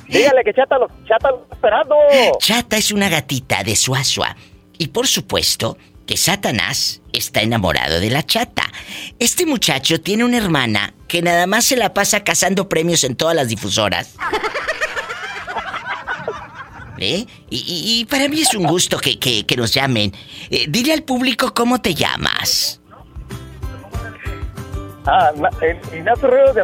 Dígale 0.08 0.44
que 0.44 0.54
Chata 0.54 0.78
lo, 0.78 0.90
Chata 1.08 1.32
lo 1.32 1.42
está 1.42 1.56
esperando. 1.56 1.96
Chata 2.38 2.78
es 2.78 2.92
una 2.92 3.10
gatita 3.10 3.64
de 3.64 3.76
Suazua. 3.76 4.36
Y 4.78 4.90
por 4.90 5.08
supuesto 5.08 5.76
que 6.06 6.16
Satanás 6.16 7.02
está 7.14 7.42
enamorado 7.42 8.00
de 8.00 8.12
la 8.12 8.24
chata. 8.24 8.72
Este 9.18 9.48
muchacho 9.48 10.00
tiene 10.02 10.24
una 10.24 10.38
hermana 10.38 10.94
que 11.08 11.24
nada 11.24 11.48
más 11.48 11.66
se 11.66 11.78
la 11.78 11.96
pasa 11.96 12.24
cazando 12.24 12.70
premios 12.70 13.04
en 13.06 13.16
todas 13.16 13.36
las 13.36 13.48
difusoras. 13.48 14.14
¿Eh? 17.04 17.26
Y, 17.50 17.58
y- 17.58 18.00
y 18.02 18.06
para 18.06 18.30
mí 18.30 18.42
es 18.42 18.54
un 18.54 18.64
gusto 18.68 19.00
que, 19.00 19.18
que- 19.18 19.44
que 19.44 19.58
nos 19.58 19.74
llamen. 19.74 20.14
Eh, 20.52 20.66
dile 20.70 20.94
al 20.94 21.02
público 21.02 21.52
cómo 21.54 21.82
te 21.82 21.96
llamas. 21.96 22.80
Ah, 25.08 25.32
eh, 25.64 25.82
Ignacio 25.98 26.30
Ríos 26.30 26.54
de. 26.54 26.62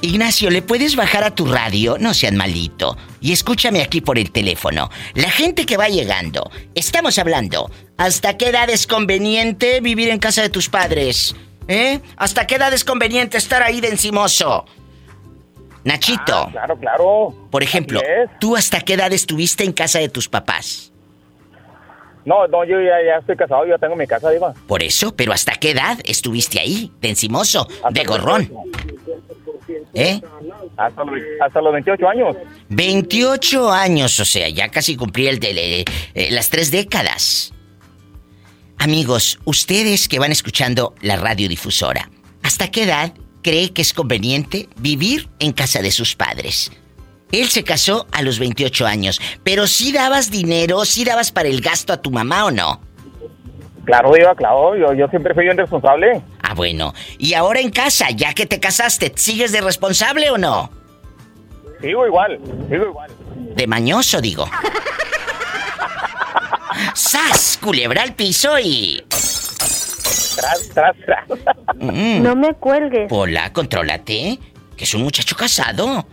Ignacio, 0.00 0.48
¿le 0.48 0.62
puedes 0.62 0.96
bajar 0.96 1.22
a 1.22 1.34
tu 1.34 1.44
radio? 1.44 1.98
No 2.00 2.14
seas 2.14 2.32
maldito. 2.32 2.96
Y 3.20 3.32
escúchame 3.32 3.82
aquí 3.82 4.00
por 4.00 4.18
el 4.18 4.30
teléfono. 4.30 4.88
La 5.12 5.30
gente 5.30 5.66
que 5.66 5.76
va 5.76 5.88
llegando, 5.88 6.50
estamos 6.74 7.18
hablando. 7.18 7.70
¿Hasta 7.98 8.38
qué 8.38 8.48
edad 8.48 8.70
es 8.70 8.86
conveniente 8.86 9.82
vivir 9.82 10.08
en 10.08 10.18
casa 10.18 10.40
de 10.40 10.48
tus 10.48 10.70
padres? 10.70 11.36
¿Eh? 11.68 12.00
¿Hasta 12.16 12.46
qué 12.46 12.54
edad 12.54 12.72
es 12.72 12.84
conveniente 12.84 13.36
estar 13.36 13.62
ahí 13.62 13.82
de 13.82 13.88
encimoso? 13.88 14.64
Nachito. 15.84 16.34
Ah, 16.34 16.48
claro, 16.50 16.76
claro. 16.78 17.34
Por 17.50 17.62
ejemplo. 17.62 18.00
¿tú 18.40 18.56
hasta 18.56 18.80
qué 18.80 18.94
edad 18.94 19.12
estuviste 19.12 19.64
en 19.64 19.72
casa 19.72 19.98
de 19.98 20.08
tus 20.08 20.28
papás? 20.28 20.90
No, 22.24 22.46
no, 22.48 22.64
yo 22.64 22.80
ya, 22.80 22.94
ya 23.06 23.18
estoy 23.20 23.36
casado, 23.36 23.66
yo 23.66 23.78
tengo 23.78 23.94
mi 23.96 24.06
casa, 24.06 24.30
Diva. 24.30 24.54
Por 24.66 24.82
eso, 24.82 25.14
pero 25.14 25.32
¿hasta 25.34 25.52
qué 25.56 25.72
edad 25.72 25.98
estuviste 26.04 26.58
ahí? 26.58 26.90
De 27.02 27.10
encimoso, 27.10 27.68
de 27.90 28.04
gorrón. 28.04 28.50
¿Eh? 29.92 30.20
Hasta, 30.76 31.04
los- 31.04 31.20
hasta 31.40 31.60
los 31.60 31.72
28 31.74 32.08
años. 32.08 32.36
28 32.70 33.70
años, 33.70 34.18
o 34.20 34.24
sea, 34.24 34.48
ya 34.48 34.70
casi 34.70 34.96
cumplí 34.96 35.28
el 35.28 35.38
de 35.38 35.80
eh, 35.80 35.84
eh, 36.14 36.30
las 36.30 36.48
tres 36.48 36.70
décadas. 36.70 37.52
Amigos, 38.78 39.38
ustedes 39.44 40.08
que 40.08 40.18
van 40.18 40.32
escuchando 40.32 40.94
la 41.02 41.16
radiodifusora, 41.16 42.10
¿hasta 42.42 42.70
qué 42.70 42.84
edad 42.84 43.12
cree 43.44 43.72
que 43.72 43.82
es 43.82 43.92
conveniente 43.92 44.68
vivir 44.76 45.28
en 45.38 45.52
casa 45.52 45.82
de 45.82 45.92
sus 45.92 46.16
padres? 46.16 46.72
Él 47.30 47.48
se 47.48 47.62
casó 47.62 48.06
a 48.10 48.22
los 48.22 48.38
28 48.38 48.86
años, 48.86 49.20
pero 49.44 49.66
sí 49.66 49.92
dabas 49.92 50.30
dinero, 50.30 50.84
sí 50.84 51.04
dabas 51.04 51.30
para 51.30 51.48
el 51.48 51.60
gasto 51.60 51.92
a 51.92 52.02
tu 52.02 52.10
mamá 52.10 52.46
o 52.46 52.50
no? 52.50 52.80
Claro, 53.84 54.12
Diva, 54.14 54.34
claro, 54.34 54.76
yo, 54.76 54.94
yo 54.94 55.06
siempre 55.08 55.34
fui 55.34 55.44
bien 55.44 55.58
responsable. 55.58 56.22
Ah, 56.42 56.54
bueno. 56.54 56.94
Y 57.18 57.34
ahora 57.34 57.60
en 57.60 57.70
casa, 57.70 58.10
ya 58.10 58.32
que 58.32 58.46
te 58.46 58.58
casaste, 58.58 59.12
¿sigues 59.16 59.52
de 59.52 59.60
responsable 59.60 60.30
o 60.30 60.38
no? 60.38 60.70
Sigo 61.80 62.06
igual, 62.06 62.40
sigo 62.70 62.86
igual. 62.86 63.10
De 63.54 63.66
mañoso, 63.66 64.20
digo. 64.20 64.48
¡Sas! 66.94 67.58
Culebra 67.60 68.02
al 68.02 68.14
piso 68.14 68.58
y. 68.58 69.04
Tras, 70.36 70.68
tras, 70.70 70.96
tras. 71.04 71.28
Mm. 71.76 72.22
No 72.22 72.36
me 72.36 72.54
cuelgues. 72.54 73.08
Hola, 73.10 73.52
contrólate. 73.52 74.38
Que 74.76 74.84
es 74.84 74.94
un 74.94 75.02
muchacho 75.02 75.36
casado. 75.36 76.06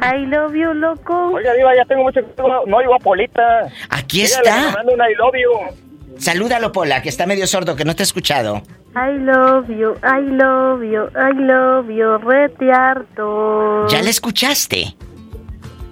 I 0.00 0.26
love 0.26 0.54
you, 0.54 0.72
loco. 0.74 1.32
Oiga, 1.32 1.52
Diva, 1.54 1.74
ya 1.76 1.84
tengo 1.84 2.02
mucho 2.02 2.20
que 2.20 2.42
no, 2.42 2.76
oigo 2.76 2.94
a 2.94 2.98
Polita. 2.98 3.68
Aquí 3.90 4.22
Dígale 4.22 4.48
está. 4.48 4.82
una 4.92 5.10
I 5.10 5.14
love 5.14 5.34
you. 5.34 6.18
Salúdalo, 6.18 6.70
Pola, 6.72 7.02
que 7.02 7.08
está 7.08 7.26
medio 7.26 7.46
sordo, 7.46 7.74
que 7.74 7.84
no 7.84 7.94
te 7.96 8.02
ha 8.02 8.04
escuchado. 8.04 8.62
I 8.94 9.18
love 9.18 9.68
you, 9.68 9.94
I 10.04 10.20
love 10.30 10.82
you, 10.82 11.08
I 11.16 11.32
love 11.34 11.88
you, 11.90 12.18
rete 12.18 12.70
harto. 12.72 13.86
¿Ya 13.88 14.00
la 14.02 14.10
escuchaste? 14.10 14.94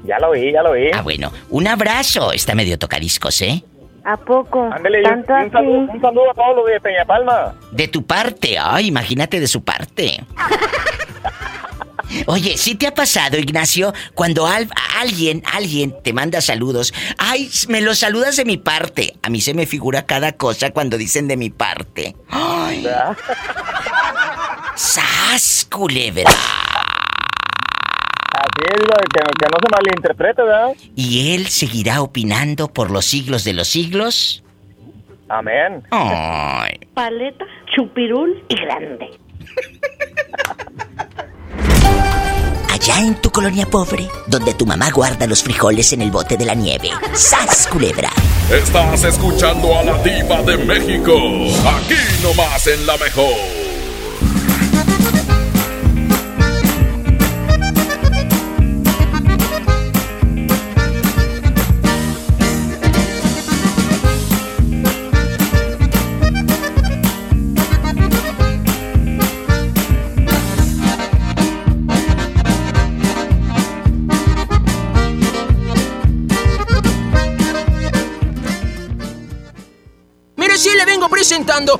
Ya 0.05 0.19
lo 0.21 0.31
vi, 0.33 0.53
ya 0.53 0.63
lo 0.63 0.73
vi. 0.73 0.91
Ah, 0.93 1.03
bueno. 1.03 1.33
Un 1.51 1.67
abrazo. 1.69 2.33
Está 2.33 2.55
medio 2.55 2.79
tocadiscos, 2.79 3.41
¿eh? 3.43 3.65
¿A 4.05 4.17
poco? 4.17 4.63
Un, 4.63 4.71
Tanto 5.03 5.33
un 5.33 5.51
saludo, 5.53 5.83
así. 5.83 5.91
un 5.97 6.01
saludo 6.01 6.31
a 6.31 6.35
todos 6.35 6.57
los 6.57 6.67
de 6.67 6.81
Peña 6.81 7.05
Palma. 7.05 7.55
De 7.71 7.89
tu 7.89 8.05
parte. 8.05 8.57
Ay, 8.59 8.89
imagínate 8.89 9.39
de 9.41 9.47
su 9.47 9.63
parte. 9.63 10.25
Oye, 12.27 12.59
¿sí 12.59 12.75
te 12.75 12.87
ha 12.87 12.93
pasado, 12.95 13.39
Ignacio, 13.39 13.95
cuando 14.15 14.47
al- 14.47 14.69
alguien, 15.01 15.43
alguien 15.51 15.95
te 16.03 16.13
manda 16.13 16.41
saludos? 16.43 16.93
Ay, 17.17 17.51
me 17.69 17.81
los 17.81 18.01
saludas 18.01 18.37
de 18.37 18.45
mi 18.45 18.59
parte. 18.59 19.17
A 19.23 19.31
mí 19.31 19.41
se 19.41 19.55
me 19.55 19.65
figura 19.67 20.05
cada 20.05 20.33
cosa 20.33 20.73
cuando 20.73 20.99
dicen 20.99 21.27
de 21.27 21.37
mi 21.39 21.49
parte. 21.49 22.15
Ay. 22.29 22.87
¡Sas, 24.75 25.67
culebra! 25.71 26.25
Así 28.43 28.65
es, 28.65 28.75
que, 28.75 29.21
que 29.21 29.47
no 29.47 29.59
se 29.63 29.69
malinterprete, 29.71 30.43
¿verdad? 30.43 30.75
¿Y 30.97 31.35
él 31.35 31.47
seguirá 31.47 32.03
opinando 32.03 32.73
por 32.73 32.91
los 32.91 33.05
siglos 33.05 33.45
de 33.45 33.53
los 33.53 33.69
siglos? 33.69 34.43
Amén. 35.29 35.85
Ay. 35.93 36.81
Paleta, 36.93 37.45
chupirul 37.75 38.43
y 38.49 38.57
grande. 38.57 39.11
Allá 42.69 42.99
en 42.99 43.15
tu 43.21 43.31
colonia 43.31 43.65
pobre, 43.65 44.09
donde 44.27 44.55
tu 44.55 44.67
mamá 44.67 44.91
guarda 44.91 45.29
los 45.29 45.45
frijoles 45.45 45.93
en 45.93 46.03
el 46.03 46.11
bote 46.11 46.37
de 46.37 46.45
la 46.45 46.55
nieve. 46.55 46.91
¡Sas, 47.13 47.69
culebra! 47.69 48.11
Estás 48.51 49.05
escuchando 49.05 49.79
a 49.79 49.85
la 49.85 50.03
diva 50.03 50.43
de 50.43 50.57
México. 50.65 51.15
Aquí 51.15 51.95
nomás 52.25 52.67
en 52.67 52.85
la 52.85 52.97
mejor. 52.97 53.62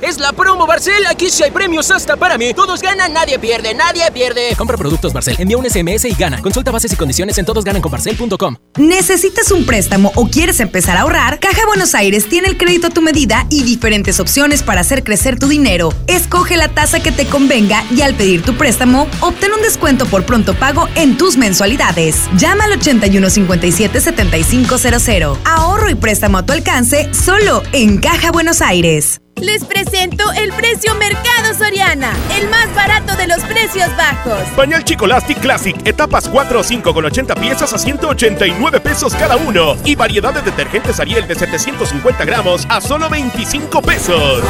Es 0.01 0.19
la 0.19 0.33
promo 0.33 0.67
Barcel. 0.67 1.03
Aquí 1.07 1.31
sí 1.31 1.41
hay 1.41 1.49
premios 1.49 1.89
hasta 1.89 2.15
para 2.15 2.37
mí. 2.37 2.53
Todos 2.53 2.79
ganan, 2.79 3.11
nadie 3.11 3.39
pierde, 3.39 3.73
nadie 3.73 4.03
pierde. 4.13 4.53
Compra 4.55 4.77
productos 4.77 5.13
Barcel, 5.13 5.35
envía 5.39 5.57
un 5.57 5.67
SMS 5.67 6.05
y 6.05 6.13
gana. 6.13 6.39
Consulta 6.43 6.69
bases 6.69 6.93
y 6.93 6.95
condiciones 6.95 7.39
en 7.39 7.45
todosgananconbarcel.com. 7.45 8.55
¿Necesitas 8.77 9.51
un 9.51 9.65
préstamo 9.65 10.11
o 10.13 10.27
quieres 10.27 10.59
empezar 10.59 10.97
a 10.97 11.01
ahorrar? 11.01 11.39
Caja 11.39 11.65
Buenos 11.65 11.95
Aires 11.95 12.29
tiene 12.29 12.49
el 12.49 12.57
crédito 12.57 12.85
a 12.87 12.89
tu 12.91 13.01
medida 13.01 13.47
y 13.49 13.63
diferentes 13.63 14.19
opciones 14.19 14.61
para 14.61 14.81
hacer 14.81 15.03
crecer 15.03 15.39
tu 15.39 15.47
dinero. 15.47 15.91
Escoge 16.05 16.55
la 16.55 16.67
tasa 16.67 16.99
que 16.99 17.11
te 17.11 17.25
convenga 17.25 17.83
y 17.89 18.01
al 18.01 18.13
pedir 18.13 18.43
tu 18.43 18.55
préstamo, 18.55 19.07
obtén 19.21 19.53
un 19.53 19.63
descuento 19.63 20.05
por 20.05 20.23
pronto 20.23 20.53
pago 20.53 20.87
en 20.93 21.17
tus 21.17 21.35
mensualidades. 21.35 22.29
Llama 22.37 22.65
al 22.65 22.79
8157-7500. 22.79 25.35
Ahorro 25.45 25.89
y 25.89 25.95
préstamo 25.95 26.37
a 26.37 26.45
tu 26.45 26.53
alcance 26.53 27.11
solo 27.11 27.63
en 27.71 27.97
Caja 27.97 28.31
Buenos 28.31 28.61
Aires. 28.61 29.22
Les 29.41 29.65
presento 29.65 30.31
el 30.33 30.53
precio 30.53 30.93
Mercado 30.95 31.53
Soriana, 31.57 32.13
el 32.39 32.49
más 32.49 32.73
barato 32.75 33.15
de 33.15 33.27
los 33.27 33.43
precios 33.43 33.89
bajos. 33.97 34.41
Pañal 34.55 34.83
Chicolastic 34.83 35.39
Classic, 35.39 35.75
etapas 35.85 36.29
4 36.29 36.59
o 36.59 36.63
5 36.63 36.93
con 36.93 37.05
80 37.05 37.35
piezas 37.35 37.73
a 37.73 37.77
189 37.77 38.79
pesos 38.79 39.13
cada 39.15 39.35
uno. 39.35 39.75
Y 39.83 39.95
variedad 39.95 40.33
de 40.33 40.41
detergentes 40.41 40.99
Ariel 40.99 41.27
de 41.27 41.35
750 41.35 42.25
gramos 42.25 42.65
a 42.69 42.79
solo 42.79 43.09
25 43.09 43.81
pesos. 43.81 44.43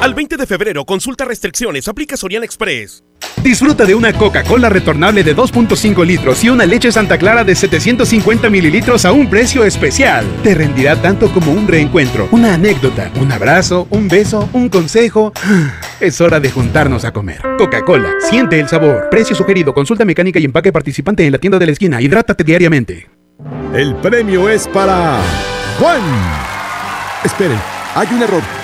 Al 0.00 0.14
20 0.14 0.36
de 0.36 0.46
febrero, 0.46 0.84
consulta 0.84 1.24
restricciones, 1.24 1.88
aplica 1.88 2.16
Soriana 2.16 2.44
Express. 2.44 3.02
Disfruta 3.42 3.84
de 3.84 3.94
una 3.94 4.12
Coca-Cola 4.12 4.68
retornable 4.68 5.24
de 5.24 5.36
2.5 5.36 6.04
litros 6.06 6.42
y 6.44 6.50
una 6.50 6.64
leche 6.66 6.92
Santa 6.92 7.18
Clara 7.18 7.44
de 7.44 7.54
750 7.54 8.48
mililitros 8.48 9.04
a 9.04 9.12
un 9.12 9.28
precio 9.28 9.64
especial. 9.64 10.24
Te 10.42 10.54
rendirá 10.54 10.96
tanto 11.00 11.32
como 11.32 11.52
un 11.52 11.66
reencuentro, 11.66 12.28
una 12.32 12.54
anécdota, 12.54 13.10
un 13.20 13.32
abrazo, 13.32 13.86
un 13.90 14.08
beso, 14.08 14.48
un 14.52 14.68
consejo. 14.68 15.32
Es 16.00 16.20
hora 16.20 16.40
de 16.40 16.50
juntarnos 16.50 17.04
a 17.04 17.12
comer. 17.12 17.40
Coca-Cola, 17.56 18.10
siente 18.28 18.58
el 18.58 18.68
sabor. 18.68 19.08
Precio 19.10 19.34
sugerido, 19.34 19.72
consulta 19.72 20.04
mecánica 20.04 20.38
y 20.38 20.44
empaque 20.44 20.72
participante 20.72 21.24
en 21.24 21.32
la 21.32 21.38
tienda 21.38 21.58
de 21.58 21.66
la 21.66 21.72
esquina. 21.72 22.02
Hidrátate 22.02 22.44
diariamente. 22.44 23.08
El 23.74 23.94
premio 23.96 24.48
es 24.48 24.66
para 24.68 25.20
Juan. 25.78 26.02
Esperen, 27.24 27.58
hay 27.94 28.08
un 28.12 28.22
error. 28.22 28.63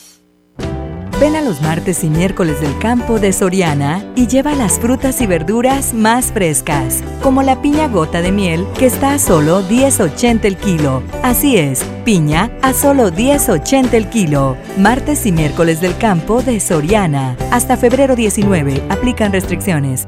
Ven 1.21 1.35
a 1.35 1.41
los 1.43 1.61
martes 1.61 2.03
y 2.03 2.09
miércoles 2.09 2.59
del 2.61 2.75
campo 2.79 3.19
de 3.19 3.31
Soriana 3.31 4.03
y 4.15 4.25
lleva 4.25 4.55
las 4.55 4.79
frutas 4.79 5.21
y 5.21 5.27
verduras 5.27 5.93
más 5.93 6.31
frescas, 6.31 7.03
como 7.21 7.43
la 7.43 7.61
piña 7.61 7.87
gota 7.87 8.23
de 8.23 8.31
miel 8.31 8.65
que 8.79 8.87
está 8.87 9.13
a 9.13 9.19
solo 9.19 9.61
10.80 9.61 10.45
el 10.45 10.57
kilo. 10.57 11.03
Así 11.21 11.57
es, 11.57 11.83
piña 12.05 12.49
a 12.63 12.73
solo 12.73 13.11
10.80 13.11 13.93
el 13.93 14.09
kilo. 14.09 14.57
Martes 14.79 15.27
y 15.27 15.31
miércoles 15.31 15.79
del 15.79 15.95
campo 15.95 16.41
de 16.41 16.59
Soriana. 16.59 17.37
Hasta 17.51 17.77
febrero 17.77 18.15
19 18.15 18.81
aplican 18.89 19.31
restricciones. 19.31 20.07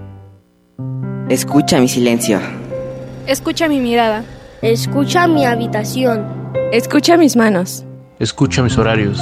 Escucha 1.29 1.79
mi 1.79 1.89
silencio. 1.89 2.39
Escucha 3.27 3.67
mi 3.67 3.79
mirada. 3.81 4.23
Escucha 4.63 5.27
mi 5.27 5.45
habitación. 5.45 6.25
Escucha 6.71 7.17
mis 7.17 7.35
manos. 7.35 7.85
Escucha 8.17 8.63
mis 8.63 8.79
horarios. 8.79 9.21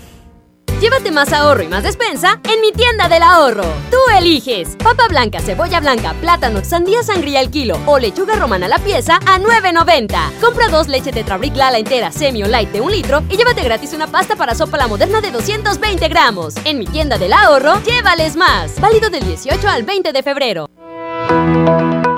Llévate 0.81 1.11
más 1.11 1.31
ahorro 1.31 1.61
y 1.61 1.67
más 1.67 1.83
despensa 1.83 2.41
en 2.43 2.59
mi 2.59 2.71
tienda 2.71 3.07
del 3.07 3.21
ahorro. 3.21 3.61
Tú 3.91 3.97
eliges 4.17 4.75
papa 4.77 5.07
blanca, 5.07 5.39
cebolla 5.39 5.79
blanca, 5.79 6.15
plátano, 6.19 6.65
sandía 6.65 7.03
sangría 7.03 7.39
al 7.39 7.51
kilo 7.51 7.79
o 7.85 7.99
lechuga 7.99 8.35
romana 8.35 8.65
a 8.65 8.69
la 8.69 8.79
pieza 8.79 9.17
a 9.27 9.37
9.90. 9.37 10.39
Compra 10.41 10.69
dos 10.69 10.87
leche 10.87 11.11
Tetrabric 11.11 11.55
Lala 11.55 11.77
entera, 11.77 12.11
semi 12.11 12.41
o 12.41 12.47
light 12.47 12.71
de 12.71 12.81
un 12.81 12.91
litro 12.91 13.21
y 13.29 13.37
llévate 13.37 13.61
gratis 13.61 13.93
una 13.93 14.07
pasta 14.07 14.35
para 14.35 14.55
sopa 14.55 14.77
la 14.77 14.87
moderna 14.87 15.21
de 15.21 15.29
220 15.29 16.07
gramos. 16.07 16.55
En 16.65 16.79
mi 16.79 16.87
tienda 16.87 17.19
del 17.19 17.33
ahorro, 17.33 17.79
llévales 17.83 18.35
más. 18.35 18.81
Válido 18.81 19.11
del 19.11 19.23
18 19.23 19.69
al 19.69 19.83
20 19.83 20.11
de 20.11 20.23
febrero. 20.23 20.65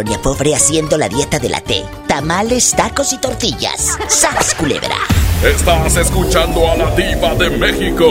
Colonia 0.00 0.22
pobre 0.22 0.54
haciendo 0.54 0.96
la 0.96 1.10
dieta 1.10 1.38
de 1.38 1.50
la 1.50 1.60
T. 1.60 1.84
Tamales, 2.08 2.72
tacos 2.74 3.12
y 3.12 3.18
tortillas. 3.18 3.98
¡Sas, 4.08 4.54
culebra! 4.54 4.96
Estás 5.44 5.94
escuchando 5.96 6.70
a 6.70 6.74
la 6.74 6.96
diva 6.96 7.34
de 7.34 7.50
México. 7.50 8.06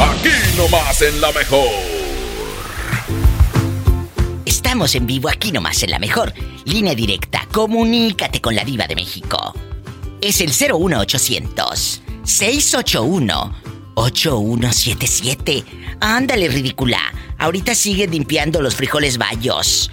Aquí 0.00 0.30
nomás 0.56 1.02
en 1.02 1.20
la 1.20 1.32
mejor. 1.32 1.66
Estamos 4.44 4.94
en 4.94 5.04
vivo 5.04 5.28
aquí 5.28 5.50
nomás 5.50 5.82
en 5.82 5.90
la 5.90 5.98
mejor. 5.98 6.32
Línea 6.64 6.94
directa. 6.94 7.48
Comunícate 7.50 8.40
con 8.40 8.54
la 8.54 8.62
diva 8.62 8.86
de 8.86 8.94
México. 8.94 9.52
Es 10.20 10.40
el 10.40 10.50
01800 10.50 12.02
681 12.22 13.54
8177. 13.94 15.64
Ándale, 15.98 16.46
ridícula. 16.46 17.00
Ahorita 17.36 17.74
sigue 17.74 18.06
limpiando 18.06 18.62
los 18.62 18.76
frijoles 18.76 19.18
bayos. 19.18 19.90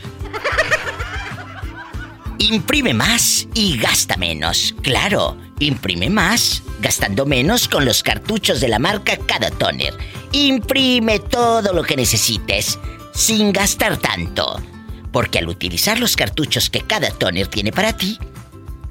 Imprime 2.42 2.94
más 2.94 3.50
y 3.54 3.78
gasta 3.78 4.16
menos. 4.16 4.74
Claro, 4.82 5.38
imprime 5.60 6.10
más, 6.10 6.64
gastando 6.80 7.26
menos 7.26 7.68
con 7.68 7.84
los 7.84 8.02
cartuchos 8.02 8.62
de 8.62 8.70
la 8.70 8.80
marca 8.80 9.18
Cada 9.18 9.52
Toner. 9.52 9.94
Imprime 10.32 11.20
todo 11.20 11.74
lo 11.74 11.84
que 11.84 11.98
necesites, 11.98 12.80
sin 13.14 13.52
gastar 13.52 13.98
tanto. 13.98 14.56
Porque 15.12 15.40
al 15.40 15.50
utilizar 15.50 16.00
los 16.00 16.16
cartuchos 16.16 16.70
que 16.70 16.80
Cada 16.80 17.10
Toner 17.10 17.48
tiene 17.48 17.74
para 17.74 17.98
ti, 17.98 18.18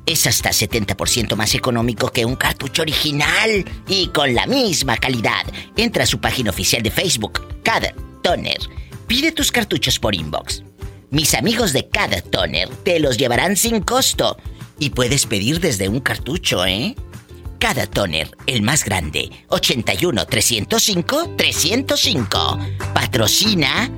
es 0.05 0.27
hasta 0.27 0.51
70% 0.51 1.35
más 1.35 1.55
económico 1.55 2.13
que 2.13 2.27
un 2.27 2.37
cartucho 2.37 2.83
original 2.83 3.65
y 3.89 4.09
con 4.09 4.35
la 4.35 4.47
misma 4.47 4.99
calidad. 4.99 5.47
Entra 5.75 6.05
a 6.05 6.07
su 6.07 6.21
página 6.21 6.51
oficial 6.51 6.83
de 6.83 6.91
Facebook, 6.91 7.63
Cada 7.63 7.95
Toner. 8.23 8.61
Pide 9.07 9.33
tus 9.33 9.51
cartuchos 9.51 9.99
por 9.99 10.15
inbox. 10.15 10.68
Mis 11.11 11.35
amigos 11.35 11.73
de 11.73 11.89
Cada 11.89 12.21
Toner 12.21 12.69
te 12.85 13.01
los 13.01 13.17
llevarán 13.17 13.57
sin 13.57 13.81
costo. 13.81 14.37
Y 14.79 14.91
puedes 14.91 15.27
pedir 15.27 15.59
desde 15.61 15.89
un 15.89 16.01
cartucho, 16.01 16.65
¿eh? 16.67 16.95
Cada 17.59 17.87
Toner, 17.87 18.31
el 18.47 18.63
más 18.63 18.85
grande. 18.85 19.31
81 19.49 20.27
305 20.27 21.35
305. 21.37 22.59
Patrocina 22.95 23.91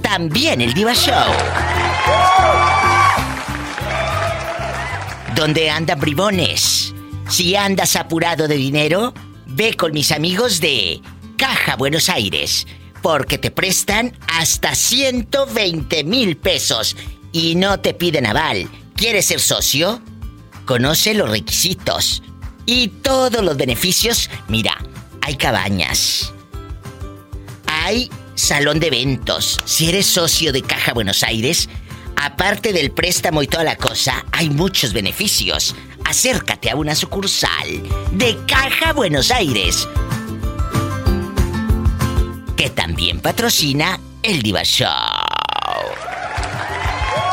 también 0.00 0.60
el 0.60 0.72
Diva 0.72 0.94
Show. 0.94 1.32
¿Dónde 5.34 5.68
andan 5.68 5.98
bribones? 5.98 6.94
Si 7.28 7.56
andas 7.56 7.96
apurado 7.96 8.46
de 8.46 8.54
dinero, 8.56 9.12
ve 9.46 9.74
con 9.74 9.92
mis 9.92 10.12
amigos 10.12 10.60
de 10.60 11.02
Caja 11.36 11.74
Buenos 11.74 12.08
Aires, 12.08 12.66
porque 13.06 13.38
te 13.38 13.52
prestan 13.52 14.18
hasta 14.26 14.74
120 14.74 16.02
mil 16.02 16.36
pesos 16.36 16.96
y 17.30 17.54
no 17.54 17.78
te 17.78 17.94
piden 17.94 18.26
aval. 18.26 18.68
¿Quieres 18.96 19.26
ser 19.26 19.38
socio? 19.38 20.02
Conoce 20.64 21.14
los 21.14 21.30
requisitos 21.30 22.24
y 22.66 22.88
todos 22.88 23.44
los 23.44 23.56
beneficios. 23.56 24.28
Mira, 24.48 24.76
hay 25.22 25.36
cabañas, 25.36 26.32
hay 27.68 28.10
salón 28.34 28.80
de 28.80 28.88
eventos. 28.88 29.56
Si 29.64 29.88
eres 29.88 30.06
socio 30.06 30.52
de 30.52 30.62
Caja 30.62 30.92
Buenos 30.92 31.22
Aires, 31.22 31.68
aparte 32.16 32.72
del 32.72 32.90
préstamo 32.90 33.40
y 33.40 33.46
toda 33.46 33.62
la 33.62 33.76
cosa, 33.76 34.26
hay 34.32 34.50
muchos 34.50 34.92
beneficios. 34.92 35.76
Acércate 36.04 36.70
a 36.70 36.74
una 36.74 36.96
sucursal 36.96 37.84
de 38.10 38.36
Caja 38.48 38.92
Buenos 38.92 39.30
Aires, 39.30 39.86
que 42.56 42.70
también 42.70 43.20
patrocina 43.20 44.00
el 44.22 44.42
Diva 44.42 44.62
Show. 44.64 44.88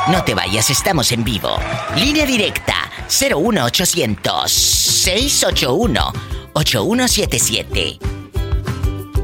No 0.09 0.23
te 0.23 0.33
vayas, 0.33 0.69
estamos 0.69 1.11
en 1.13 1.23
vivo. 1.23 1.57
Línea 1.95 2.25
directa 2.25 2.75
01800 3.07 4.51
681 4.51 6.13
8177. 6.53 7.99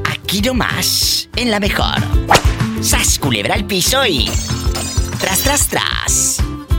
Aquí 0.04 0.40
nomás, 0.40 1.28
en 1.36 1.50
la 1.50 1.60
mejor. 1.60 1.96
Sas 2.80 3.18
culebra 3.18 3.54
al 3.54 3.66
piso 3.66 4.04
y. 4.06 4.30
Tras, 5.20 5.40
tras, 5.40 5.68
tras. 5.68 6.38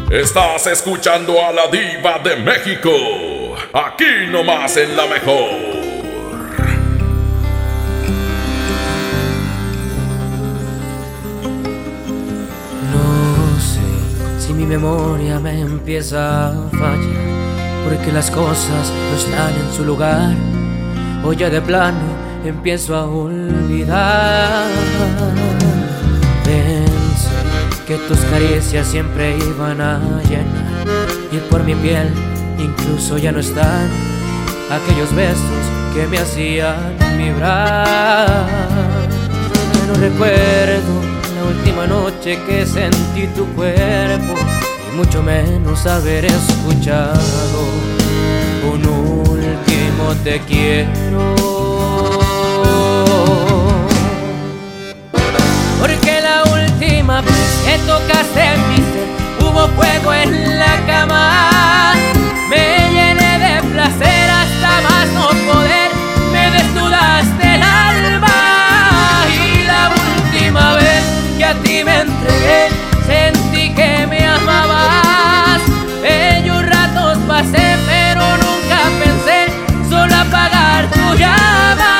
Estás 0.10 0.66
escuchando 0.68 1.46
a 1.46 1.52
la 1.52 1.68
Diva 1.68 2.18
de 2.20 2.38
México. 2.38 2.90
Aquí 3.74 4.28
nomás 4.30 4.76
en 4.78 4.98
la 4.98 5.06
mejor. 5.06 5.91
Memoria 14.78 15.38
me 15.38 15.60
empieza 15.60 16.48
a 16.48 16.70
fallar. 16.70 17.22
Porque 17.84 18.10
las 18.14 18.32
cosas 18.32 18.90
no 19.10 19.18
están 19.18 19.54
en 19.54 19.76
su 19.76 19.84
lugar. 19.84 20.34
O 21.26 21.34
ya 21.34 21.50
de 21.50 21.62
plano 21.62 22.00
empiezo 22.46 22.96
a 22.96 23.06
olvidar. 23.06 24.64
Pensé 26.46 27.36
que 27.86 27.98
tus 28.08 28.20
caricias 28.32 28.88
siempre 28.88 29.36
iban 29.38 29.82
a 29.82 30.00
llenar. 30.30 30.86
Y 31.34 31.38
por 31.50 31.66
mi 31.66 31.76
piel 31.76 32.10
incluso 32.58 33.18
ya 33.18 33.34
no 33.34 33.40
están 33.40 33.90
aquellos 34.78 35.14
besos 35.14 35.64
que 35.94 36.08
me 36.08 36.18
hacían 36.18 36.96
vibrar. 37.18 38.48
No 39.88 39.94
recuerdo 39.96 40.94
la 41.36 41.44
última 41.44 41.88
noche 41.88 42.40
que 42.48 42.66
sentí 42.66 43.28
tu 43.36 43.46
cuerpo 43.48 44.61
mucho 44.96 45.24
menos 45.24 45.86
haber 45.86 46.26
escuchado 46.26 47.62
un 48.72 48.86
último 48.86 50.16
te 50.24 50.40
quiero. 50.42 51.36
Porque 55.80 56.22
la 56.22 56.44
última 56.52 57.22
vez 57.22 57.62
que 57.66 57.78
tocaste 57.88 58.58
mi 58.68 58.78
ser 58.78 59.08
hubo 59.40 59.68
fuego 59.70 60.14
en 60.14 60.60
la 60.60 60.86
cama. 60.86 61.94
Me 62.50 62.90
llené 62.92 63.40
de 63.40 63.62
placer 63.74 64.30
hasta 64.30 64.82
más 64.82 65.08
no 65.14 65.30
poder. 65.52 65.92
Me 66.32 66.52
desnudaste 66.52 67.56
el 67.56 67.64
alma. 67.64 69.26
Y 69.34 69.64
la 69.64 69.90
última 69.90 70.76
vez 70.76 71.04
que 71.38 71.46
a 71.46 71.54
ti 71.56 71.84
me 71.84 72.11
apagar 80.92 81.91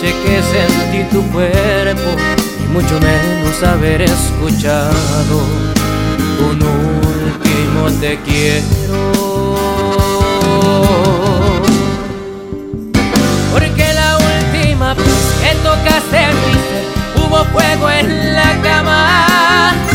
noche 0.00 0.14
que 0.24 0.42
sentí 0.42 1.04
tu 1.10 1.22
cuerpo 1.30 2.10
y 2.58 2.68
mucho 2.72 2.98
menos 3.00 3.62
haber 3.62 4.02
escuchado 4.02 5.42
un 6.50 6.62
último 6.62 7.90
te 8.00 8.18
quiero. 8.20 9.56
Porque 13.52 13.92
la 13.94 14.16
última 14.16 14.94
vez 14.94 15.06
que 15.42 15.54
tocaste 15.56 16.26
mi 16.46 16.52
ser 16.54 16.84
hubo 17.16 17.44
fuego 17.52 17.90
en 17.90 18.34
la 18.34 18.62
cama. 18.62 19.89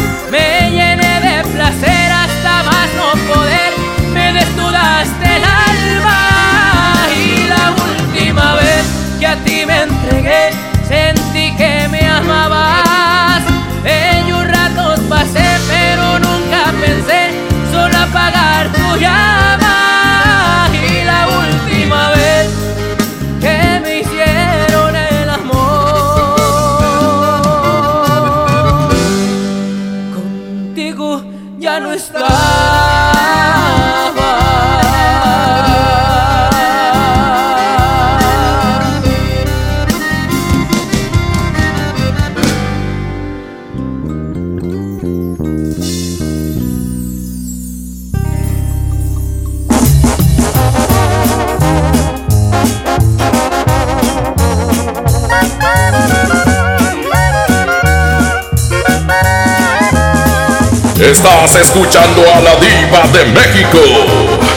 Estás 61.16 61.56
escuchando 61.56 62.24
a 62.30 62.42
la 62.42 62.56
Diva 62.58 63.08
de 63.14 63.24
México. 63.32 63.80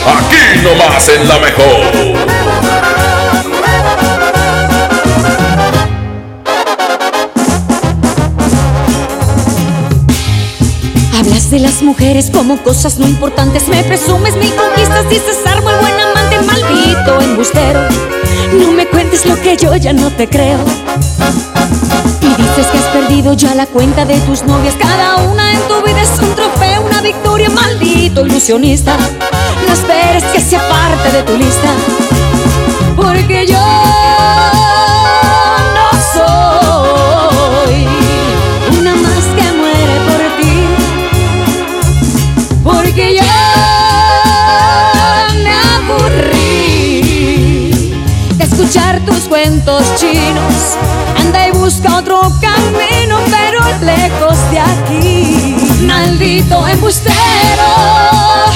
Aquí 0.05 0.59
nomás 0.61 1.09
en 1.09 1.29
la 1.29 1.39
mejor. 1.39 1.87
Hablas 11.17 11.51
de 11.51 11.61
las 11.61 11.81
mujeres 11.83 12.29
como 12.33 12.57
cosas 12.65 12.99
no 12.99 13.07
importantes. 13.07 13.69
Me 13.69 13.85
presumes 13.85 14.35
mil 14.35 14.53
conquistas. 14.57 15.09
Dices 15.09 15.39
árbol, 15.47 15.75
buen 15.81 15.95
amante, 16.01 16.41
maldito 16.41 17.21
embustero. 17.21 17.81
No 18.61 18.73
me 18.73 18.85
cuentes 18.89 19.25
lo 19.27 19.41
que 19.41 19.57
yo 19.57 19.77
ya 19.77 19.93
no 19.93 20.11
te 20.11 20.29
creo. 20.29 20.59
Y 22.21 22.43
dices 22.43 22.67
que 22.67 22.79
has 22.79 22.87
perdido 22.87 23.35
ya 23.35 23.55
la 23.55 23.67
cuenta 23.67 24.05
de 24.05 24.19
tus 24.21 24.43
novias. 24.43 24.75
Cada 24.77 25.17
una 25.19 25.53
en 25.53 25.61
tu 25.69 25.83
vida 25.83 26.01
es 26.03 26.11
un 26.19 26.35
trofeo, 26.35 26.47
victoria, 27.01 27.51
maldito 27.51 28.26
ilusionista. 28.26 28.96
No 29.66 29.72
esperes 29.72 30.24
que 30.24 30.40
sea 30.40 30.61
parte 30.68 31.12
de 31.12 31.22
tu 31.22 31.36
lista. 31.36 31.68
Porque 32.96 33.46
yo 33.46 33.59
no 35.76 35.90
soy 36.14 37.86
una 38.78 38.94
más 38.96 39.24
que 39.36 39.53
muere 39.53 40.01
por 40.09 40.20
ti. 40.38 40.57
Porque 42.64 43.14
ya 43.14 43.34
me 45.42 45.53
aburrí 45.76 47.01
de 48.36 48.44
escuchar 48.44 49.01
tus 49.05 49.28
cuentos 49.28 49.82
chinos. 49.96 50.76
Anda 51.18 51.49
y 51.49 51.51
busca 51.53 51.96
otro 51.99 52.20
camino, 52.40 53.18
pero 53.30 53.61
lejos 53.82 54.38
de 54.51 54.59
aquí. 54.61 55.18
Maldito 55.99 56.66
embustero, 56.68 57.14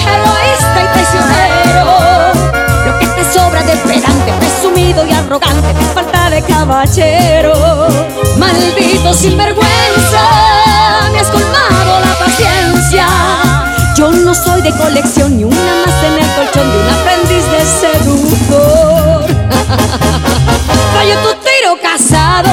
egoísta 0.07 0.78
y 0.80 0.86
traicionero. 0.93 1.84
Lo 2.86 2.93
que 3.01 3.07
te 3.09 3.24
sobra 3.32 3.62
de 3.64 3.76
pedante, 3.78 4.32
presumido 4.38 5.05
y 5.05 5.12
arrogante, 5.12 5.74
falta 5.93 6.30
de 6.30 6.40
caballero. 6.43 7.88
Maldito 8.38 9.12
sinvergüenza, 9.12 10.22
me 11.12 11.18
has 11.18 11.30
colmado 11.32 11.99
la 11.99 12.14
paciencia. 12.24 13.09
Yo 13.97 14.12
no 14.12 14.32
soy 14.34 14.62
de 14.62 14.70
colección 14.76 15.36
ni 15.36 15.43
una 15.43 15.74
más 15.84 16.05
en 16.05 16.22
el 16.22 16.28
colchón 16.36 16.70
de 16.70 16.78
un 16.78 16.88
aprendiz 16.90 17.45
de 17.51 17.61
seductor. 17.80 19.26
Fallo 20.95 21.16
tu 21.24 21.34
tiro 21.40 21.76
casado. 21.82 22.53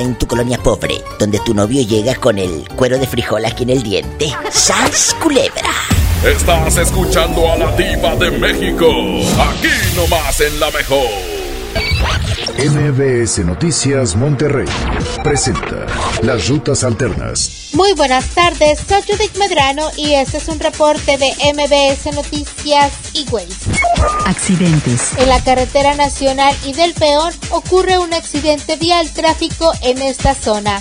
En 0.00 0.16
tu 0.16 0.26
colonia 0.26 0.58
pobre, 0.58 1.02
donde 1.18 1.38
tu 1.40 1.54
novio 1.54 1.82
llega 1.82 2.14
con 2.14 2.38
el 2.38 2.68
cuero 2.76 2.98
de 2.98 3.06
frijol 3.06 3.44
aquí 3.44 3.62
en 3.62 3.70
el 3.70 3.82
diente. 3.82 4.32
¡Sas 4.50 5.14
culebra! 5.22 5.70
Estás 6.24 6.76
escuchando 6.76 7.50
a 7.50 7.56
la 7.56 7.76
diva 7.76 8.14
de 8.16 8.30
México. 8.30 8.86
Aquí 9.38 9.96
nomás 9.96 10.40
en 10.40 10.60
la 10.60 10.70
mejor. 10.70 11.29
MBS 12.60 13.38
Noticias 13.38 14.14
Monterrey 14.16 14.68
presenta 15.24 15.86
Las 16.20 16.46
Rutas 16.46 16.84
Alternas. 16.84 17.70
Muy 17.72 17.94
buenas 17.94 18.26
tardes, 18.34 18.80
soy 18.86 19.00
Judith 19.00 19.34
Medrano 19.38 19.88
y 19.96 20.12
este 20.12 20.36
es 20.36 20.48
un 20.48 20.60
reporte 20.60 21.16
de 21.16 21.32
MBS 21.54 22.14
Noticias 22.14 22.92
y. 23.14 23.24
Accidentes. 24.26 25.12
En 25.16 25.28
la 25.28 25.42
carretera 25.42 25.94
nacional 25.94 26.54
y 26.66 26.74
del 26.74 26.92
peón 26.92 27.32
ocurre 27.50 27.96
un 27.96 28.12
accidente 28.12 28.76
vial 28.76 29.10
tráfico 29.10 29.72
en 29.82 30.02
esta 30.02 30.34
zona. 30.34 30.80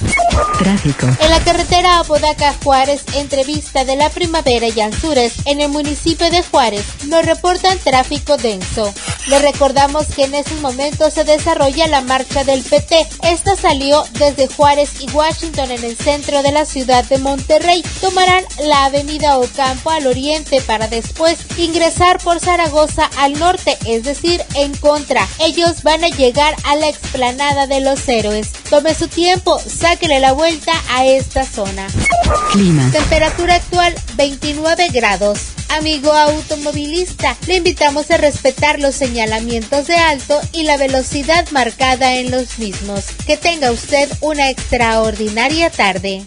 Tráfico. 0.57 1.07
En 1.21 1.29
la 1.29 1.39
carretera 1.39 1.99
Apodaca 1.99 2.55
Juárez, 2.63 3.03
entre 3.15 3.43
Vista 3.45 3.85
de 3.85 3.95
la 3.95 4.09
Primavera 4.09 4.67
y 4.67 4.81
Anzures, 4.81 5.33
en 5.45 5.61
el 5.61 5.69
municipio 5.69 6.29
de 6.29 6.43
Juárez, 6.43 6.83
nos 7.07 7.25
reportan 7.25 7.77
tráfico 7.79 8.35
denso. 8.37 8.93
Les 9.27 9.41
recordamos 9.41 10.07
que 10.07 10.25
en 10.25 10.33
esos 10.33 10.59
momentos 10.59 11.13
se 11.13 11.23
desarrolla 11.23 11.68
la 11.77 12.01
marcha 12.01 12.43
del 12.43 12.63
PT. 12.63 13.07
Esta 13.23 13.55
salió 13.55 14.03
desde 14.13 14.47
Juárez 14.47 15.01
y 15.01 15.09
Washington 15.11 15.71
en 15.71 15.83
el 15.83 15.95
centro 15.95 16.41
de 16.41 16.51
la 16.51 16.65
ciudad 16.65 17.03
de 17.05 17.19
Monterrey. 17.19 17.83
Tomarán 18.01 18.43
la 18.63 18.85
avenida 18.85 19.37
Ocampo 19.37 19.91
al 19.91 20.07
oriente 20.07 20.61
para 20.61 20.87
después 20.87 21.37
ingresar 21.57 22.17
por 22.19 22.39
Zaragoza 22.39 23.09
al 23.17 23.37
norte, 23.37 23.77
es 23.85 24.03
decir, 24.03 24.43
en 24.55 24.75
contra. 24.77 25.27
Ellos 25.39 25.83
van 25.83 26.03
a 26.03 26.09
llegar 26.09 26.55
a 26.63 26.75
la 26.75 26.89
explanada 26.89 27.67
de 27.67 27.81
los 27.81 28.07
héroes. 28.07 28.51
Tome 28.69 28.95
su 28.95 29.07
tiempo, 29.07 29.59
sáquele 29.59 30.19
la 30.19 30.33
vuelta 30.33 30.73
a 30.89 31.05
esta 31.05 31.45
zona. 31.45 31.87
Clima. 32.51 32.89
Temperatura 32.91 33.55
actual 33.55 33.93
29 34.15 34.89
grados. 34.89 35.58
Amigo 35.69 36.11
automovilista, 36.11 37.37
le 37.47 37.57
invitamos 37.57 38.09
a 38.09 38.17
respetar 38.17 38.79
los 38.79 38.95
señalamientos 38.95 39.85
de 39.87 39.95
alto 39.95 40.33
y 40.51 40.63
la 40.63 40.77
velocidad 40.77 41.47
marcada 41.51 42.15
en 42.15 42.31
los 42.31 42.57
mismos. 42.57 43.05
Que 43.27 43.37
tenga 43.37 43.71
usted 43.71 44.09
una 44.21 44.49
extraordinaria 44.49 45.69
tarde. 45.69 46.23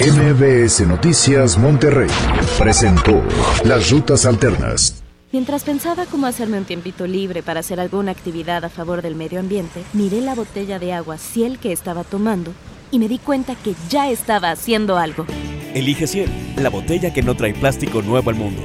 MBS 0.00 0.80
Noticias 0.86 1.56
Monterrey 1.56 2.10
presentó 2.58 3.22
Las 3.64 3.90
Rutas 3.90 4.26
Alternas. 4.26 5.02
Mientras 5.30 5.62
pensaba 5.62 6.06
cómo 6.06 6.26
hacerme 6.26 6.58
un 6.58 6.64
tiempito 6.64 7.06
libre 7.06 7.42
para 7.42 7.60
hacer 7.60 7.78
alguna 7.78 8.10
actividad 8.10 8.64
a 8.64 8.70
favor 8.70 9.02
del 9.02 9.14
medio 9.14 9.38
ambiente, 9.38 9.84
miré 9.92 10.20
la 10.20 10.34
botella 10.34 10.78
de 10.78 10.92
agua 10.92 11.16
Ciel 11.16 11.58
que 11.58 11.70
estaba 11.70 12.02
tomando 12.02 12.52
y 12.90 12.98
me 12.98 13.08
di 13.08 13.18
cuenta 13.18 13.54
que 13.54 13.74
ya 13.88 14.10
estaba 14.10 14.50
haciendo 14.50 14.96
algo. 14.96 15.26
Elige 15.74 16.06
Ciel, 16.06 16.28
la 16.56 16.70
botella 16.70 17.12
que 17.12 17.22
no 17.22 17.36
trae 17.36 17.54
plástico 17.54 18.02
nuevo 18.02 18.30
al 18.30 18.36
mundo. 18.36 18.62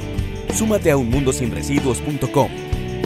Súmate 0.53 0.91
a 0.91 0.97
unmundosinresiduos.com. 0.97 2.49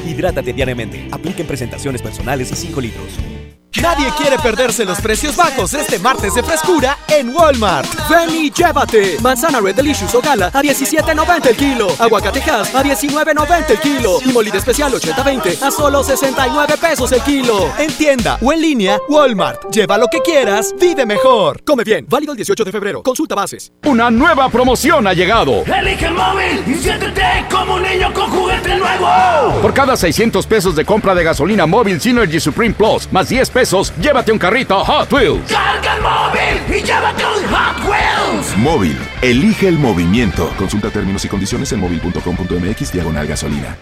Hidrátate 0.08 0.54
diariamente. 0.54 1.08
Apliquen 1.12 1.48
presentaciones 1.48 2.02
personales 2.02 2.52
y 2.52 2.56
5 2.56 2.82
litros. 2.82 3.37
Nadie 3.76 4.08
quiere 4.18 4.40
perderse 4.40 4.86
los 4.86 5.00
precios 5.00 5.36
bajos 5.36 5.74
este 5.74 6.00
martes 6.00 6.34
de 6.34 6.42
frescura 6.42 6.98
en 7.10 7.30
Walmart. 7.30 7.88
Ven 8.10 8.30
y 8.32 8.50
llévate. 8.50 9.18
Manzana 9.22 9.60
Red 9.60 9.76
Delicious 9.76 10.16
o 10.16 10.22
Gala 10.22 10.48
a 10.48 10.64
17.90 10.64 11.48
el 11.48 11.56
kilo. 11.56 11.88
Aguacate 12.00 12.42
Hass 12.42 12.74
a 12.74 12.84
19.90 12.84 13.70
el 13.70 13.80
kilo. 13.80 14.20
Y 14.26 14.30
molida 14.30 14.58
especial 14.58 14.92
80-20 14.94 15.62
a 15.62 15.70
solo 15.70 16.04
69 16.04 16.76
pesos 16.82 17.12
el 17.12 17.22
kilo. 17.22 17.72
En 17.78 17.92
tienda 17.94 18.40
o 18.42 18.52
en 18.52 18.62
línea, 18.62 19.00
Walmart. 19.10 19.70
Lleva 19.72 19.98
lo 19.98 20.08
que 20.08 20.22
quieras, 20.22 20.74
vive 20.80 21.06
mejor. 21.06 21.62
Come 21.64 21.84
bien. 21.84 22.08
Válido 22.10 22.32
el 22.32 22.38
18 22.38 22.64
de 22.64 22.72
febrero. 22.72 23.04
Consulta 23.04 23.36
bases. 23.36 23.72
Una 23.86 24.10
nueva 24.10 24.50
promoción 24.50 25.06
ha 25.06 25.14
llegado. 25.14 25.64
Elige 25.66 26.08
el 26.08 26.14
móvil 26.14 26.64
y 26.66 26.74
siéntete 26.76 27.46
como 27.52 27.76
un 27.76 27.84
niño 27.84 28.12
con 28.12 28.30
juguete 28.32 28.76
nuevo. 28.76 29.62
Por 29.62 29.74
cada 29.74 29.96
600 29.96 30.48
pesos 30.48 30.76
de 30.76 30.84
compra 30.84 31.14
de 31.14 31.24
gasolina 31.24 31.68
móvil 31.68 32.02
Synergy 32.02 32.40
Supreme 32.40 32.74
Plus, 32.74 33.08
más 33.12 33.30
10 33.30 33.50
pesos, 33.52 33.57
llévate 34.00 34.32
un 34.32 34.38
carrito 34.38 34.84
Hot 34.84 35.12
Wheels. 35.12 35.52
Carga 35.52 35.96
el 35.96 36.02
móvil 36.04 36.78
y 36.78 36.84
llévate 36.84 37.24
un 37.26 37.44
Hot 37.50 37.90
Wheels. 37.90 38.58
Móvil, 38.58 38.98
elige 39.24 39.68
el 39.68 39.80
movimiento. 39.80 40.54
Consulta 40.58 40.92
términos 40.92 41.26
y 41.26 41.28
condiciones 41.28 41.72
en 41.72 41.80
móvil.com.mx 41.80 42.92
diagonal 42.94 43.26
gasolina. 43.26 43.76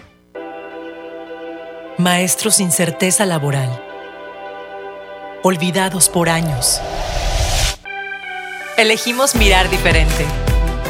Maestros 1.98 2.56
sin 2.56 2.72
certeza 2.72 3.26
laboral. 3.26 3.68
Olvidados 5.42 6.08
por 6.08 6.30
años. 6.30 6.80
Elegimos 8.78 9.36
mirar 9.36 9.68
diferente. 9.68 10.24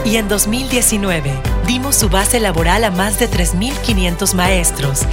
Y 0.04 0.16
en 0.16 0.28
2019 0.28 1.32
dimos 1.66 1.96
su 1.96 2.08
base 2.08 2.38
laboral 2.38 2.84
a 2.84 2.92
más 2.92 3.18
de 3.18 3.28
3.500 3.28 4.34
maestros 4.34 5.06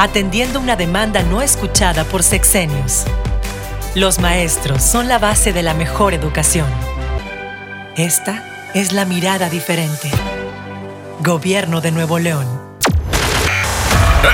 atendiendo 0.00 0.60
una 0.60 0.76
demanda 0.76 1.22
no 1.22 1.42
escuchada 1.42 2.04
por 2.04 2.22
sexenios. 2.22 3.04
Los 3.94 4.18
maestros 4.18 4.82
son 4.82 5.08
la 5.08 5.18
base 5.18 5.52
de 5.52 5.62
la 5.62 5.74
mejor 5.74 6.14
educación. 6.14 6.66
Esta 7.96 8.70
es 8.72 8.92
la 8.92 9.04
mirada 9.04 9.50
diferente. 9.50 10.10
Gobierno 11.20 11.82
de 11.82 11.90
Nuevo 11.90 12.18
León. 12.18 12.46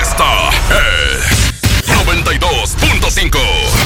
Esta 0.01 0.51
es 0.71 1.53
92.5. 2.07 3.86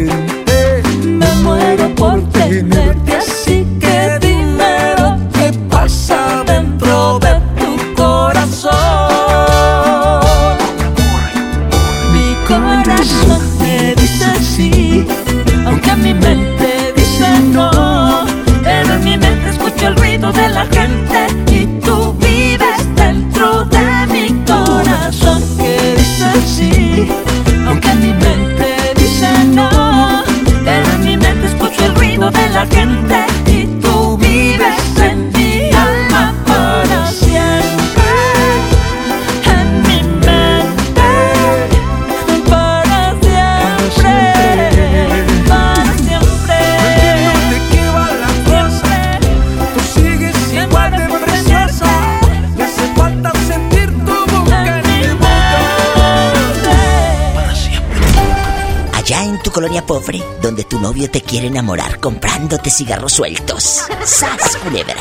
Novio 60.81 61.09
te 61.09 61.21
quiere 61.21 61.47
enamorar 61.47 61.99
comprándote 61.99 62.71
cigarros 62.71 63.13
sueltos. 63.13 63.83
¡Sas, 64.03 64.57
culebra! 64.57 64.95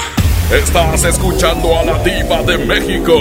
Estás 0.53 1.05
escuchando 1.05 1.79
a 1.79 1.85
la 1.85 1.99
diva 2.03 2.43
de 2.43 2.59
México. 2.59 3.15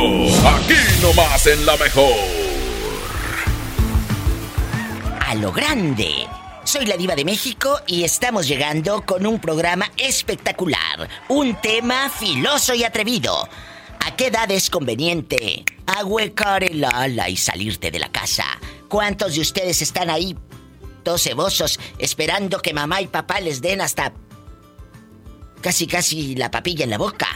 Aquí 0.45 0.76
nomás 1.01 1.47
en 1.47 1.66
la 1.66 1.78
mejor. 1.78 2.14
A 5.26 5.36
lo 5.36 5.53
grande. 5.53 6.28
Soy 6.66 6.86
la 6.86 6.97
diva 6.97 7.16
de 7.16 7.24
México 7.24 7.80
y 7.88 8.03
estamos 8.03 8.47
llegando 8.47 9.05
con 9.05 9.26
un 9.26 9.39
programa 9.39 9.89
espectacular. 9.97 11.07
Un 11.30 11.55
tema 11.62 12.10
filoso 12.10 12.74
y 12.74 12.84
atrevido. 12.84 13.47
¿A 14.05 14.16
qué 14.18 14.28
edad 14.28 14.51
es 14.51 14.70
conveniente 14.70 15.64
ahuecar 15.86 16.64
el 16.64 16.84
ala 16.84 17.30
y 17.30 17.38
salirte 17.38 17.89
de 17.89 17.99
la 17.99 18.12
casa? 18.12 18.45
¿Cuántos 18.89 19.36
de 19.36 19.41
ustedes 19.41 19.82
están 19.82 20.10
ahí, 20.10 20.36
todos 21.10 21.24
cebosos, 21.24 21.80
esperando 21.97 22.62
que 22.62 22.72
mamá 22.72 23.01
y 23.01 23.07
papá 23.07 23.39
les 23.39 23.62
den 23.62 23.82
hasta 23.82 24.14
casi 25.60 25.88
casi 25.88 26.36
la 26.36 26.51
papilla 26.51 26.84
en 26.84 26.91
la 26.91 26.99
boca? 26.99 27.28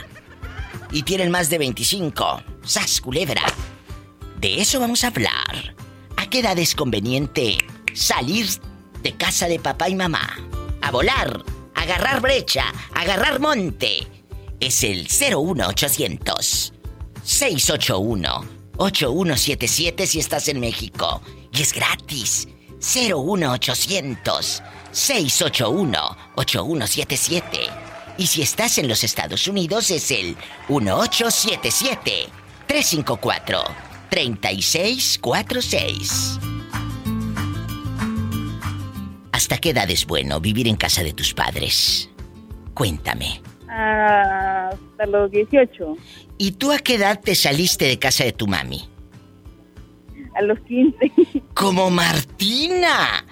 Y 0.91 1.01
tienen 1.01 1.31
más 1.31 1.49
de 1.49 1.57
25. 1.57 2.43
¡Sas, 2.63 3.01
culebra! 3.01 3.41
De 4.39 4.61
eso 4.61 4.79
vamos 4.79 5.03
a 5.03 5.07
hablar. 5.07 5.75
¿A 6.17 6.29
qué 6.29 6.41
edad 6.41 6.59
es 6.59 6.75
conveniente 6.75 7.57
salir 7.95 8.47
de 9.01 9.17
casa 9.17 9.47
de 9.47 9.57
papá 9.57 9.89
y 9.89 9.95
mamá? 9.95 10.37
A 10.83 10.91
volar, 10.91 11.43
agarrar 11.73 12.21
brecha, 12.21 12.65
agarrar 12.93 13.39
monte. 13.39 14.07
Es 14.59 14.83
el 14.83 15.07
01800 15.09 16.73
681 17.23 18.45
8177 18.77 20.05
si 20.05 20.19
estás 20.19 20.47
en 20.47 20.59
México. 20.59 21.23
Y 21.51 21.63
es 21.63 21.73
gratis. 21.73 22.47
01800 22.83 24.61
681 24.91 26.17
8177. 26.35 27.59
Y 28.17 28.27
si 28.27 28.41
estás 28.41 28.77
en 28.77 28.87
los 28.87 29.03
Estados 29.03 29.47
Unidos 29.47 29.89
es 29.89 30.11
el 30.11 30.37
1877 30.69 32.27
354 32.67 33.59
3646. 34.09 36.39
¿Hasta 39.31 39.57
qué 39.57 39.71
edad 39.71 39.89
es 39.89 40.05
bueno 40.05 40.39
vivir 40.39 40.67
en 40.67 40.75
casa 40.75 41.01
de 41.03 41.13
tus 41.13 41.33
padres? 41.33 42.11
Cuéntame. 42.75 43.41
Hasta 43.67 45.07
los 45.07 45.31
18. 45.31 45.97
¿Y 46.37 46.51
tú 46.51 46.71
a 46.71 46.77
qué 46.77 46.93
edad 46.95 47.19
te 47.19 47.33
saliste 47.33 47.85
de 47.85 47.97
casa 47.97 48.23
de 48.23 48.33
tu 48.33 48.45
mami? 48.45 48.87
A 50.35 50.41
los 50.41 50.59
15. 50.61 51.11
Como 51.53 51.89
Martina. 51.89 53.25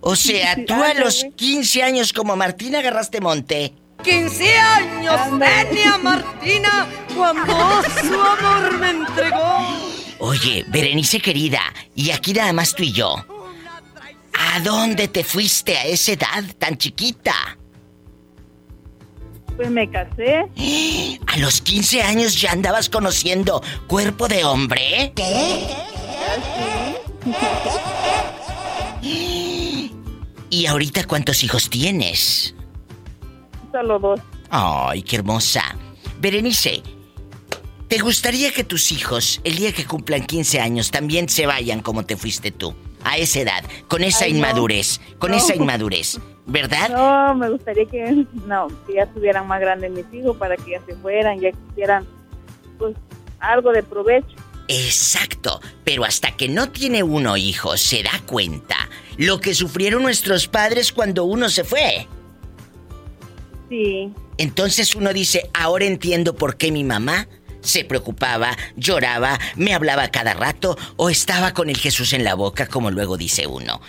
O 0.00 0.16
sea, 0.16 0.56
tú 0.64 0.74
a 0.74 0.94
los 0.94 1.26
15 1.36 1.82
años 1.82 2.12
como 2.14 2.34
Martina 2.34 2.78
agarraste 2.78 3.20
monte. 3.20 3.74
15 4.02 4.58
años 4.58 5.20
tenía 5.38 5.98
Martina 5.98 6.88
cuando 7.14 7.82
su 8.00 8.14
amor 8.14 8.78
me 8.78 8.90
entregó. 8.90 9.58
Oye, 10.20 10.64
Berenice 10.68 11.20
querida, 11.20 11.60
y 11.94 12.10
aquí 12.10 12.32
nada 12.32 12.52
más 12.52 12.74
tú 12.74 12.82
y 12.82 12.92
yo. 12.92 13.14
¿A 14.32 14.60
dónde 14.60 15.08
te 15.08 15.22
fuiste 15.22 15.76
a 15.76 15.84
esa 15.84 16.12
edad 16.12 16.44
tan 16.58 16.78
chiquita? 16.78 17.34
Pues 19.56 19.70
me 19.70 19.90
casé. 19.90 20.46
¿A 21.26 21.36
los 21.36 21.60
15 21.60 22.02
años 22.02 22.40
ya 22.40 22.52
andabas 22.52 22.88
conociendo 22.88 23.62
cuerpo 23.86 24.28
de 24.28 24.44
hombre? 24.44 25.12
¿Qué? 25.14 25.66
¿Y 30.50 30.66
ahorita 30.66 31.06
cuántos 31.06 31.44
hijos 31.44 31.70
tienes? 31.70 32.54
Solo 33.72 33.98
dos. 33.98 34.20
Ay, 34.50 35.02
qué 35.02 35.16
hermosa. 35.16 35.62
Berenice, 36.20 36.82
¿te 37.88 37.98
gustaría 37.98 38.52
que 38.52 38.64
tus 38.64 38.90
hijos, 38.92 39.40
el 39.44 39.56
día 39.56 39.72
que 39.72 39.86
cumplan 39.86 40.26
15 40.26 40.60
años, 40.60 40.90
también 40.90 41.28
se 41.28 41.46
vayan 41.46 41.80
como 41.80 42.04
te 42.04 42.16
fuiste 42.16 42.50
tú? 42.50 42.74
A 43.04 43.16
esa 43.16 43.40
edad, 43.40 43.64
con 43.88 44.02
esa 44.04 44.24
Ay, 44.26 44.32
no. 44.32 44.38
inmadurez, 44.38 45.00
con 45.18 45.30
No. 45.30 45.36
esa 45.38 45.54
inmadurez, 45.54 46.18
¿verdad? 46.46 46.90
No, 46.90 47.34
me 47.34 47.48
gustaría 47.48 47.86
que, 47.86 48.26
no, 48.46 48.66
que 48.86 48.94
ya 48.94 49.04
estuvieran 49.04 49.46
más 49.46 49.60
grandes 49.60 49.90
mis 49.92 50.04
hijos 50.12 50.36
para 50.36 50.56
que 50.56 50.72
ya 50.72 50.80
se 50.84 50.94
fueran, 50.96 51.40
ya 51.40 51.50
quisieran, 51.52 52.06
pues, 52.78 52.94
algo 53.38 53.72
de 53.72 53.82
provecho. 53.82 54.36
Exacto, 54.72 55.60
pero 55.82 56.04
hasta 56.04 56.36
que 56.36 56.48
no 56.48 56.70
tiene 56.70 57.02
uno 57.02 57.36
hijos 57.36 57.80
se 57.80 58.04
da 58.04 58.22
cuenta 58.24 58.88
lo 59.16 59.40
que 59.40 59.52
sufrieron 59.52 60.04
nuestros 60.04 60.46
padres 60.46 60.92
cuando 60.92 61.24
uno 61.24 61.48
se 61.48 61.64
fue. 61.64 62.06
Sí. 63.68 64.12
Entonces 64.38 64.94
uno 64.94 65.12
dice, 65.12 65.50
ahora 65.54 65.86
entiendo 65.86 66.36
por 66.36 66.56
qué 66.56 66.70
mi 66.70 66.84
mamá 66.84 67.26
se 67.62 67.84
preocupaba, 67.84 68.56
lloraba, 68.76 69.40
me 69.56 69.74
hablaba 69.74 70.08
cada 70.12 70.34
rato 70.34 70.78
o 70.94 71.10
estaba 71.10 71.52
con 71.52 71.68
el 71.68 71.76
Jesús 71.76 72.12
en 72.12 72.22
la 72.22 72.34
boca, 72.34 72.68
como 72.68 72.92
luego 72.92 73.16
dice 73.16 73.48
uno. 73.48 73.80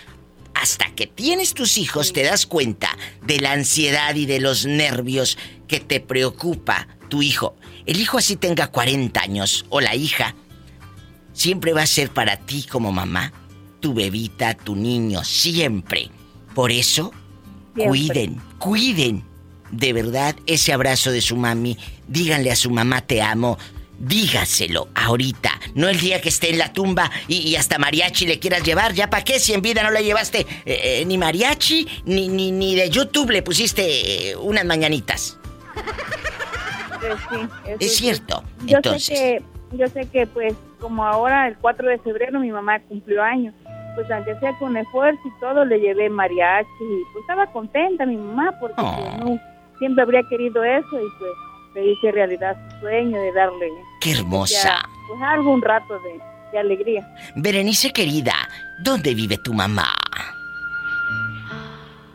Hasta 0.52 0.92
que 0.96 1.06
tienes 1.06 1.54
tus 1.54 1.78
hijos 1.78 2.12
te 2.12 2.24
das 2.24 2.44
cuenta 2.44 2.98
de 3.22 3.38
la 3.38 3.52
ansiedad 3.52 4.16
y 4.16 4.26
de 4.26 4.40
los 4.40 4.66
nervios 4.66 5.38
que 5.68 5.78
te 5.78 6.00
preocupa 6.00 6.88
tu 7.08 7.22
hijo. 7.22 7.54
El 7.86 8.00
hijo 8.00 8.18
así 8.18 8.34
tenga 8.34 8.66
40 8.66 9.20
años 9.20 9.64
o 9.68 9.80
la 9.80 9.94
hija, 9.94 10.34
siempre 11.32 11.72
va 11.72 11.82
a 11.82 11.86
ser 11.86 12.10
para 12.10 12.36
ti 12.36 12.64
como 12.70 12.92
mamá, 12.92 13.32
tu 13.80 13.94
bebita, 13.94 14.54
tu 14.54 14.76
niño, 14.76 15.24
siempre. 15.24 16.10
Por 16.54 16.70
eso, 16.70 17.12
Siempre. 17.74 17.88
cuiden, 17.88 18.40
cuiden 18.58 19.24
de 19.70 19.92
verdad 19.94 20.36
ese 20.46 20.72
abrazo 20.72 21.10
de 21.10 21.22
su 21.22 21.36
mami. 21.36 21.78
Díganle 22.06 22.50
a 22.50 22.56
su 22.56 22.70
mamá 22.70 23.00
te 23.00 23.22
amo. 23.22 23.58
Dígaselo 23.98 24.88
ahorita, 24.96 25.60
no 25.74 25.88
el 25.88 26.00
día 26.00 26.20
que 26.20 26.28
esté 26.28 26.50
en 26.50 26.58
la 26.58 26.72
tumba 26.72 27.08
y, 27.28 27.36
y 27.36 27.54
hasta 27.54 27.78
mariachi 27.78 28.26
le 28.26 28.40
quieras 28.40 28.64
llevar. 28.64 28.94
¿Ya 28.94 29.08
para 29.08 29.22
qué 29.22 29.38
si 29.38 29.52
en 29.54 29.62
vida 29.62 29.82
no 29.84 29.92
le 29.92 30.02
llevaste 30.02 30.40
eh, 30.40 30.46
eh, 30.66 31.04
ni 31.06 31.18
mariachi 31.18 31.86
ni, 32.06 32.28
ni, 32.28 32.50
ni 32.50 32.74
de 32.74 32.90
YouTube 32.90 33.30
le 33.30 33.42
pusiste 33.42 34.30
eh, 34.30 34.36
unas 34.36 34.64
mañanitas? 34.64 35.38
Pues 37.00 37.14
sí, 37.30 37.76
Es 37.78 37.96
cierto. 37.96 38.42
Yo 38.66 38.76
Entonces, 38.78 39.18
sé 39.18 39.38
que, 39.38 39.44
yo 39.76 39.86
sé 39.88 40.08
que 40.10 40.26
pues 40.26 40.54
como 40.80 41.04
ahora 41.04 41.48
el 41.48 41.56
4 41.58 41.88
de 41.88 41.98
febrero 41.98 42.40
mi 42.40 42.50
mamá 42.52 42.80
cumplió 42.80 43.22
años, 43.22 43.54
pues 43.94 44.10
aunque 44.10 44.34
sea 44.36 44.56
con 44.58 44.76
esfuerzo 44.76 45.20
y 45.24 45.40
todo 45.40 45.64
le 45.64 45.78
llevé 45.80 46.08
mariachi 46.10 46.66
y 46.80 47.02
pues 47.12 47.22
estaba 47.22 47.46
contenta 47.52 48.06
mi 48.06 48.16
mamá 48.16 48.52
porque 48.60 48.74
Oh. 48.78 48.96
pues, 48.96 49.18
no, 49.24 49.40
siempre 49.78 50.02
habría 50.02 50.22
querido 50.28 50.62
eso 50.64 50.96
y 51.00 51.06
pues 51.18 51.32
le 51.74 51.86
hice 51.92 52.12
realidad 52.12 52.56
su 52.70 52.80
sueño 52.80 53.18
de 53.20 53.32
darle 53.32 53.68
qué 54.00 54.12
hermosa. 54.12 54.82
pues 55.08 55.20
algún 55.22 55.62
rato 55.62 55.98
de, 56.00 56.20
de 56.52 56.58
alegría. 56.58 57.08
Berenice 57.36 57.92
querida, 57.92 58.32
¿dónde 58.84 59.14
vive 59.14 59.38
tu 59.38 59.52
mamá? 59.54 59.86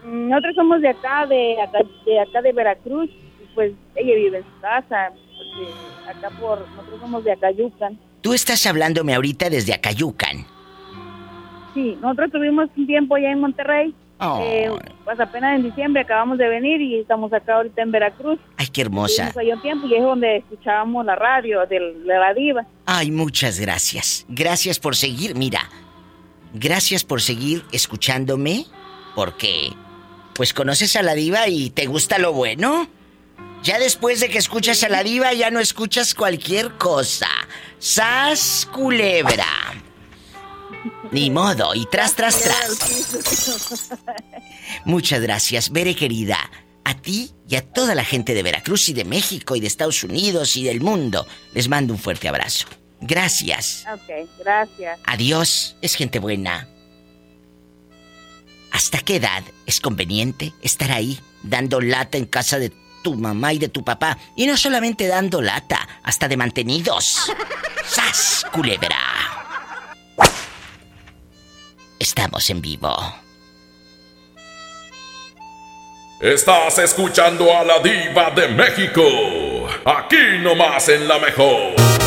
Mm, 0.05 0.29
Nosotros 0.29 0.55
somos 0.55 0.81
de 0.81 0.89
acá, 0.89 1.25
de 1.25 1.61
acá, 1.61 1.79
de 2.05 2.19
acá 2.19 2.41
de 2.41 2.53
Veracruz, 2.53 3.09
pues 3.55 3.73
ella 3.95 4.15
vive 4.15 4.37
en 4.39 4.43
su 4.43 4.61
casa, 4.61 5.11
porque 5.37 5.71
acá 6.09 6.29
por, 6.39 6.67
nosotros 6.71 6.99
somos 6.99 7.23
de 7.23 7.31
Acayucan. 7.31 7.97
Tú 8.21 8.33
estás 8.33 8.65
hablándome 8.65 9.13
ahorita 9.15 9.49
desde 9.49 9.73
Acayucan. 9.73 10.45
Sí, 11.73 11.97
nosotros 12.01 12.31
tuvimos 12.31 12.69
un 12.75 12.87
tiempo 12.87 13.15
allá 13.15 13.31
en 13.31 13.39
Monterrey, 13.39 13.93
Oh. 14.19 14.39
eh, 14.41 14.71
pues 15.05 15.19
apenas 15.19 15.57
en 15.59 15.63
diciembre 15.63 16.01
acabamos 16.01 16.39
de 16.39 16.47
venir 16.47 16.81
y 16.81 16.99
estamos 16.99 17.31
acá 17.33 17.57
ahorita 17.57 17.83
en 17.83 17.91
Veracruz. 17.91 18.39
Ay, 18.57 18.65
qué 18.67 18.81
hermosa. 18.81 19.31
Allá 19.37 19.53
un 19.55 19.61
tiempo 19.61 19.85
y 19.87 19.93
es 19.93 20.01
donde 20.01 20.37
escuchábamos 20.37 21.05
la 21.05 21.15
radio 21.15 21.67
de 21.67 21.79
la 22.03 22.33
diva. 22.33 22.65
Ay, 22.87 23.11
muchas 23.11 23.59
gracias. 23.59 24.25
Gracias 24.27 24.79
por 24.79 24.95
seguir, 24.95 25.35
mira. 25.35 25.69
Gracias 26.55 27.03
por 27.03 27.21
seguir 27.21 27.63
escuchándome, 27.71 28.65
porque 29.13 29.69
pues 30.33 30.51
conoces 30.51 30.95
a 30.95 31.03
la 31.03 31.13
diva 31.13 31.47
y 31.47 31.69
te 31.69 31.85
gusta 31.85 32.17
lo 32.17 32.33
bueno. 32.33 32.87
Ya 33.63 33.79
después 33.79 34.19
de 34.19 34.29
que 34.29 34.37
escuchas 34.37 34.83
a 34.83 34.89
la 34.89 35.03
diva 35.03 35.33
ya 35.33 35.51
no 35.51 35.59
escuchas 35.59 36.13
cualquier 36.13 36.77
cosa. 36.77 37.29
Sas 37.79 38.67
culebra. 38.71 39.45
Ni 41.11 41.29
modo, 41.29 41.73
y 41.73 41.85
tras, 41.85 42.15
tras, 42.15 42.41
tras. 42.41 43.89
Muchas 44.85 45.21
gracias, 45.21 45.71
Bere 45.71 45.95
querida. 45.95 46.37
A 46.83 46.95
ti 46.95 47.31
y 47.47 47.55
a 47.55 47.61
toda 47.61 47.95
la 47.95 48.05
gente 48.05 48.33
de 48.33 48.43
Veracruz 48.43 48.87
y 48.89 48.93
de 48.93 49.03
México 49.03 49.55
y 49.55 49.59
de 49.59 49.67
Estados 49.67 50.03
Unidos 50.03 50.55
y 50.55 50.63
del 50.63 50.79
mundo 50.79 51.27
les 51.53 51.67
mando 51.67 51.93
un 51.93 51.99
fuerte 51.99 52.29
abrazo. 52.29 52.67
Gracias. 53.01 53.85
Ok, 53.93 54.29
gracias. 54.39 54.99
Adiós, 55.05 55.75
es 55.81 55.95
gente 55.95 56.19
buena. 56.19 56.67
¿Hasta 58.71 58.99
qué 58.99 59.17
edad 59.17 59.43
es 59.65 59.79
conveniente 59.79 60.53
estar 60.61 60.91
ahí 60.91 61.19
dando 61.43 61.81
lata 61.81 62.17
en 62.17 62.25
casa 62.25 62.59
de 62.59 62.71
tu 63.07 63.15
mamá 63.15 63.53
y 63.53 63.57
de 63.57 63.69
tu 63.69 63.85
papá? 63.85 64.17
Y 64.35 64.45
no 64.47 64.57
solamente 64.57 65.07
dando 65.07 65.41
lata, 65.41 65.87
hasta 66.03 66.27
de 66.27 66.35
mantenidos. 66.35 67.31
¡Sas, 67.85 68.45
culebra! 68.51 68.97
Estamos 71.97 72.49
en 72.49 72.59
vivo. 72.61 72.93
Estás 76.19 76.79
escuchando 76.79 77.57
a 77.57 77.63
la 77.63 77.79
diva 77.79 78.29
de 78.31 78.49
México. 78.49 79.03
Aquí 79.85 80.39
nomás 80.41 80.89
en 80.89 81.07
la 81.07 81.17
mejor. 81.19 82.06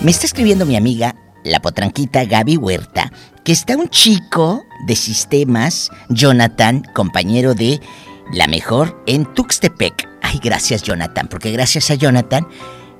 Me 0.00 0.10
está 0.10 0.26
escribiendo 0.26 0.66
mi 0.66 0.76
amiga, 0.76 1.14
la 1.44 1.60
potranquita 1.60 2.24
Gaby 2.24 2.56
Huerta, 2.56 3.12
que 3.44 3.52
está 3.52 3.76
un 3.76 3.88
chico 3.88 4.62
de 4.86 4.94
sistemas, 4.94 5.90
Jonathan, 6.08 6.82
compañero 6.94 7.54
de 7.54 7.80
La 8.32 8.46
Mejor 8.46 9.02
en 9.06 9.24
Tuxtepec. 9.34 10.08
Ay, 10.22 10.38
gracias 10.42 10.82
Jonathan, 10.82 11.28
porque 11.28 11.50
gracias 11.50 11.90
a 11.90 11.94
Jonathan 11.94 12.46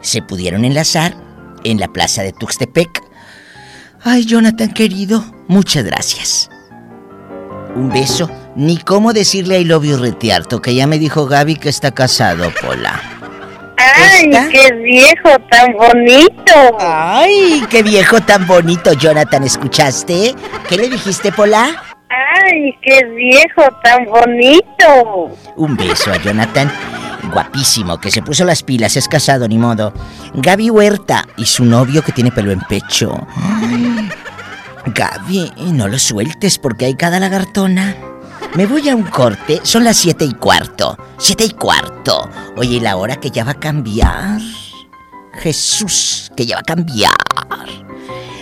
se 0.00 0.22
pudieron 0.22 0.64
enlazar 0.64 1.16
en 1.64 1.78
la 1.78 1.88
plaza 1.88 2.22
de 2.22 2.32
Tuxtepec. 2.32 3.02
Ay, 4.02 4.24
Jonathan 4.24 4.72
querido, 4.72 5.24
muchas 5.48 5.84
gracias. 5.84 6.50
Un 7.76 7.90
beso. 7.90 8.30
Ni 8.56 8.78
cómo 8.78 9.12
decirle 9.12 9.60
I 9.60 9.64
love 9.64 9.84
you 9.84 9.96
retiarto, 9.96 10.60
que 10.60 10.74
ya 10.74 10.86
me 10.86 10.98
dijo 10.98 11.26
Gaby 11.26 11.56
que 11.56 11.68
está 11.68 11.92
casado, 11.92 12.50
Pola. 12.60 13.17
¡Ay, 13.94 14.30
qué 14.50 14.74
viejo 14.74 15.38
tan 15.50 15.72
bonito! 15.74 16.76
¡Ay, 16.80 17.64
qué 17.70 17.82
viejo 17.82 18.20
tan 18.20 18.46
bonito, 18.46 18.92
Jonathan! 18.92 19.44
¿Escuchaste? 19.44 20.34
¿Qué 20.68 20.76
le 20.76 20.88
dijiste, 20.88 21.32
Pola? 21.32 21.82
¡Ay, 22.08 22.76
qué 22.82 23.04
viejo 23.14 23.62
tan 23.82 24.04
bonito! 24.06 25.36
Un 25.56 25.76
beso 25.76 26.12
a 26.12 26.16
Jonathan. 26.16 26.70
Guapísimo, 27.32 27.98
que 27.98 28.10
se 28.10 28.22
puso 28.22 28.44
las 28.44 28.62
pilas, 28.62 28.96
es 28.96 29.08
casado, 29.08 29.48
ni 29.48 29.58
modo. 29.58 29.92
Gaby 30.34 30.70
Huerta 30.70 31.26
y 31.36 31.44
su 31.44 31.64
novio 31.64 32.02
que 32.02 32.12
tiene 32.12 32.32
pelo 32.32 32.52
en 32.52 32.60
pecho. 32.60 33.26
Ay, 33.36 34.08
Gaby, 34.86 35.52
no 35.72 35.88
lo 35.88 35.98
sueltes 35.98 36.58
porque 36.58 36.86
hay 36.86 36.94
cada 36.94 37.20
lagartona. 37.20 37.94
Me 38.54 38.66
voy 38.66 38.88
a 38.88 38.96
un 38.96 39.04
corte, 39.04 39.60
son 39.62 39.84
las 39.84 39.96
siete 39.96 40.24
y 40.24 40.32
cuarto. 40.32 40.96
Siete 41.18 41.44
y 41.44 41.50
cuarto. 41.50 42.28
Oye, 42.56 42.76
¿y 42.76 42.80
la 42.80 42.96
hora 42.96 43.16
que 43.16 43.30
ya 43.30 43.44
va 43.44 43.52
a 43.52 43.60
cambiar? 43.60 44.40
Jesús, 45.34 46.32
que 46.36 46.46
ya 46.46 46.56
va 46.56 46.60
a 46.60 46.64
cambiar. 46.64 47.12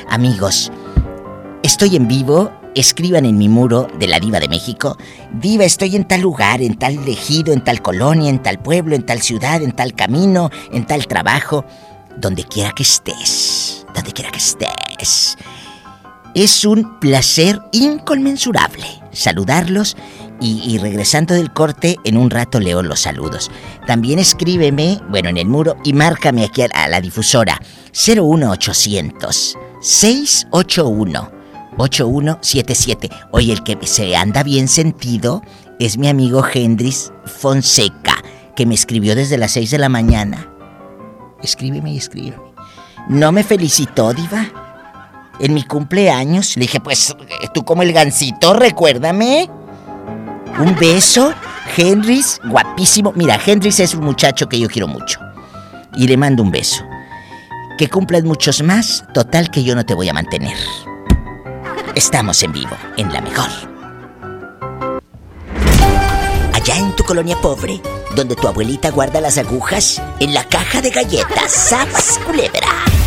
Amigos, 0.09 0.71
estoy 1.63 1.97
en 1.97 2.09
vivo. 2.09 2.53
Escriban 2.75 3.25
en 3.25 3.39
mi 3.39 3.49
muro 3.49 3.89
de 3.99 4.07
la 4.07 4.21
Diva 4.21 4.39
de 4.39 4.49
México. 4.49 4.99
Diva, 5.33 5.65
estoy 5.65 5.97
en 5.97 6.07
tal 6.07 6.21
lugar, 6.21 6.61
en 6.61 6.79
tal 6.79 6.97
ejido, 7.09 7.55
en 7.55 7.65
tal 7.65 7.81
colonia, 7.81 8.29
en 8.29 8.43
tal 8.43 8.59
pueblo, 8.59 8.95
en 8.95 9.07
tal 9.07 9.23
ciudad, 9.23 9.63
en 9.63 9.73
tal 9.73 9.95
camino, 9.95 10.51
en 10.73 10.87
tal 10.87 11.07
trabajo. 11.07 11.65
Donde 12.19 12.45
quiera 12.45 12.73
que 12.73 12.83
estés. 12.83 13.87
Donde 13.95 14.13
quiera 14.13 14.31
que 14.31 14.39
estés. 14.39 15.37
Es 16.37 16.67
un 16.67 17.01
placer 17.01 17.63
inconmensurable 17.73 18.85
saludarlos 19.11 19.97
y, 20.39 20.77
regresando 20.77 21.33
del 21.33 21.51
corte, 21.51 21.97
en 22.05 22.19
un 22.19 22.29
rato 22.29 22.61
leo 22.61 22.83
los 22.83 23.01
saludos. 23.01 23.51
También 23.87 24.19
escríbeme, 24.19 25.01
bueno, 25.09 25.31
en 25.31 25.39
el 25.39 25.47
muro 25.47 25.79
y 25.83 25.95
márcame 25.95 26.45
aquí 26.45 26.61
a, 26.61 26.67
a 26.75 26.89
la 26.89 27.01
difusora 27.01 27.59
01800 27.95 29.57
681 29.81 31.33
8177. 31.79 33.09
Oye, 33.33 33.55
el 33.55 33.63
que 33.63 33.79
se 33.87 34.15
anda 34.15 34.43
bien 34.43 34.69
sentido 34.69 35.41
es 35.79 35.97
mi 35.97 36.07
amigo 36.07 36.45
Hendris 36.47 37.13
Fonseca, 37.25 38.23
que 38.55 38.67
me 38.67 38.75
escribió 38.75 39.15
desde 39.15 39.39
las 39.39 39.53
6 39.53 39.71
de 39.71 39.79
la 39.79 39.89
mañana. 39.89 40.53
Escríbeme 41.43 41.95
y 41.95 41.97
escríbeme. 41.97 42.43
No 43.09 43.33
me 43.33 43.43
felicitó, 43.43 44.13
Diva. 44.13 44.66
En 45.41 45.55
mi 45.55 45.63
cumpleaños. 45.63 46.57
Le 46.57 46.63
dije, 46.63 46.81
pues 46.81 47.15
tú 47.53 47.65
como 47.65 47.83
el 47.83 47.93
gancito, 47.93 48.55
recuérdame. 48.55 49.51
Un 50.59 50.75
beso. 50.77 51.33
Henrys, 51.77 52.41
guapísimo. 52.45 53.13
Mira, 53.15 53.39
Henrys 53.45 53.81
es 53.81 53.95
un 53.95 54.05
muchacho 54.05 54.49
que 54.49 54.59
yo 54.59 54.69
quiero 54.69 54.89
mucho. 54.89 55.21
Y 55.95 56.07
le 56.07 56.17
mando 56.17 56.43
un 56.43 56.51
beso. 56.51 56.85
Que 57.77 57.89
cumplas 57.89 58.25
muchos 58.25 58.63
más. 58.63 59.05
Total 59.13 59.51
que 59.51 59.65
yo 59.65 59.75
no 59.75 59.85
te 59.85 59.95
voy 59.95 60.09
a 60.09 60.15
mantener. 60.15 60.57
Estamos 61.95 62.43
en 62.43 62.53
vivo, 62.53 62.77
en 62.97 63.13
la 63.13 63.21
mejor. 63.21 63.49
Allá 66.53 66.79
en 66.79 66.97
tu 66.97 67.05
colonia 67.05 67.37
pobre, 67.41 67.81
donde 68.15 68.35
tu 68.35 68.49
abuelita 68.49 68.91
guarda 68.91 69.21
las 69.21 69.39
agujas, 69.39 70.03
en 70.21 70.35
la 70.35 70.45
caja 70.45 70.81
de 70.83 70.91
galletas, 70.91 71.53
¡Sas, 71.53 72.19
culebra! 72.27 72.96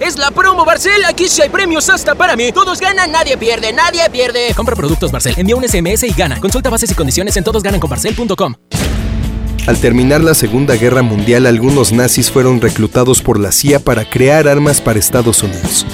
Es 0.00 0.16
la 0.16 0.30
promo 0.30 0.64
Barcel. 0.64 1.04
Aquí 1.04 1.28
sí 1.28 1.42
hay 1.42 1.50
premios 1.50 1.90
hasta 1.90 2.14
para 2.14 2.36
mí. 2.36 2.52
Todos 2.52 2.80
ganan, 2.80 3.12
nadie 3.12 3.36
pierde, 3.36 3.70
nadie 3.70 4.08
pierde. 4.10 4.54
Compra 4.56 4.74
productos 4.74 5.12
Barcel, 5.12 5.34
envía 5.36 5.56
un 5.56 5.68
SMS 5.68 6.04
y 6.04 6.12
gana. 6.12 6.40
Consulta 6.40 6.70
bases 6.70 6.90
y 6.90 6.94
condiciones 6.94 7.36
en 7.36 7.44
todosgananconbarcel.com. 7.44 8.54
Al 9.66 9.78
terminar 9.78 10.22
la 10.22 10.32
Segunda 10.32 10.74
Guerra 10.76 11.02
Mundial, 11.02 11.44
algunos 11.44 11.92
nazis 11.92 12.30
fueron 12.30 12.62
reclutados 12.62 13.20
por 13.20 13.38
la 13.38 13.52
CIA 13.52 13.80
para 13.80 14.08
crear 14.08 14.48
armas 14.48 14.80
para 14.80 14.98
Estados 14.98 15.42
Unidos. 15.42 15.84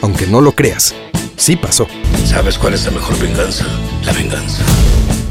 Aunque 0.00 0.26
no 0.26 0.40
lo 0.40 0.52
creas, 0.52 0.94
sí 1.36 1.56
pasó. 1.56 1.86
¿Sabes 2.24 2.56
cuál 2.56 2.72
es 2.72 2.86
la 2.86 2.92
mejor 2.92 3.18
venganza? 3.18 3.66
La 4.06 4.12
venganza. 4.12 4.62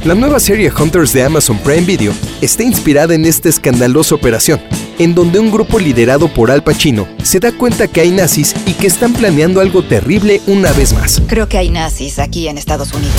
La 0.03 0.14
nueva 0.14 0.40
serie 0.40 0.72
Hunters 0.72 1.11
de 1.11 1.24
Amazon 1.24 1.57
Prime 1.57 1.82
Video 1.82 2.14
está 2.40 2.61
inspirada 2.61 3.16
en 3.16 3.26
esta 3.26 3.49
escandalosa 3.49 4.14
operación, 4.14 4.61
en 4.99 5.15
donde 5.15 5.39
un 5.39 5.49
grupo 5.49 5.80
liderado 5.80 6.27
por 6.27 6.51
Al 6.51 6.61
Pacino 6.61 7.07
se 7.23 7.39
da 7.39 7.51
cuenta 7.51 7.88
que 7.88 8.01
hay 8.01 8.11
nazis 8.11 8.53
y 8.65 8.73
que 8.73 8.85
están 8.85 9.13
planeando 9.13 9.61
algo 9.61 9.81
terrible 9.81 10.41
una 10.45 10.71
vez 10.73 10.93
más. 10.93 11.21
Creo 11.27 11.47
que 11.49 11.57
hay 11.57 11.69
nazis 11.71 12.19
aquí 12.19 12.47
en 12.47 12.57
Estados 12.57 12.93
Unidos. 12.93 13.15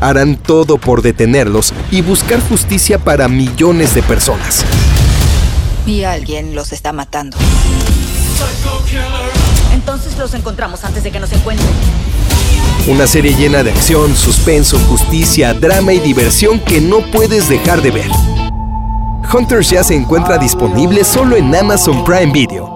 Harán 0.00 0.36
todo 0.36 0.76
por 0.76 1.00
detenerlos 1.00 1.72
y 1.90 2.02
buscar 2.02 2.40
justicia 2.40 2.98
para 2.98 3.28
millones 3.28 3.94
de 3.94 4.02
personas. 4.02 4.64
Y 5.86 6.02
alguien 6.02 6.54
los 6.54 6.72
está 6.72 6.92
matando. 6.92 7.38
Entonces 9.72 10.18
los 10.18 10.34
encontramos 10.34 10.84
antes 10.84 11.04
de 11.04 11.12
que 11.12 11.20
nos 11.20 11.32
encuentren. 11.32 11.70
Una 12.88 13.06
serie 13.06 13.34
llena 13.34 13.62
de 13.62 13.70
acción, 13.70 14.14
suspenso, 14.16 14.78
justicia, 14.88 15.54
drama 15.54 15.92
y 15.92 16.00
diversión 16.00 16.60
que 16.60 16.80
no 16.80 17.00
puedes 17.10 17.48
dejar 17.48 17.82
de 17.82 17.90
ver. 17.92 18.10
Hunters 19.32 19.70
ya 19.70 19.82
se 19.82 19.94
encuentra 19.94 20.38
disponible 20.38 21.04
solo 21.04 21.36
en 21.36 21.54
Amazon 21.54 22.04
Prime 22.04 22.32
Video. 22.32 22.75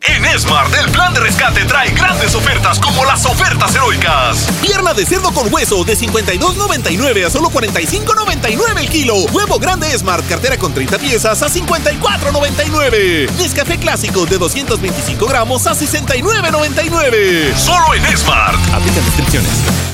En 0.00 0.38
Smart, 0.38 0.72
el 0.74 0.90
plan 0.90 1.14
de 1.14 1.20
rescate 1.20 1.64
trae 1.64 1.90
grandes 1.90 2.34
ofertas 2.34 2.78
como 2.78 3.04
las 3.04 3.24
ofertas 3.24 3.74
heroicas. 3.74 4.48
Pierna 4.60 4.92
de 4.94 5.06
cerdo 5.06 5.32
con 5.32 5.52
hueso 5.52 5.82
de 5.84 5.96
52.99 5.96 7.26
a 7.26 7.30
solo 7.30 7.48
45.99 7.50 8.78
el 8.78 8.88
kilo. 8.88 9.16
Huevo 9.32 9.58
grande 9.58 9.96
Smart, 9.98 10.26
cartera 10.28 10.56
con 10.58 10.74
30 10.74 10.98
piezas 10.98 11.42
a 11.42 11.48
54.99. 11.48 13.30
Nescafé 13.32 13.78
clásico 13.78 14.26
de 14.26 14.38
225 14.38 15.26
gramos 15.26 15.66
a 15.66 15.72
69.99. 15.72 17.54
Solo 17.56 17.94
en 17.94 18.16
Smart. 18.16 18.58
Aplican 18.72 19.04
descripciones. 19.04 19.93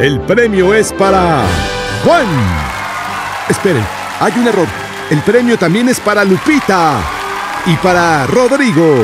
El 0.00 0.18
premio 0.20 0.72
es 0.72 0.94
para 0.94 1.44
Juan. 2.02 2.26
Esperen, 3.50 3.84
hay 4.18 4.32
un 4.38 4.48
error. 4.48 4.66
El 5.10 5.20
premio 5.20 5.58
también 5.58 5.90
es 5.90 6.00
para 6.00 6.24
Lupita 6.24 7.02
y 7.66 7.76
para 7.76 8.26
Rodrigo. 8.26 8.96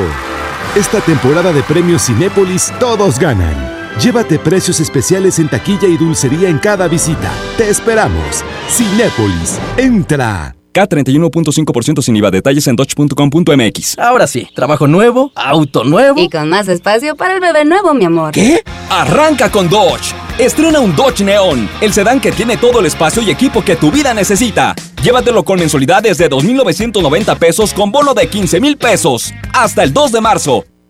Esta 0.75 0.99
temporada 1.01 1.53
de 1.53 1.61
premios 1.61 2.07
Cinépolis 2.07 2.73
todos 2.79 3.19
ganan. 3.19 3.53
Llévate 4.01 4.39
precios 4.39 4.79
especiales 4.79 5.37
en 5.37 5.49
taquilla 5.49 5.87
y 5.87 5.97
dulcería 5.97 6.49
en 6.49 6.57
cada 6.57 6.87
visita. 6.87 7.31
Te 7.57 7.69
esperamos. 7.69 8.43
Cinépolis, 8.67 9.59
entra. 9.77 10.55
K31.5% 10.73 12.01
sin 12.01 12.15
IVA. 12.15 12.31
Detalles 12.31 12.65
en 12.65 12.75
dodge.com.mx. 12.75 13.99
Ahora 13.99 14.25
sí, 14.25 14.49
trabajo 14.55 14.87
nuevo, 14.87 15.31
auto 15.35 15.83
nuevo. 15.83 16.19
Y 16.19 16.27
con 16.31 16.49
más 16.49 16.67
espacio 16.67 17.15
para 17.15 17.35
el 17.35 17.39
bebé 17.39 17.65
nuevo, 17.65 17.93
mi 17.93 18.05
amor. 18.05 18.31
¿Qué? 18.31 18.63
Arranca 18.89 19.51
con 19.51 19.69
Dodge. 19.69 20.26
Estrena 20.39 20.79
un 20.79 20.95
Dodge 20.95 21.23
Neon, 21.23 21.67
el 21.81 21.93
sedán 21.93 22.21
que 22.21 22.31
tiene 22.31 22.57
todo 22.57 22.79
el 22.79 22.85
espacio 22.85 23.23
y 23.23 23.31
equipo 23.31 23.65
que 23.65 23.75
tu 23.75 23.89
vida 23.89 24.13
necesita. 24.13 24.75
Llévatelo 25.01 25.43
con 25.43 25.57
mensualidades 25.57 26.19
de 26.19 26.29
2.990 26.29 27.39
pesos 27.39 27.73
con 27.73 27.91
bono 27.91 28.13
de 28.13 28.27
15 28.27 28.59
mil 28.59 28.77
pesos. 28.77 29.33
Hasta 29.51 29.81
el 29.81 29.93
2 29.93 30.11
de 30.11 30.21
marzo. 30.21 30.63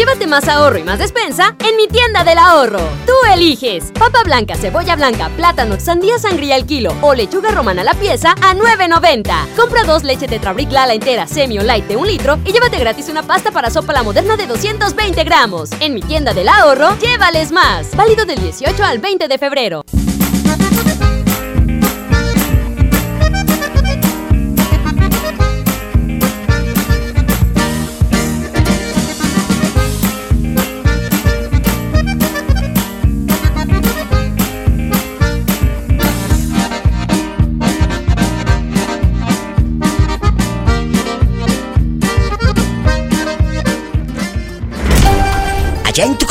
Llévate 0.00 0.26
más 0.26 0.48
ahorro 0.48 0.78
y 0.78 0.82
más 0.82 0.98
despensa 0.98 1.54
en 1.58 1.76
mi 1.76 1.86
tienda 1.86 2.24
del 2.24 2.38
ahorro. 2.38 2.80
Tú 3.04 3.12
eliges 3.30 3.92
papa 3.92 4.22
blanca, 4.24 4.54
cebolla 4.54 4.96
blanca, 4.96 5.28
plátano, 5.36 5.78
sandía 5.78 6.18
sangría 6.18 6.54
al 6.54 6.64
kilo 6.64 6.94
o 7.02 7.12
lechuga 7.12 7.50
romana 7.50 7.82
a 7.82 7.84
la 7.84 7.92
pieza 7.92 8.30
a 8.40 8.54
9.90. 8.54 9.54
Compra 9.56 9.84
dos 9.84 10.02
leche 10.02 10.26
Tetrabric 10.26 10.72
Lala 10.72 10.94
entera, 10.94 11.26
semi 11.26 11.58
o 11.58 11.62
light 11.62 11.86
de 11.86 11.96
un 11.96 12.06
litro 12.06 12.38
y 12.46 12.52
llévate 12.52 12.78
gratis 12.78 13.10
una 13.10 13.24
pasta 13.24 13.50
para 13.50 13.68
sopa 13.68 13.92
la 13.92 14.02
moderna 14.02 14.38
de 14.38 14.46
220 14.46 15.22
gramos. 15.22 15.68
En 15.80 15.92
mi 15.92 16.00
tienda 16.00 16.32
del 16.32 16.48
ahorro, 16.48 16.96
llévales 16.98 17.52
más. 17.52 17.94
Válido 17.94 18.24
del 18.24 18.40
18 18.40 18.82
al 18.82 19.00
20 19.00 19.28
de 19.28 19.36
febrero. 19.36 19.84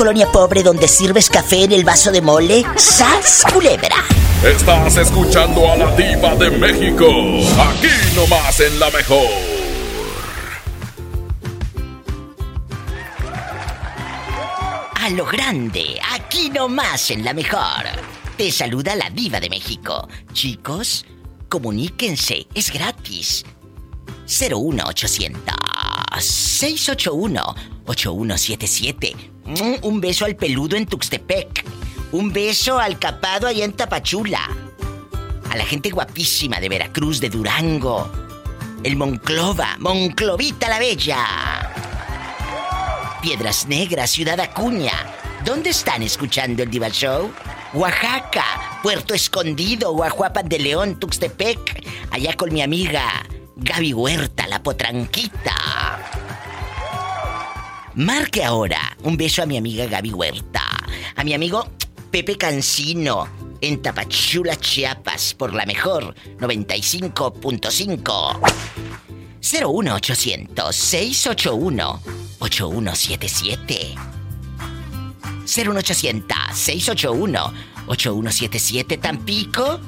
Colonia 0.09 0.31
pobre 0.31 0.63
donde 0.63 0.87
sirves 0.87 1.29
café 1.29 1.65
en 1.65 1.71
el 1.71 1.83
vaso 1.83 2.11
de 2.11 2.19
mole, 2.19 2.65
¡sas 2.77 3.43
culebra! 3.53 4.03
Estás 4.43 4.97
escuchando 4.97 5.71
a 5.71 5.77
la 5.77 5.95
diva 5.95 6.35
de 6.35 6.49
México, 6.49 7.05
aquí 7.59 7.91
nomás 8.15 8.59
en 8.59 8.79
la 8.79 8.89
mejor. 8.89 9.27
A 14.95 15.09
lo 15.11 15.27
grande, 15.27 15.99
aquí 16.11 16.49
nomás 16.49 17.11
en 17.11 17.23
la 17.23 17.35
mejor. 17.35 17.85
Te 18.35 18.51
saluda 18.51 18.95
la 18.95 19.11
diva 19.11 19.39
de 19.39 19.51
México. 19.51 20.07
Chicos, 20.33 21.05
comuníquense, 21.49 22.47
es 22.55 22.73
gratis. 22.73 23.45
01800 24.25 25.53
681 26.19 27.55
8177. 27.85 29.38
Un 29.81 29.99
beso 29.99 30.25
al 30.25 30.35
peludo 30.35 30.75
en 30.75 30.85
Tuxtepec. 30.85 31.65
Un 32.11 32.31
beso 32.31 32.77
al 32.77 32.99
capado 32.99 33.47
allá 33.47 33.65
en 33.65 33.73
Tapachula. 33.73 34.47
A 35.49 35.57
la 35.57 35.65
gente 35.65 35.89
guapísima 35.89 36.59
de 36.59 36.69
Veracruz, 36.69 37.19
de 37.19 37.29
Durango. 37.29 38.11
El 38.83 38.95
Monclova, 38.95 39.75
Monclovita 39.79 40.69
la 40.69 40.77
Bella. 40.77 41.71
Piedras 43.23 43.67
Negras, 43.67 44.11
Ciudad 44.11 44.39
Acuña. 44.39 44.93
¿Dónde 45.43 45.71
están 45.71 46.03
escuchando 46.03 46.61
el 46.61 46.69
Diva 46.69 46.89
Show? 46.89 47.31
Oaxaca, 47.73 48.79
Puerto 48.83 49.15
Escondido, 49.15 49.93
Guajuapan 49.93 50.47
de 50.47 50.59
León, 50.59 50.99
Tuxtepec. 50.99 51.83
Allá 52.11 52.35
con 52.35 52.53
mi 52.53 52.61
amiga 52.61 53.25
Gaby 53.55 53.93
Huerta, 53.93 54.47
la 54.47 54.61
potranquita. 54.61 55.55
Marque 57.95 58.43
ahora. 58.43 58.95
Un 59.03 59.17
beso 59.17 59.41
a 59.41 59.45
mi 59.45 59.57
amiga 59.57 59.87
Gaby 59.87 60.11
Huerta. 60.11 60.61
A 61.15 61.23
mi 61.23 61.33
amigo 61.33 61.67
Pepe 62.11 62.37
Cancino. 62.37 63.27
En 63.61 63.81
Tapachula, 63.81 64.55
Chiapas. 64.55 65.33
Por 65.33 65.53
la 65.53 65.65
mejor 65.65 66.15
95.5. 66.39 68.39
01800 69.41 70.75
681 70.75 72.01
8177. 72.39 73.95
01800 75.45 76.37
681 76.53 77.53
8177 77.87 78.97
Tampico. 78.97 79.79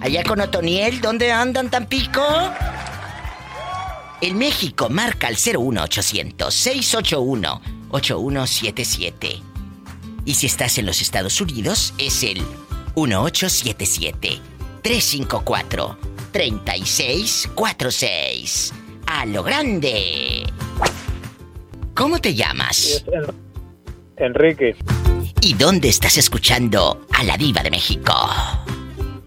Allá 0.00 0.22
con 0.24 0.40
Otoniel, 0.40 1.00
¿dónde 1.00 1.32
andan 1.32 1.70
Tampico? 1.70 2.22
En 4.20 4.38
México 4.38 4.88
marca 4.88 5.28
el 5.28 5.36
01800 5.36 6.54
681 6.54 7.60
8177. 7.90 9.42
Y 10.24 10.34
si 10.34 10.46
estás 10.46 10.78
en 10.78 10.86
los 10.86 11.02
Estados 11.02 11.40
Unidos 11.40 11.92
es 11.98 12.22
el 12.22 12.38
1877 12.96 14.40
354 14.82 15.98
3646. 16.32 18.72
A 19.06 19.26
lo 19.26 19.42
grande. 19.42 20.44
¿Cómo 21.94 22.20
te 22.20 22.34
llamas? 22.34 23.04
Enrique. 24.16 24.76
¿Y 25.40 25.54
dónde 25.54 25.88
estás 25.88 26.16
escuchando 26.16 27.06
a 27.12 27.22
la 27.22 27.36
diva 27.36 27.62
de 27.62 27.70
México? 27.70 28.12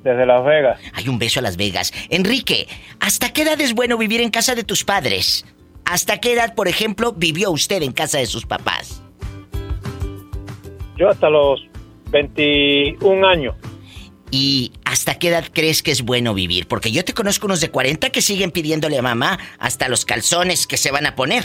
Desde 0.03 0.25
Las 0.25 0.45
Vegas. 0.45 0.79
Hay 0.93 1.09
un 1.09 1.19
beso 1.19 1.39
a 1.39 1.43
Las 1.43 1.57
Vegas. 1.57 1.93
Enrique, 2.09 2.67
¿hasta 2.99 3.33
qué 3.33 3.41
edad 3.41 3.59
es 3.59 3.73
bueno 3.73 3.97
vivir 3.97 4.21
en 4.21 4.29
casa 4.29 4.55
de 4.55 4.63
tus 4.63 4.83
padres? 4.83 5.45
¿Hasta 5.85 6.19
qué 6.19 6.33
edad, 6.33 6.55
por 6.55 6.67
ejemplo, 6.67 7.13
vivió 7.13 7.51
usted 7.51 7.81
en 7.81 7.91
casa 7.91 8.19
de 8.19 8.27
sus 8.27 8.45
papás? 8.45 9.01
Yo 10.97 11.09
hasta 11.09 11.29
los 11.29 11.65
21 12.11 13.27
años. 13.27 13.55
¿Y 14.31 14.73
hasta 14.85 15.17
qué 15.17 15.29
edad 15.29 15.45
crees 15.51 15.81
que 15.81 15.91
es 15.91 16.03
bueno 16.03 16.33
vivir? 16.33 16.67
Porque 16.67 16.91
yo 16.91 17.03
te 17.03 17.13
conozco 17.13 17.47
unos 17.47 17.61
de 17.61 17.71
40 17.71 18.11
que 18.11 18.21
siguen 18.21 18.51
pidiéndole 18.51 18.99
a 18.99 19.01
mamá 19.01 19.39
hasta 19.57 19.89
los 19.89 20.05
calzones 20.05 20.67
que 20.67 20.77
se 20.77 20.91
van 20.91 21.07
a 21.07 21.15
poner, 21.15 21.43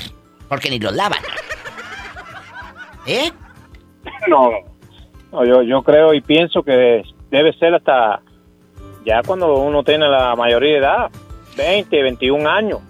porque 0.49 0.69
ni 0.69 0.79
los 0.79 0.95
lavan. 0.95 1.23
¿Eh? 3.07 3.31
No, 4.29 4.51
no 5.33 5.45
yo, 5.47 5.63
yo 5.63 5.83
creo 5.83 6.13
y 6.13 6.21
pienso 6.21 6.63
que 6.63 7.03
debe 7.31 7.53
ser 7.55 7.75
hasta 7.75 8.21
ya 9.05 9.23
cuando 9.23 9.55
uno 9.55 9.83
tiene 9.83 10.09
la 10.09 10.35
mayoría 10.35 10.73
de 10.73 10.79
edad, 10.79 11.11
20, 11.57 12.03
21 12.03 12.49
años. 12.49 12.81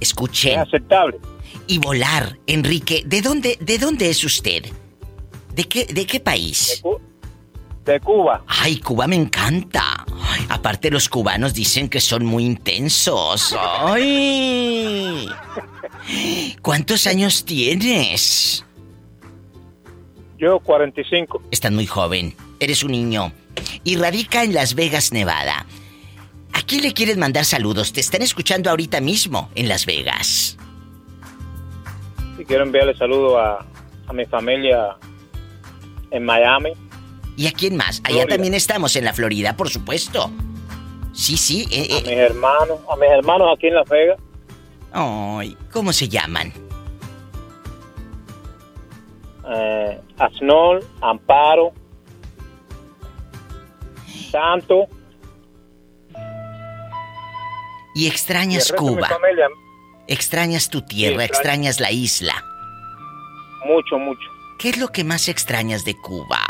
Escuche. 0.00 0.52
Es 0.52 0.58
aceptable. 0.58 1.18
Y 1.66 1.78
volar, 1.78 2.38
Enrique, 2.46 3.02
¿de 3.06 3.22
dónde, 3.22 3.58
de 3.60 3.78
dónde 3.78 4.08
es 4.08 4.22
usted? 4.24 4.64
¿De 5.54 5.64
qué, 5.64 5.86
de 5.86 6.06
qué 6.06 6.20
país? 6.20 6.82
De, 7.84 8.00
Cuba. 8.00 8.42
Ay, 8.46 8.78
Cuba 8.78 9.06
me 9.06 9.16
encanta. 9.16 10.04
aparte 10.48 10.90
los 10.90 11.08
cubanos 11.08 11.54
dicen 11.54 11.88
que 11.88 12.00
son 12.00 12.24
muy 12.24 12.44
intensos. 12.44 13.56
Ay. 13.58 15.28
¿Cuántos 16.62 17.06
años 17.06 17.44
tienes? 17.44 18.64
Yo 20.36 20.58
45. 20.60 21.42
Estás 21.50 21.72
muy 21.72 21.86
joven. 21.86 22.34
Eres 22.60 22.82
un 22.82 22.92
niño. 22.92 23.32
Y 23.84 23.96
radica 23.96 24.42
en 24.44 24.54
Las 24.54 24.74
Vegas, 24.74 25.12
Nevada. 25.12 25.66
¿A 26.52 26.62
quién 26.62 26.82
le 26.82 26.92
quieres 26.92 27.16
mandar 27.16 27.44
saludos? 27.44 27.92
Te 27.92 28.00
están 28.00 28.22
escuchando 28.22 28.70
ahorita 28.70 29.00
mismo 29.00 29.50
en 29.54 29.68
Las 29.68 29.86
Vegas. 29.86 30.56
Y 32.38 32.44
quiero 32.44 32.64
enviarle 32.64 32.96
saludos 32.96 33.38
a, 33.38 33.66
a 34.08 34.12
mi 34.12 34.24
familia 34.26 34.96
en 36.10 36.24
Miami. 36.24 36.72
¿Y 37.36 37.46
a 37.46 37.52
quién 37.52 37.76
más? 37.76 38.00
Allá 38.04 38.26
también 38.26 38.54
estamos 38.54 38.96
en 38.96 39.04
la 39.04 39.12
Florida, 39.12 39.56
por 39.56 39.68
supuesto. 39.68 40.30
Sí, 41.12 41.36
sí. 41.36 41.66
Eh, 41.70 41.88
a 41.90 42.00
mis 42.00 42.10
hermanos, 42.10 42.78
a 42.90 42.96
mis 42.96 43.10
hermanos 43.10 43.48
aquí 43.54 43.66
en 43.68 43.74
Las 43.74 43.88
Vegas. 43.88 44.18
Ay, 44.92 45.56
¿cómo 45.72 45.92
se 45.92 46.08
llaman? 46.08 46.52
Eh, 49.48 50.00
Asnol, 50.18 50.84
Amparo, 51.00 51.72
Santo. 54.36 54.86
Y 57.94 58.06
extrañas 58.06 58.70
Cuba. 58.72 59.08
Extrañas 60.06 60.68
tu 60.68 60.82
tierra, 60.82 61.24
extrañas 61.24 61.80
la 61.80 61.90
isla. 61.90 62.34
Mucho, 63.64 63.98
mucho. 63.98 64.28
¿Qué 64.58 64.68
es 64.68 64.78
lo 64.78 64.88
que 64.88 65.04
más 65.04 65.28
extrañas 65.28 65.84
de 65.86 65.96
Cuba? 65.96 66.40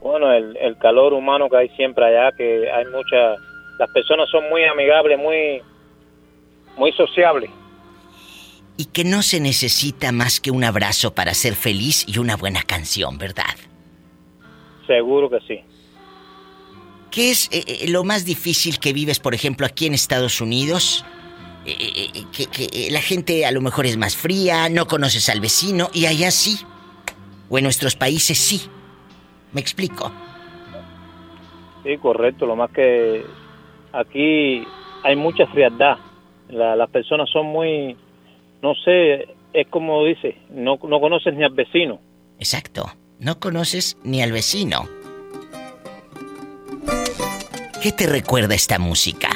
Bueno, 0.00 0.32
el, 0.32 0.56
el 0.56 0.78
calor 0.78 1.12
humano 1.12 1.48
que 1.50 1.56
hay 1.58 1.68
siempre 1.76 2.04
allá, 2.06 2.34
que 2.36 2.70
hay 2.70 2.86
muchas... 2.86 3.38
Las 3.78 3.90
personas 3.90 4.28
son 4.30 4.48
muy 4.48 4.64
amigables, 4.64 5.18
muy, 5.18 5.62
muy 6.76 6.92
sociables. 6.92 7.50
Y 8.78 8.86
que 8.86 9.04
no 9.04 9.22
se 9.22 9.38
necesita 9.38 10.12
más 10.12 10.40
que 10.40 10.50
un 10.50 10.64
abrazo 10.64 11.14
para 11.14 11.34
ser 11.34 11.54
feliz 11.54 12.04
y 12.08 12.18
una 12.18 12.36
buena 12.36 12.62
canción, 12.62 13.18
¿verdad? 13.18 13.54
Seguro 14.86 15.30
que 15.30 15.40
sí. 15.40 15.60
¿Qué 17.10 17.30
es 17.30 17.48
eh, 17.52 17.62
eh, 17.66 17.90
lo 17.90 18.04
más 18.04 18.24
difícil 18.24 18.78
que 18.78 18.94
vives, 18.94 19.20
por 19.20 19.34
ejemplo, 19.34 19.66
aquí 19.66 19.86
en 19.86 19.92
Estados 19.92 20.40
Unidos? 20.40 21.04
Eh, 21.66 22.24
que, 22.32 22.88
la 22.90 23.00
gente 23.00 23.44
a 23.44 23.52
lo 23.52 23.60
mejor 23.60 23.86
es 23.86 23.96
más 23.96 24.16
fría, 24.16 24.68
no 24.70 24.86
conoces 24.86 25.28
al 25.28 25.40
vecino 25.40 25.90
y 25.92 26.06
allá 26.06 26.30
sí. 26.30 26.56
O 27.50 27.58
en 27.58 27.64
nuestros 27.64 27.96
países 27.96 28.38
sí. 28.38 28.62
¿Me 29.52 29.60
explico? 29.60 30.10
Sí, 31.84 31.98
correcto. 31.98 32.46
Lo 32.46 32.56
más 32.56 32.70
que 32.70 33.22
aquí 33.92 34.66
hay 35.02 35.16
mucha 35.16 35.46
frialdad. 35.48 35.98
las 36.48 36.90
personas 36.90 37.28
son 37.30 37.46
muy, 37.46 37.94
no 38.62 38.74
sé, 38.74 39.28
es 39.52 39.68
como 39.68 40.02
dice, 40.06 40.38
no, 40.50 40.78
no 40.82 40.98
conoces 40.98 41.34
ni 41.34 41.44
al 41.44 41.52
vecino. 41.52 42.00
Exacto. 42.38 42.86
No 43.22 43.38
conoces 43.38 43.96
ni 44.02 44.20
al 44.20 44.32
vecino. 44.32 44.88
¿Qué 47.80 47.92
te 47.92 48.08
recuerda 48.08 48.56
esta 48.56 48.80
música? 48.80 49.28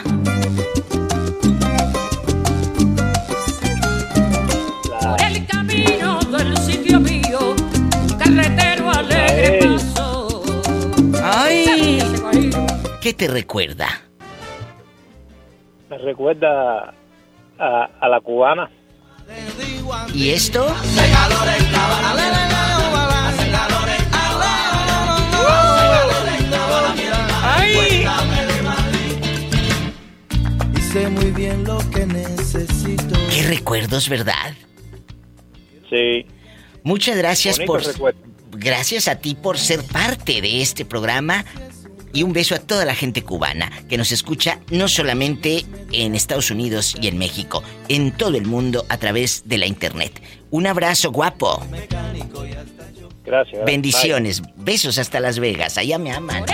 Por 5.01 5.23
el 5.23 5.47
camino 5.47 6.19
del 6.19 6.57
sitio 6.59 6.99
mío, 6.99 7.55
carretero 8.19 8.91
alegre 8.91 9.69
paso. 9.69 10.43
¡Ay! 11.23 12.03
¿Qué 13.01 13.15
te 13.15 13.29
recuerda? 13.29 14.03
Me 15.89 15.99
recuerda 15.99 16.93
a, 17.57 17.89
a 18.01 18.09
la 18.09 18.21
cubana. 18.21 18.69
¿Y 20.13 20.31
esto? 20.31 20.67
Muy 31.11 31.31
bien 31.31 31.65
lo 31.65 31.79
que 31.91 32.07
necesito. 32.07 33.15
Qué 33.31 33.43
recuerdos, 33.43 34.09
¿verdad? 34.09 34.55
Sí. 35.91 36.27
Muchas 36.83 37.17
gracias 37.17 37.59
por. 37.61 37.83
Gracias 38.53 39.09
a 39.09 39.17
ti 39.17 39.35
por 39.35 39.59
ser 39.59 39.83
parte 39.83 40.41
de 40.41 40.63
este 40.63 40.85
programa. 40.85 41.45
Y 42.13 42.23
un 42.23 42.33
beso 42.33 42.55
a 42.55 42.59
toda 42.59 42.87
la 42.87 42.95
gente 42.95 43.23
cubana 43.23 43.71
que 43.91 43.99
nos 43.99 44.11
escucha 44.11 44.61
no 44.71 44.89
solamente 44.89 45.67
en 45.93 46.15
Estados 46.15 46.51
Unidos 46.51 46.97
y 46.99 47.09
en 47.09 47.19
México, 47.19 47.63
en 47.89 48.11
todo 48.11 48.39
el 48.39 48.47
mundo 48.47 48.87
a 48.89 48.97
través 48.97 49.43
de 49.47 49.59
la 49.59 49.67
internet. 49.67 50.23
Un 50.51 50.67
abrazo 50.67 51.13
guapo. 51.13 51.63
Gracias. 53.27 53.65
Bendiciones. 53.65 54.43
Besos 54.55 54.99
hasta 54.99 55.19
Las 55.19 55.39
Vegas. 55.39 55.77
Allá 55.79 55.99
me 55.99 56.13
aman. 56.13 56.45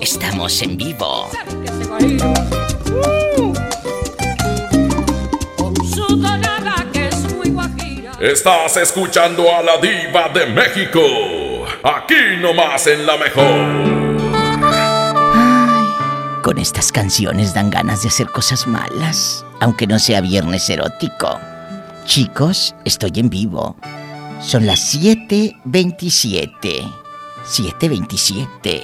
Estamos 0.00 0.62
en 0.62 0.76
vivo. 0.76 1.30
Estás 8.20 8.76
escuchando 8.76 9.54
a 9.54 9.62
la 9.62 9.78
diva 9.78 10.28
de 10.28 10.46
México. 10.46 11.00
Aquí 11.82 12.36
nomás 12.40 12.86
en 12.86 13.06
la 13.06 13.16
mejor. 13.16 13.94
con 16.44 16.58
estas 16.58 16.92
canciones 16.92 17.54
dan 17.54 17.70
ganas 17.70 18.02
de 18.02 18.08
hacer 18.08 18.26
cosas 18.26 18.66
malas, 18.66 19.46
aunque 19.60 19.86
no 19.86 19.98
sea 19.98 20.20
viernes 20.20 20.68
erótico. 20.68 21.40
Chicos, 22.04 22.74
estoy 22.84 23.12
en 23.16 23.30
vivo. 23.30 23.76
Son 24.40 24.66
las 24.66 24.80
7:27. 24.94 26.82
7:27. 27.44 28.82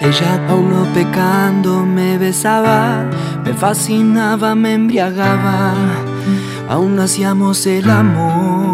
Ella 0.00 0.48
aún 0.48 0.70
no 0.70 0.84
pecando 0.92 1.84
me 1.86 2.18
besaba, 2.18 3.04
me 3.44 3.54
fascinaba, 3.54 4.54
me 4.54 4.74
embriagaba, 4.74 5.74
aún 6.68 6.98
hacíamos 7.00 7.66
el 7.66 7.88
amor. 7.90 8.73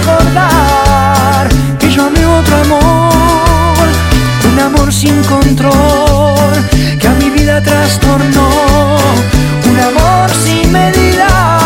Recordar 0.00 1.48
que 1.78 1.90
yo 1.90 2.06
amé 2.06 2.24
otro 2.24 2.56
amor, 2.56 3.86
un 4.52 4.58
amor 4.58 4.92
sin 4.92 5.22
control 5.24 6.52
que 6.98 7.08
a 7.08 7.14
mi 7.14 7.30
vida 7.30 7.62
trastornó, 7.62 8.48
un 9.70 9.78
amor 9.78 10.30
sin 10.30 10.72
medida. 10.72 11.59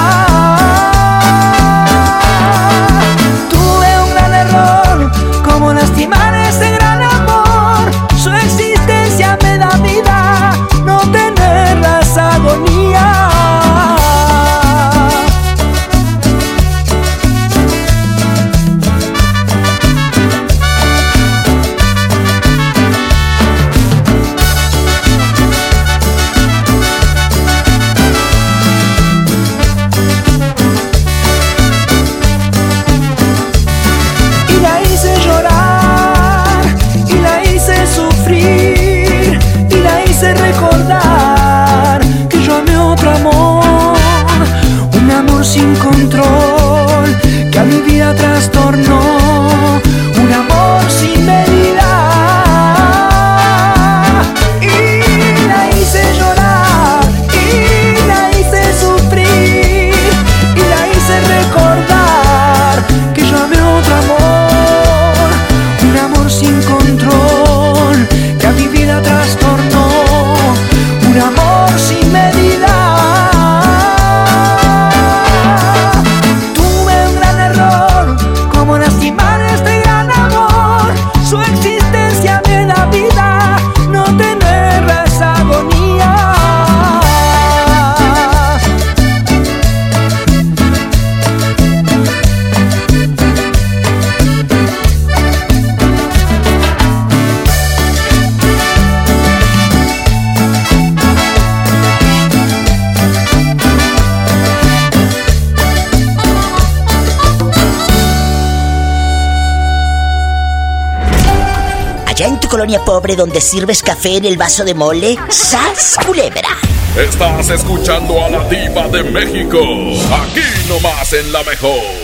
Pobre 112.80 113.16
donde 113.16 113.40
sirves 113.40 113.82
café 113.82 114.16
en 114.16 114.24
el 114.24 114.36
vaso 114.36 114.64
de 114.64 114.74
mole, 114.74 115.16
¡sas, 115.28 115.96
culebra! 116.04 116.58
Estás 116.96 117.50
escuchando 117.50 118.24
a 118.24 118.30
la 118.30 118.48
diva 118.48 118.88
de 118.88 119.02
México. 119.02 119.58
Aquí 119.58 120.68
nomás 120.68 121.12
en 121.12 121.32
la 121.32 121.42
mejor. 121.42 122.03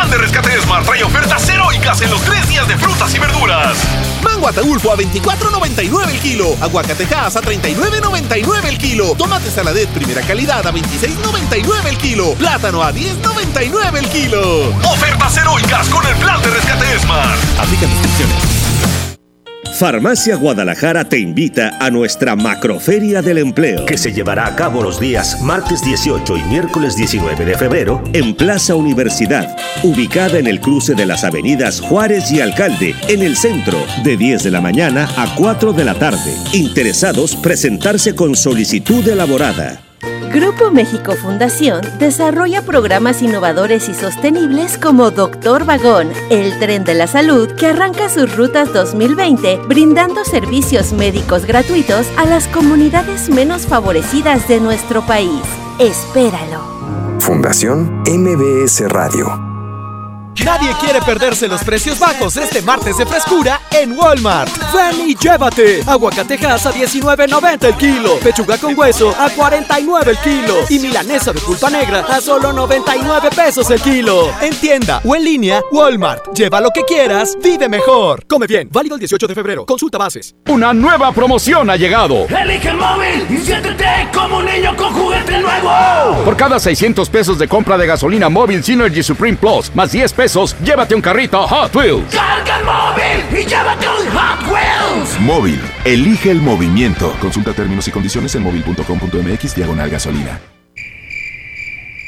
Plan 0.00 0.10
de 0.12 0.16
rescate 0.16 0.58
Smart 0.62 0.86
trae 0.86 1.04
ofertas 1.04 1.46
heroicas 1.46 2.00
en 2.00 2.10
los 2.10 2.22
tres 2.22 2.48
días 2.48 2.66
de 2.66 2.74
frutas 2.78 3.14
y 3.14 3.18
verduras. 3.18 3.76
Mango 4.22 4.48
Ataulfo 4.48 4.92
a 4.92 4.96
24.99 4.96 6.08
el 6.08 6.18
kilo. 6.20 6.56
Aguacatejas 6.58 7.36
a 7.36 7.42
39.99 7.42 8.64
el 8.64 8.78
kilo. 8.78 9.14
Tomate 9.14 9.50
saladet 9.50 9.90
primera 9.90 10.22
calidad 10.22 10.66
a 10.66 10.72
26.99 10.72 11.86
el 11.86 11.98
kilo. 11.98 12.32
Plátano 12.32 12.82
a 12.82 12.94
10.99 12.94 13.98
el 13.98 14.08
kilo. 14.08 14.70
Ofertas 14.90 15.36
heroicas 15.36 15.86
con 15.90 16.06
el 16.06 16.16
plan 16.16 16.40
de 16.40 16.48
rescate 16.48 16.98
Smart. 17.00 17.38
Aplican 17.58 17.90
restricciones. 17.90 18.59
Farmacia 19.80 20.36
Guadalajara 20.36 21.08
te 21.08 21.18
invita 21.18 21.78
a 21.80 21.90
nuestra 21.90 22.36
Macroferia 22.36 23.22
del 23.22 23.38
Empleo, 23.38 23.86
que 23.86 23.96
se 23.96 24.12
llevará 24.12 24.46
a 24.46 24.54
cabo 24.54 24.82
los 24.82 25.00
días 25.00 25.40
martes 25.40 25.82
18 25.82 26.36
y 26.36 26.42
miércoles 26.42 26.96
19 26.96 27.46
de 27.46 27.56
febrero 27.56 28.04
en 28.12 28.34
Plaza 28.34 28.74
Universidad, 28.74 29.56
ubicada 29.82 30.38
en 30.38 30.48
el 30.48 30.60
cruce 30.60 30.94
de 30.94 31.06
las 31.06 31.24
avenidas 31.24 31.80
Juárez 31.80 32.30
y 32.30 32.42
Alcalde, 32.42 32.94
en 33.08 33.22
el 33.22 33.38
centro, 33.38 33.78
de 34.04 34.18
10 34.18 34.42
de 34.42 34.50
la 34.50 34.60
mañana 34.60 35.08
a 35.16 35.34
4 35.34 35.72
de 35.72 35.84
la 35.86 35.94
tarde. 35.94 36.34
Interesados, 36.52 37.34
presentarse 37.36 38.14
con 38.14 38.36
solicitud 38.36 39.08
elaborada. 39.08 39.80
Grupo 40.30 40.70
México 40.70 41.16
Fundación 41.16 41.80
desarrolla 41.98 42.62
programas 42.62 43.20
innovadores 43.20 43.88
y 43.88 43.94
sostenibles 43.94 44.78
como 44.78 45.10
Doctor 45.10 45.64
Vagón, 45.64 46.12
el 46.30 46.56
tren 46.60 46.84
de 46.84 46.94
la 46.94 47.08
salud 47.08 47.50
que 47.56 47.66
arranca 47.66 48.08
sus 48.08 48.36
rutas 48.36 48.72
2020 48.72 49.62
brindando 49.66 50.24
servicios 50.24 50.92
médicos 50.92 51.46
gratuitos 51.46 52.06
a 52.16 52.26
las 52.26 52.46
comunidades 52.46 53.28
menos 53.28 53.66
favorecidas 53.66 54.46
de 54.46 54.60
nuestro 54.60 55.04
país. 55.04 55.42
Espéralo. 55.80 57.18
Fundación 57.18 58.04
MBS 58.06 58.88
Radio. 58.88 59.49
Nadie 60.44 60.72
quiere 60.80 61.00
perderse 61.02 61.46
los 61.48 61.62
precios 61.62 61.98
bajos 61.98 62.36
este 62.36 62.62
martes 62.62 62.96
de 62.96 63.04
frescura 63.04 63.60
en 63.70 63.92
Walmart. 63.92 64.50
Ven 64.72 65.08
y 65.08 65.14
llévate. 65.14 65.82
Aguacatejas 65.86 66.66
a 66.66 66.72
19.90 66.72 67.64
el 67.64 67.74
kilo. 67.74 68.18
Pechuga 68.20 68.56
con 68.56 68.78
hueso 68.78 69.14
a 69.18 69.28
49 69.28 70.12
el 70.12 70.18
kilo. 70.18 70.54
Y 70.70 70.78
milanesa 70.78 71.32
de 71.34 71.40
pulpa 71.40 71.68
negra 71.68 72.06
a 72.08 72.20
solo 72.20 72.52
99 72.52 73.28
pesos 73.36 73.70
el 73.70 73.80
kilo. 73.82 74.32
En 74.40 74.54
tienda 74.54 75.02
o 75.04 75.14
en 75.14 75.24
línea, 75.24 75.60
Walmart. 75.72 76.32
Lleva 76.34 76.60
lo 76.60 76.70
que 76.70 76.84
quieras, 76.84 77.36
vive 77.42 77.68
mejor. 77.68 78.24
Come 78.26 78.46
bien. 78.46 78.68
Válido 78.72 78.94
el 78.94 79.00
18 79.00 79.26
de 79.26 79.34
febrero. 79.34 79.66
Consulta 79.66 79.98
bases. 79.98 80.34
Una 80.48 80.72
nueva 80.72 81.12
promoción 81.12 81.68
ha 81.68 81.76
llegado. 81.76 82.26
Elige 82.28 82.70
el 82.70 82.76
móvil 82.78 83.26
y 83.28 83.36
siéntete 83.38 84.08
como 84.14 84.38
un 84.38 84.46
niño 84.46 84.74
con 84.74 84.92
juguete 84.94 85.38
nuevo. 85.38 86.24
Por 86.24 86.36
cada 86.36 86.58
600 86.58 87.10
pesos 87.10 87.38
de 87.38 87.46
compra 87.46 87.76
de 87.76 87.86
gasolina 87.86 88.30
móvil 88.30 88.64
Synergy 88.64 89.02
Supreme 89.02 89.36
Plus, 89.36 89.70
más 89.74 89.92
10 89.92 90.12
pesos, 90.14 90.29
llévate 90.62 90.94
un 90.94 91.00
carrito 91.00 91.46
Hot 91.46 91.74
Wheels. 91.74 92.14
Carga 92.14 92.58
el 92.58 92.64
móvil 92.64 93.40
y 93.40 93.46
llévate 93.46 93.86
un 93.88 94.06
Hot 94.16 94.52
Wheels. 94.52 95.20
Móvil, 95.20 95.60
elige 95.84 96.30
el 96.30 96.40
movimiento. 96.40 97.12
Consulta 97.20 97.52
términos 97.52 97.88
y 97.88 97.90
condiciones 97.90 98.34
en 98.34 98.42
móvil.com.mx 98.42 99.54
diagonal 99.54 99.90
gasolina. 99.90 100.40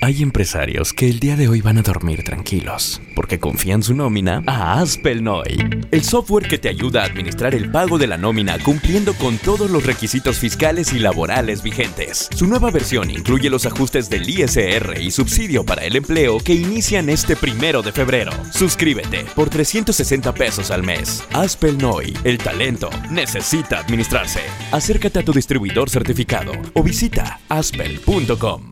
Hay 0.04 0.20
empresarios 0.20 0.92
que 0.92 1.08
el 1.08 1.20
día 1.20 1.36
de 1.36 1.46
hoy 1.46 1.60
van 1.60 1.78
a 1.78 1.82
dormir 1.82 2.24
tranquilos 2.24 3.00
porque 3.14 3.38
confían 3.38 3.84
su 3.84 3.94
nómina 3.94 4.42
a 4.48 4.80
Aspelnoy, 4.80 5.86
el 5.92 6.02
software 6.02 6.48
que 6.48 6.58
te 6.58 6.68
ayuda 6.68 7.02
a 7.02 7.04
administrar 7.04 7.54
el 7.54 7.70
pago 7.70 7.98
de 7.98 8.08
la 8.08 8.18
nómina 8.18 8.58
cumpliendo 8.58 9.14
con 9.14 9.38
todos 9.38 9.70
los 9.70 9.86
requisitos 9.86 10.38
fiscales 10.38 10.92
y 10.92 10.98
laborales 10.98 11.62
vigentes. 11.62 12.28
Su 12.34 12.48
nueva 12.48 12.72
versión 12.72 13.12
incluye 13.12 13.48
los 13.48 13.64
ajustes 13.64 14.10
del 14.10 14.28
ISR 14.28 15.00
y 15.00 15.12
subsidio 15.12 15.64
para 15.64 15.84
el 15.84 15.94
empleo 15.94 16.38
que 16.40 16.54
inician 16.54 17.08
este 17.08 17.36
primero 17.36 17.80
de 17.80 17.92
febrero. 17.92 18.32
Suscríbete 18.50 19.24
por 19.36 19.50
360 19.50 20.34
pesos 20.34 20.72
al 20.72 20.82
mes. 20.82 21.22
Aspelnoy, 21.32 22.12
el 22.24 22.38
talento 22.38 22.90
necesita 23.08 23.78
administrarse. 23.78 24.40
Acércate 24.72 25.20
a 25.20 25.24
tu 25.24 25.32
distribuidor 25.32 25.88
certificado 25.90 26.54
o 26.74 26.82
visita 26.82 27.38
aspel.com. 27.48 28.71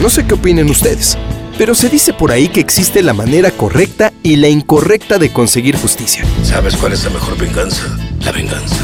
No 0.00 0.10
sé 0.10 0.26
qué 0.26 0.34
opinen 0.34 0.68
ustedes, 0.68 1.16
pero 1.58 1.74
se 1.74 1.88
dice 1.88 2.12
por 2.12 2.32
ahí 2.32 2.48
que 2.48 2.60
existe 2.60 3.02
la 3.02 3.12
manera 3.12 3.50
correcta 3.50 4.12
y 4.22 4.36
la 4.36 4.48
incorrecta 4.48 5.18
de 5.18 5.32
conseguir 5.32 5.76
justicia. 5.76 6.24
¿Sabes 6.42 6.76
cuál 6.76 6.92
es 6.92 7.04
la 7.04 7.10
mejor 7.10 7.36
venganza? 7.38 7.82
La 8.24 8.32
venganza. 8.32 8.76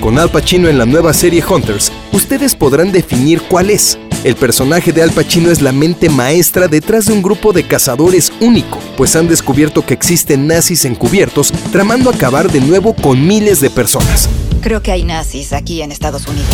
Con 0.00 0.18
Al 0.18 0.30
Pacino 0.30 0.68
en 0.68 0.78
la 0.78 0.86
nueva 0.86 1.12
serie 1.12 1.44
Hunters, 1.44 1.92
ustedes 2.12 2.54
podrán 2.54 2.92
definir 2.92 3.42
cuál 3.42 3.68
es. 3.68 3.98
El 4.24 4.36
personaje 4.36 4.92
de 4.92 5.02
Al 5.02 5.10
Pacino 5.10 5.50
es 5.50 5.60
la 5.60 5.72
mente 5.72 6.08
maestra 6.08 6.68
detrás 6.68 7.06
de 7.06 7.12
un 7.12 7.22
grupo 7.22 7.52
de 7.52 7.64
cazadores 7.64 8.32
único, 8.40 8.78
pues 8.96 9.16
han 9.16 9.28
descubierto 9.28 9.84
que 9.84 9.94
existen 9.94 10.46
nazis 10.46 10.84
encubiertos 10.84 11.52
tramando 11.72 12.10
acabar 12.10 12.50
de 12.50 12.60
nuevo 12.60 12.94
con 12.94 13.26
miles 13.26 13.60
de 13.60 13.70
personas. 13.70 14.28
Creo 14.60 14.82
que 14.82 14.92
hay 14.92 15.04
nazis 15.04 15.52
aquí 15.52 15.82
en 15.82 15.92
Estados 15.92 16.26
Unidos. 16.26 16.48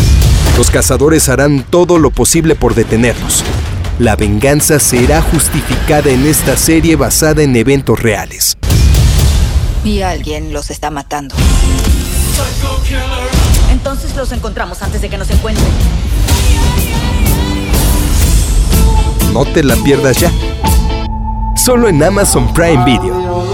Los 0.56 0.70
cazadores 0.70 1.28
harán 1.28 1.65
todo 1.69 1.98
lo 1.98 2.11
posible 2.11 2.55
por 2.55 2.74
detenerlos. 2.74 3.44
La 4.00 4.16
venganza 4.16 4.80
será 4.80 5.22
justificada 5.22 6.10
en 6.10 6.26
esta 6.26 6.56
serie 6.56 6.96
basada 6.96 7.44
en 7.44 7.54
eventos 7.54 8.00
reales. 8.02 8.56
Y 9.84 10.02
alguien 10.02 10.52
los 10.52 10.70
está 10.70 10.90
matando. 10.90 11.36
Entonces 13.70 14.16
los 14.16 14.32
encontramos 14.32 14.82
antes 14.82 15.00
de 15.00 15.08
que 15.08 15.16
nos 15.16 15.30
encuentren. 15.30 15.68
No 19.32 19.44
te 19.44 19.62
la 19.62 19.76
pierdas 19.76 20.18
ya. 20.18 20.32
Solo 21.54 21.88
en 21.88 22.02
Amazon 22.02 22.52
Prime 22.52 22.84
Video. 22.84 23.53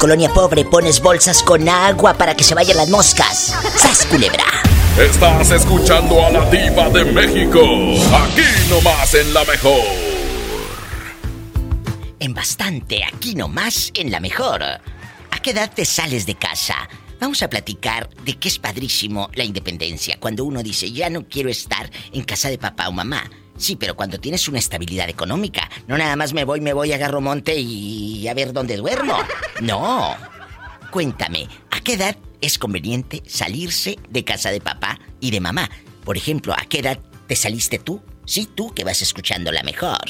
Colonia 0.00 0.32
pobre 0.32 0.64
pones 0.64 0.98
bolsas 0.98 1.42
con 1.42 1.68
agua 1.68 2.14
para 2.14 2.34
que 2.34 2.42
se 2.42 2.54
vayan 2.54 2.78
las 2.78 2.88
moscas. 2.88 3.54
¡Sas, 3.76 4.06
culebra! 4.06 4.44
Estás 4.98 5.50
escuchando 5.50 6.24
a 6.24 6.30
la 6.30 6.50
diva 6.50 6.88
de 6.88 7.04
México. 7.04 7.60
Aquí 7.60 8.42
nomás 8.70 9.14
en 9.14 9.34
la 9.34 9.44
mejor. 9.44 9.80
En 12.18 12.32
bastante, 12.32 13.04
aquí 13.04 13.34
nomás, 13.34 13.92
en 13.94 14.10
la 14.10 14.20
mejor. 14.20 14.62
¿A 14.62 15.38
qué 15.42 15.50
edad 15.50 15.70
te 15.72 15.84
sales 15.84 16.24
de 16.24 16.34
casa? 16.34 16.88
Vamos 17.20 17.42
a 17.42 17.50
platicar 17.50 18.08
de 18.24 18.38
que 18.38 18.48
es 18.48 18.58
padrísimo 18.58 19.28
la 19.34 19.44
independencia. 19.44 20.18
Cuando 20.18 20.46
uno 20.46 20.62
dice, 20.62 20.90
ya 20.90 21.10
no 21.10 21.28
quiero 21.28 21.50
estar 21.50 21.90
en 22.12 22.24
casa 22.24 22.48
de 22.48 22.56
papá 22.56 22.88
o 22.88 22.92
mamá. 22.92 23.30
Sí, 23.60 23.76
pero 23.76 23.94
cuando 23.94 24.18
tienes 24.18 24.48
una 24.48 24.58
estabilidad 24.58 25.10
económica. 25.10 25.68
No 25.86 25.98
nada 25.98 26.16
más 26.16 26.32
me 26.32 26.44
voy, 26.44 26.62
me 26.62 26.72
voy, 26.72 26.92
agarro 26.92 27.20
monte 27.20 27.54
y 27.58 28.26
a 28.26 28.32
ver 28.32 28.54
dónde 28.54 28.78
duermo. 28.78 29.18
No. 29.60 30.16
Cuéntame, 30.90 31.46
¿a 31.70 31.82
qué 31.82 31.92
edad 31.92 32.16
es 32.40 32.58
conveniente 32.58 33.22
salirse 33.26 33.98
de 34.08 34.24
casa 34.24 34.50
de 34.50 34.62
papá 34.62 34.98
y 35.20 35.30
de 35.30 35.40
mamá? 35.40 35.70
Por 36.04 36.16
ejemplo, 36.16 36.54
¿a 36.54 36.64
qué 36.64 36.78
edad 36.78 36.98
te 37.28 37.36
saliste 37.36 37.78
tú? 37.78 38.00
Sí, 38.24 38.48
tú 38.52 38.72
que 38.72 38.82
vas 38.82 39.02
escuchando 39.02 39.52
la 39.52 39.62
mejor. 39.62 40.00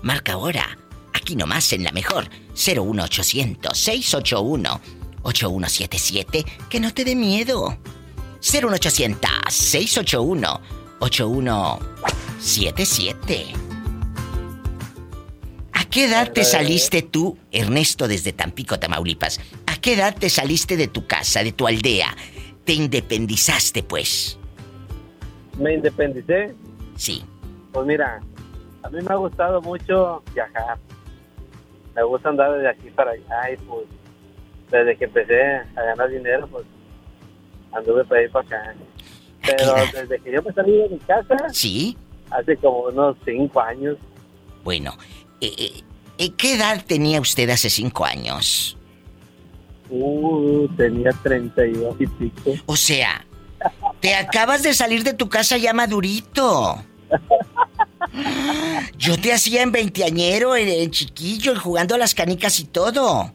Marca 0.00 0.32
ahora. 0.32 0.78
Aquí 1.12 1.36
nomás 1.36 1.70
en 1.74 1.84
la 1.84 1.92
mejor. 1.92 2.30
01800 2.54 3.76
681 3.76 4.80
8177. 5.22 6.46
Que 6.70 6.80
no 6.80 6.94
te 6.94 7.04
dé 7.04 7.14
miedo. 7.14 7.76
01800 8.40 9.30
681 9.50 10.60
8177. 12.38 13.46
¿A 15.72 15.84
qué 15.88 16.04
edad 16.04 16.32
te 16.32 16.44
saliste 16.44 17.02
tú, 17.02 17.38
Ernesto, 17.50 18.08
desde 18.08 18.32
Tampico, 18.32 18.78
Tamaulipas? 18.78 19.40
¿A 19.66 19.76
qué 19.76 19.94
edad 19.94 20.14
te 20.14 20.28
saliste 20.28 20.76
de 20.76 20.88
tu 20.88 21.06
casa, 21.06 21.42
de 21.42 21.52
tu 21.52 21.66
aldea? 21.66 22.14
Te 22.64 22.74
independizaste, 22.74 23.82
pues. 23.82 24.38
Me 25.58 25.74
independicé. 25.74 26.54
Sí. 26.96 27.24
Pues 27.72 27.86
mira, 27.86 28.20
a 28.82 28.90
mí 28.90 29.00
me 29.00 29.14
ha 29.14 29.16
gustado 29.16 29.62
mucho 29.62 30.22
viajar. 30.34 30.78
Me 31.94 32.02
gusta 32.02 32.28
andar 32.28 32.58
de 32.58 32.68
aquí 32.68 32.90
para 32.90 33.12
allá 33.12 33.52
y 33.52 33.56
pues 33.56 33.86
desde 34.70 34.96
que 34.96 35.04
empecé 35.04 35.42
a 35.76 35.82
ganar 35.82 36.10
dinero, 36.10 36.46
pues 36.48 36.66
anduve 37.72 38.04
para 38.04 38.22
ir 38.22 38.30
para 38.30 38.46
acá. 38.46 38.74
Pero 39.46 39.74
desde 39.92 40.18
que 40.18 40.32
yo 40.32 40.42
me 40.42 40.52
salí 40.52 40.76
de 40.76 40.88
mi 40.90 40.98
casa, 40.98 41.36
¿Sí? 41.52 41.96
Hace 42.30 42.56
como 42.56 42.80
unos 42.80 43.16
cinco 43.24 43.60
años, 43.60 43.96
Bueno, 44.64 44.92
eh, 45.40 45.52
eh, 45.58 45.82
eh, 46.18 46.30
¿qué 46.36 46.54
edad 46.54 46.84
tenía 46.86 47.20
usted 47.20 47.48
hace 47.50 47.70
cinco 47.70 48.04
años? 48.04 48.76
uh, 49.90 50.66
tenía 50.76 51.10
32 51.22 51.96
y 52.00 52.06
pico. 52.08 52.50
O 52.66 52.74
sea, 52.76 53.24
te 54.00 54.14
acabas 54.14 54.62
de 54.64 54.74
salir 54.74 55.04
de 55.04 55.14
tu 55.14 55.28
casa 55.28 55.56
ya 55.56 55.72
madurito. 55.72 56.76
Yo 58.98 59.16
te 59.20 59.32
hacía 59.32 59.62
en 59.62 59.70
veinteañero, 59.72 60.56
en, 60.56 60.68
en 60.68 60.90
chiquillo, 60.90 61.52
en 61.52 61.58
jugando 61.58 61.94
a 61.94 61.98
las 61.98 62.14
canicas 62.14 62.58
y 62.60 62.64
todo. 62.64 63.32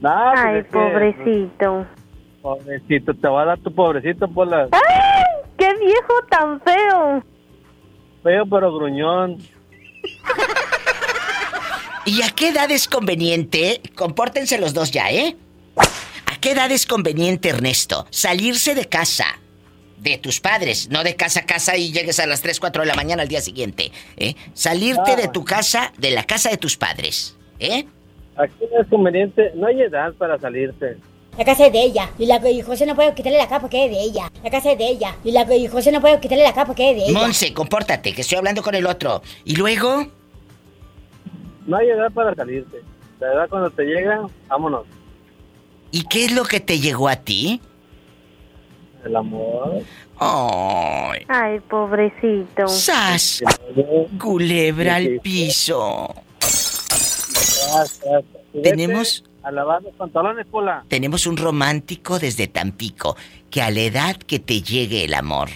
No, 0.00 0.10
pues 0.32 0.44
Ay, 0.44 0.58
es 0.58 0.64
que, 0.66 0.70
pobrecito. 0.72 1.86
Pobrecito, 2.42 3.14
te 3.14 3.28
va 3.28 3.42
a 3.42 3.44
dar 3.46 3.58
tu 3.60 3.74
pobrecito 3.74 4.28
por 4.28 4.46
la 4.48 4.68
¡Ay! 4.72 5.24
¡Qué 5.56 5.74
viejo 5.78 6.12
tan 6.28 6.60
feo! 6.60 7.24
Feo 8.26 8.44
pero 8.46 8.74
gruñón. 8.74 9.38
¿Y 12.04 12.22
a 12.22 12.30
qué 12.30 12.48
edad 12.48 12.70
es 12.70 12.88
conveniente? 12.88 13.80
Compórtense 13.94 14.58
los 14.58 14.74
dos 14.74 14.90
ya, 14.90 15.10
¿eh? 15.10 15.36
¿A 15.76 16.40
qué 16.40 16.52
edad 16.52 16.70
es 16.72 16.86
conveniente, 16.86 17.48
Ernesto, 17.50 18.06
salirse 18.10 18.74
de 18.74 18.86
casa? 18.86 19.26
De 19.98 20.18
tus 20.18 20.40
padres, 20.40 20.90
no 20.90 21.02
de 21.04 21.16
casa 21.16 21.40
a 21.40 21.46
casa 21.46 21.76
y 21.76 21.90
llegues 21.90 22.20
a 22.20 22.26
las 22.26 22.42
3, 22.42 22.60
4 22.60 22.82
de 22.82 22.88
la 22.88 22.94
mañana 22.94 23.22
al 23.22 23.28
día 23.28 23.40
siguiente. 23.40 23.92
¿eh? 24.16 24.34
Salirte 24.52 25.16
de 25.16 25.28
tu 25.28 25.44
casa, 25.44 25.92
de 25.96 26.10
la 26.10 26.24
casa 26.24 26.50
de 26.50 26.58
tus 26.58 26.76
padres. 26.76 27.36
¿Eh? 27.58 27.86
Aquí 28.36 28.64
no 28.72 28.82
es 28.82 28.88
conveniente, 28.88 29.52
no 29.54 29.68
hay 29.68 29.80
edad 29.80 30.12
para 30.14 30.38
salirse. 30.38 30.98
La 31.38 31.44
casa 31.44 31.66
es 31.66 31.72
de 31.72 31.82
ella. 31.82 32.10
Y, 32.18 32.26
la, 32.26 32.36
y 32.50 32.62
José 32.62 32.86
no 32.86 32.94
puede 32.94 33.14
quitarle 33.14 33.38
la 33.38 33.44
capa 33.46 33.60
porque 33.62 33.84
es 33.84 33.90
de 33.90 34.00
ella. 34.00 34.30
La 34.42 34.50
casa 34.50 34.72
es 34.72 34.78
de 34.78 34.88
ella. 34.88 35.14
Y, 35.24 35.32
la, 35.32 35.42
y 35.54 35.66
José 35.68 35.92
no 35.92 36.00
puede 36.00 36.18
quitarle 36.20 36.44
la 36.44 36.52
capa 36.54 36.66
porque 36.66 36.90
es 36.90 36.96
de 36.96 37.04
ella. 37.10 37.18
Monse, 37.18 37.52
compórtate, 37.52 38.14
que 38.14 38.22
estoy 38.22 38.38
hablando 38.38 38.62
con 38.62 38.74
el 38.74 38.86
otro. 38.86 39.22
¿Y 39.44 39.56
luego? 39.56 40.06
No 41.66 41.76
hay 41.76 41.88
edad 41.90 42.10
para 42.12 42.34
salirse. 42.34 42.76
La 43.20 43.32
edad 43.32 43.48
cuando 43.48 43.70
te 43.70 43.84
llega, 43.84 44.26
vámonos. 44.48 44.84
¿Y 45.90 46.04
qué 46.04 46.24
es 46.26 46.32
lo 46.32 46.44
que 46.44 46.60
te 46.60 46.78
llegó 46.80 47.08
a 47.08 47.16
ti? 47.16 47.60
El 49.04 49.14
amor. 49.16 49.82
Ay. 50.18 51.20
Ay, 51.28 51.60
pobrecito. 51.60 52.66
¡Sas! 52.66 53.42
Culebra 54.20 54.96
al 54.96 55.20
piso. 55.22 56.14
Tenemos- 58.62 59.22
A 59.46 59.52
lavar 59.52 59.80
los 59.80 59.94
pantalones, 59.94 60.44
Pola. 60.48 60.82
Tenemos 60.88 61.24
un 61.24 61.36
romántico 61.36 62.18
desde 62.18 62.48
Tampico, 62.48 63.16
que 63.48 63.62
a 63.62 63.70
la 63.70 63.78
edad 63.78 64.16
que 64.16 64.40
te 64.40 64.60
llegue 64.60 65.04
el 65.04 65.14
amor. 65.14 65.50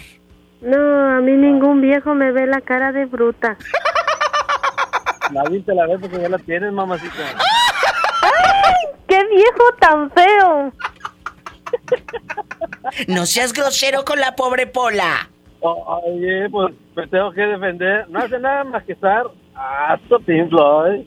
No, 0.61 1.17
a 1.17 1.21
mí 1.21 1.33
ningún 1.33 1.81
viejo 1.81 2.15
me 2.15 2.31
ve 2.31 2.47
la 2.47 2.61
cara 2.61 2.93
de 2.93 3.07
bruta. 3.07 3.57
La 5.33 5.45
viste 5.45 5.73
la 5.75 5.87
vez 5.87 5.99
porque 6.01 6.21
ya 6.21 6.29
la 6.29 6.39
tienes, 6.39 6.73
mamacita. 6.73 7.15
¡Qué 9.07 9.25
viejo 9.27 9.75
tan 9.81 10.11
feo! 10.13 10.73
No 13.07 13.27
seas 13.27 13.53
grosero 13.53 14.05
con 14.05 14.21
la 14.21 14.35
pobre 14.35 14.67
Pola. 14.67 15.29
Oye, 15.61 16.49
pues 16.51 16.75
me 16.97 17.07
tengo 17.09 17.33
que 17.33 17.43
defender. 17.43 18.09
No 18.09 18.21
hace 18.21 18.39
nada 18.39 18.65
más 18.65 18.83
que 18.85 18.93
estar 18.93 19.25
hasta 19.55 20.19
Pink 20.21 20.49
Floyd. 20.49 21.07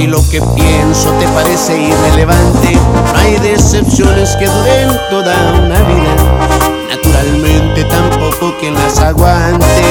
Si 0.00 0.06
lo 0.06 0.26
que 0.30 0.40
pienso 0.56 1.10
te 1.18 1.28
parece 1.28 1.76
irrelevante, 1.76 2.72
no 2.72 3.18
hay 3.18 3.36
decepciones 3.36 4.34
que 4.36 4.46
duren 4.46 4.98
toda 5.10 5.34
una 5.62 5.78
vida. 5.82 6.16
Naturalmente 6.88 7.84
tampoco 7.84 8.56
quien 8.58 8.72
las 8.72 8.98
aguante. 8.98 9.82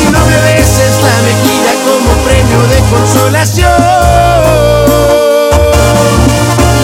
Y 0.00 0.04
no 0.12 0.20
me 0.26 0.36
beses 0.46 0.94
la 1.08 1.16
mejilla 1.26 1.72
como 1.86 2.10
premio 2.22 2.60
de 2.72 2.78
consolación. 2.88 3.82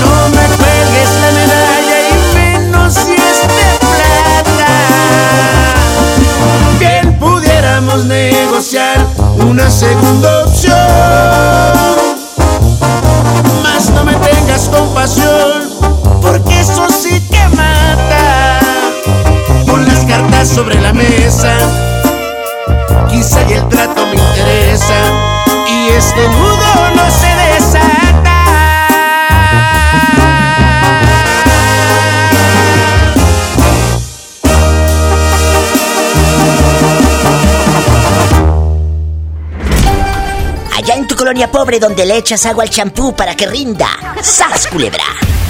No 0.02 0.14
me 0.30 0.46
cuelgues 0.58 1.10
la 1.22 1.30
medalla 1.38 1.96
y 2.10 2.12
menos 2.34 2.92
si 2.92 3.12
es 3.12 3.38
de 3.58 3.68
plata. 3.86 4.72
Bien 6.80 7.06
pudiéramos 7.20 8.04
negociar 8.06 9.06
una 9.38 9.70
segunda 9.70 10.33
colonia 41.34 41.50
pobre 41.50 41.80
donde 41.80 42.06
le 42.06 42.16
echas 42.16 42.46
agua 42.46 42.62
al 42.62 42.70
champú 42.70 43.12
para 43.12 43.34
que 43.34 43.44
rinda. 43.46 43.88
¡Sas, 44.22 44.68
culebra! 44.68 45.02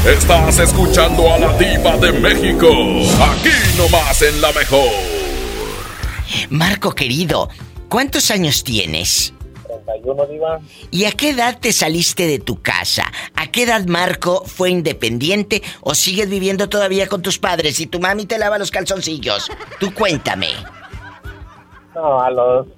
Estás 0.07 0.59
escuchando 0.59 1.31
a 1.31 1.39
la 1.39 1.53
diva 1.59 1.99
de 1.99 2.11
México. 2.11 2.69
Aquí 3.23 3.51
nomás 3.77 4.23
en 4.23 4.41
la 4.41 4.51
mejor. 4.53 4.89
Marco 6.49 6.95
querido, 6.95 7.51
¿cuántos 7.91 8.31
años 8.31 8.65
tienes? 8.65 9.35
31, 9.85 10.27
diva. 10.27 10.61
¿Y 10.91 11.05
a 11.05 11.13
qué 11.13 11.31
edad 11.31 11.59
te 11.61 11.71
saliste 11.71 12.27
de 12.27 12.39
tu 12.39 12.63
casa? 12.63 13.05
¿A 13.35 13.49
qué 13.49 13.65
edad 13.65 13.85
Marco 13.85 14.43
fue 14.47 14.71
independiente 14.71 15.63
o 15.83 15.95
sigues 15.95 16.31
viviendo 16.31 16.71
todavía 16.71 17.09
con 17.09 17.21
tus 17.21 17.39
padres 17.39 17.79
y 17.79 17.87
tu 17.87 18.01
mami 18.01 18.25
te 18.25 18.39
lava 18.39 18.57
los 18.57 18.71
calzoncillos? 18.71 19.51
Tú 19.79 19.93
cuéntame. 19.93 20.49
No, 21.95 22.23
a 22.23 22.31
los 22.31 22.69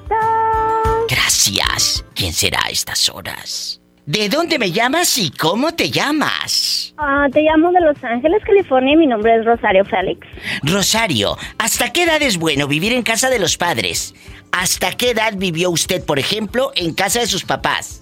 Gracias. 1.09 2.05
¿Quién 2.15 2.33
será 2.33 2.61
a 2.65 2.71
estas 2.71 3.09
horas? 3.09 3.81
¿De 4.07 4.29
dónde 4.29 4.59
me 4.59 4.73
llamas 4.73 5.19
y 5.19 5.31
cómo 5.31 5.73
te 5.73 5.91
llamas? 5.91 6.95
Ah, 6.97 7.27
te 7.33 7.43
llamo 7.43 7.71
de 7.73 7.81
Los 7.81 8.03
Ángeles, 8.03 8.43
California 8.45 8.95
y 8.95 8.97
mi 8.97 9.07
nombre 9.07 9.37
es 9.37 9.45
Rosario 9.45 9.85
Félix. 9.85 10.27
Rosario, 10.63 11.37
¿hasta 11.59 11.93
qué 11.93 12.05
edad 12.05 12.23
es 12.23 12.39
bueno 12.39 12.67
vivir 12.67 12.93
en 12.93 13.03
casa 13.03 13.31
de 13.31 13.39
los 13.39 13.57
padres? 13.57 14.15
¿Hasta 14.53 14.97
qué 14.97 15.11
edad 15.11 15.35
vivió 15.37 15.71
usted, 15.71 16.05
por 16.05 16.19
ejemplo, 16.19 16.73
en 16.75 16.95
casa 16.95 17.21
de 17.21 17.27
sus 17.27 17.45
papás? 17.45 18.00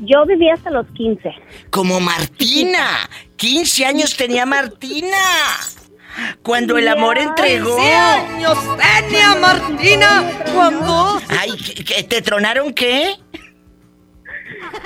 Yo 0.00 0.24
viví 0.26 0.48
hasta 0.50 0.70
los 0.70 0.86
15. 0.94 1.30
Como 1.70 2.00
Martina. 2.00 3.08
15 3.36 3.84
años 3.86 4.16
tenía 4.16 4.46
Martina. 4.46 5.16
Cuando 6.42 6.76
el 6.78 6.88
amor 6.88 7.18
entregó. 7.18 7.76
15 7.76 7.92
años 7.94 8.58
tenía 8.76 9.34
Martina 9.36 10.24
cuando... 10.54 11.20
Ay, 11.28 11.50
¿qué- 11.56 11.84
qué- 11.84 12.02
¿te 12.02 12.22
tronaron 12.22 12.72
qué? 12.74 13.14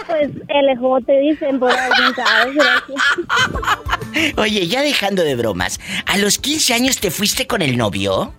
Pues 0.07 0.31
el 0.49 0.69
ejote 0.69 1.19
dicen 1.21 1.59
por 1.59 1.71
algún 1.71 2.15
sabes, 2.15 2.55
gracias. 2.55 4.35
Oye, 4.37 4.67
ya 4.67 4.83
dejando 4.83 5.23
de 5.23 5.35
bromas, 5.35 5.81
¿a 6.07 6.17
los 6.19 6.39
15 6.39 6.75
años 6.75 6.99
te 7.01 7.11
fuiste 7.11 7.47
con 7.47 7.63
el 7.63 7.77
novio? 7.77 8.33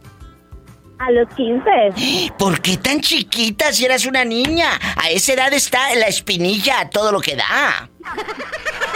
A 0.97 1.11
los 1.11 1.27
15. 1.35 2.31
¿Por 2.37 2.61
qué 2.61 2.77
tan 2.77 3.01
chiquita 3.01 3.73
si 3.73 3.85
eras 3.85 4.05
una 4.05 4.23
niña? 4.23 4.69
A 4.95 5.09
esa 5.09 5.33
edad 5.33 5.53
está 5.53 5.93
la 5.95 6.07
espinilla 6.07 6.89
todo 6.89 7.11
lo 7.11 7.19
que 7.19 7.35
da. 7.35 7.89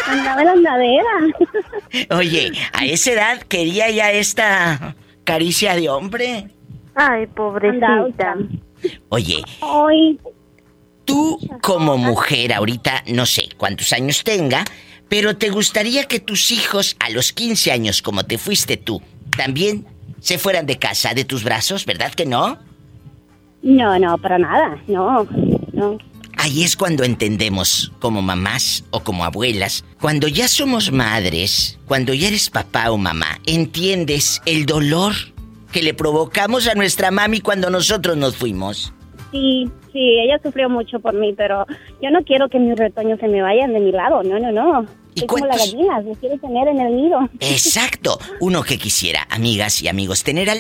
Andaba 0.08 0.42
en 0.42 0.46
la 0.46 0.52
andadera. 0.54 1.10
Oye, 2.18 2.52
a 2.74 2.86
esa 2.86 3.12
edad 3.12 3.42
quería 3.42 3.90
ya 3.90 4.12
esta 4.12 4.96
caricia 5.24 5.76
de 5.76 5.90
hombre. 5.90 6.50
Ay, 6.96 7.28
pobrecita. 7.28 8.36
Oye, 9.10 9.44
Ay, 9.62 10.20
Tú 11.10 11.40
como 11.64 11.98
mujer 11.98 12.54
ahorita, 12.54 13.04
no 13.08 13.26
sé 13.26 13.50
cuántos 13.58 13.94
años 13.94 14.24
tenga, 14.24 14.64
pero 15.08 15.36
te 15.36 15.50
gustaría 15.50 16.04
que 16.04 16.20
tus 16.20 16.52
hijos 16.52 16.96
a 17.00 17.10
los 17.10 17.34
15 17.34 17.72
años, 17.72 18.04
como 18.04 18.26
te 18.26 18.38
fuiste 18.38 18.78
tú, 18.78 19.02
también 19.36 19.88
se 20.20 20.38
fueran 20.38 20.66
de 20.66 20.78
casa, 20.78 21.14
de 21.14 21.26
tus 21.26 21.44
brazos, 21.44 21.86
¿verdad 21.86 22.12
que 22.14 22.26
no? 22.26 22.58
No, 23.62 24.00
no, 24.00 24.18
para 24.18 24.38
nada, 24.38 24.82
no, 24.88 25.28
no. 25.74 25.98
Ahí 26.38 26.64
es 26.64 26.78
cuando 26.78 27.04
entendemos, 27.04 27.92
como 28.00 28.22
mamás 28.22 28.86
o 28.92 29.02
como 29.02 29.26
abuelas, 29.26 29.84
cuando 30.00 30.30
ya 30.30 30.48
somos 30.48 30.92
madres, 30.92 31.78
cuando 31.86 32.14
ya 32.14 32.30
eres 32.30 32.50
papá 32.50 32.92
o 32.92 32.98
mamá, 32.98 33.40
entiendes 33.46 34.42
el 34.46 34.66
dolor 34.66 35.14
que 35.74 35.84
le 35.84 35.94
provocamos 35.94 36.68
a 36.68 36.76
nuestra 36.76 37.12
mami 37.12 37.42
cuando 37.42 37.70
nosotros 37.70 38.16
nos 38.16 38.38
fuimos. 38.38 38.94
Sí, 39.32 39.70
sí, 39.92 40.20
ella 40.20 40.40
sufrió 40.42 40.70
mucho 40.70 41.00
por 41.00 41.14
mí, 41.14 41.34
pero 41.36 41.66
yo 42.02 42.10
no 42.10 42.24
quiero 42.24 42.48
que 42.48 42.58
mis 42.58 42.78
retoños 42.78 43.20
se 43.20 43.28
me 43.28 43.42
vayan 43.42 43.74
de 43.74 43.82
mi 43.82 43.92
lado, 43.92 44.24
no, 44.24 44.40
no, 44.40 44.52
no. 44.52 44.86
¿Y 45.20 45.28
Soy 45.28 45.28
como 45.28 45.46
la 45.46 45.58
gallina, 45.58 46.02
me 46.02 46.16
quiero 46.16 46.38
tener 46.40 46.68
en 46.68 46.80
el 46.80 46.96
nido. 46.96 47.20
Exacto. 47.40 48.20
Uno 48.40 48.64
que 48.64 48.78
quisiera, 48.78 49.28
amigas 49.30 49.82
y 49.82 49.88
amigos, 49.88 50.24
tener 50.24 50.50
a 50.50 50.56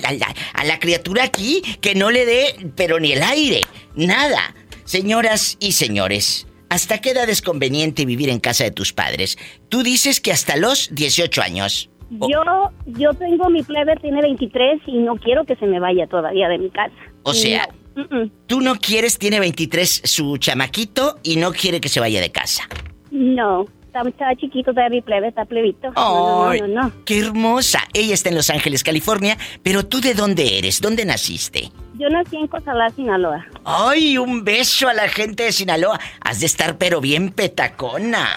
la 0.63 0.79
criatura 0.79 1.23
aquí 1.23 1.61
que 1.81 1.95
no 1.95 2.11
le 2.11 2.25
dé, 2.25 2.71
pero 2.75 2.99
ni 2.99 3.13
el 3.13 3.23
aire, 3.23 3.61
nada. 3.95 4.53
Señoras 4.85 5.57
y 5.59 5.73
señores, 5.73 6.47
¿hasta 6.69 6.99
qué 6.99 7.11
edad 7.11 7.29
es 7.29 7.41
conveniente 7.41 8.05
vivir 8.05 8.29
en 8.29 8.39
casa 8.39 8.63
de 8.63 8.71
tus 8.71 8.91
padres? 8.93 9.37
Tú 9.69 9.83
dices 9.83 10.19
que 10.19 10.31
hasta 10.31 10.57
los 10.57 10.89
18 10.93 11.41
años. 11.41 11.89
Yo, 12.09 12.41
yo 12.87 13.13
tengo 13.13 13.49
mi 13.49 13.61
plebe, 13.61 13.95
tiene 13.97 14.21
23 14.21 14.81
y 14.87 14.97
no 14.97 15.15
quiero 15.17 15.45
que 15.45 15.55
se 15.57 15.67
me 15.67 15.79
vaya 15.79 16.07
todavía 16.07 16.47
de 16.49 16.57
mi 16.57 16.71
casa. 16.71 16.95
O 17.21 17.35
sea, 17.35 17.69
No, 17.95 18.31
tú 18.47 18.61
no 18.61 18.75
quieres, 18.77 19.19
tiene 19.19 19.39
23 19.39 20.01
su 20.05 20.37
chamaquito 20.37 21.19
y 21.21 21.35
no 21.35 21.51
quiere 21.51 21.79
que 21.81 21.89
se 21.89 21.99
vaya 21.99 22.19
de 22.21 22.31
casa. 22.31 22.63
no, 23.11 23.65
está 24.07 24.35
chiquito 24.35 24.71
todavía 24.71 24.89
mi 24.97 25.01
plebe, 25.01 25.27
está 25.27 25.45
plebito. 25.45 25.91
No, 25.95 26.53
no. 26.67 26.91
¡Qué 27.05 27.19
hermosa! 27.19 27.81
Ella 27.93 28.13
está 28.13 28.29
en 28.29 28.35
Los 28.35 28.49
Ángeles, 28.49 28.83
California, 28.83 29.37
pero 29.63 29.85
tú 29.85 29.99
de 30.01 30.13
dónde 30.13 30.57
eres? 30.57 30.81
¿Dónde 30.81 31.05
naciste? 31.05 31.71
Yo 31.95 32.09
nací 32.09 32.37
en 32.37 32.47
Cozalá, 32.47 32.89
Sinaloa. 32.91 33.45
¡Ay, 33.65 34.17
un 34.17 34.43
beso 34.45 34.87
a 34.87 34.93
la 34.93 35.09
gente 35.09 35.43
de 35.43 35.51
Sinaloa! 35.51 35.99
Has 36.21 36.39
de 36.39 36.45
estar 36.45 36.77
pero 36.77 37.01
bien 37.01 37.31
petacona. 37.31 38.27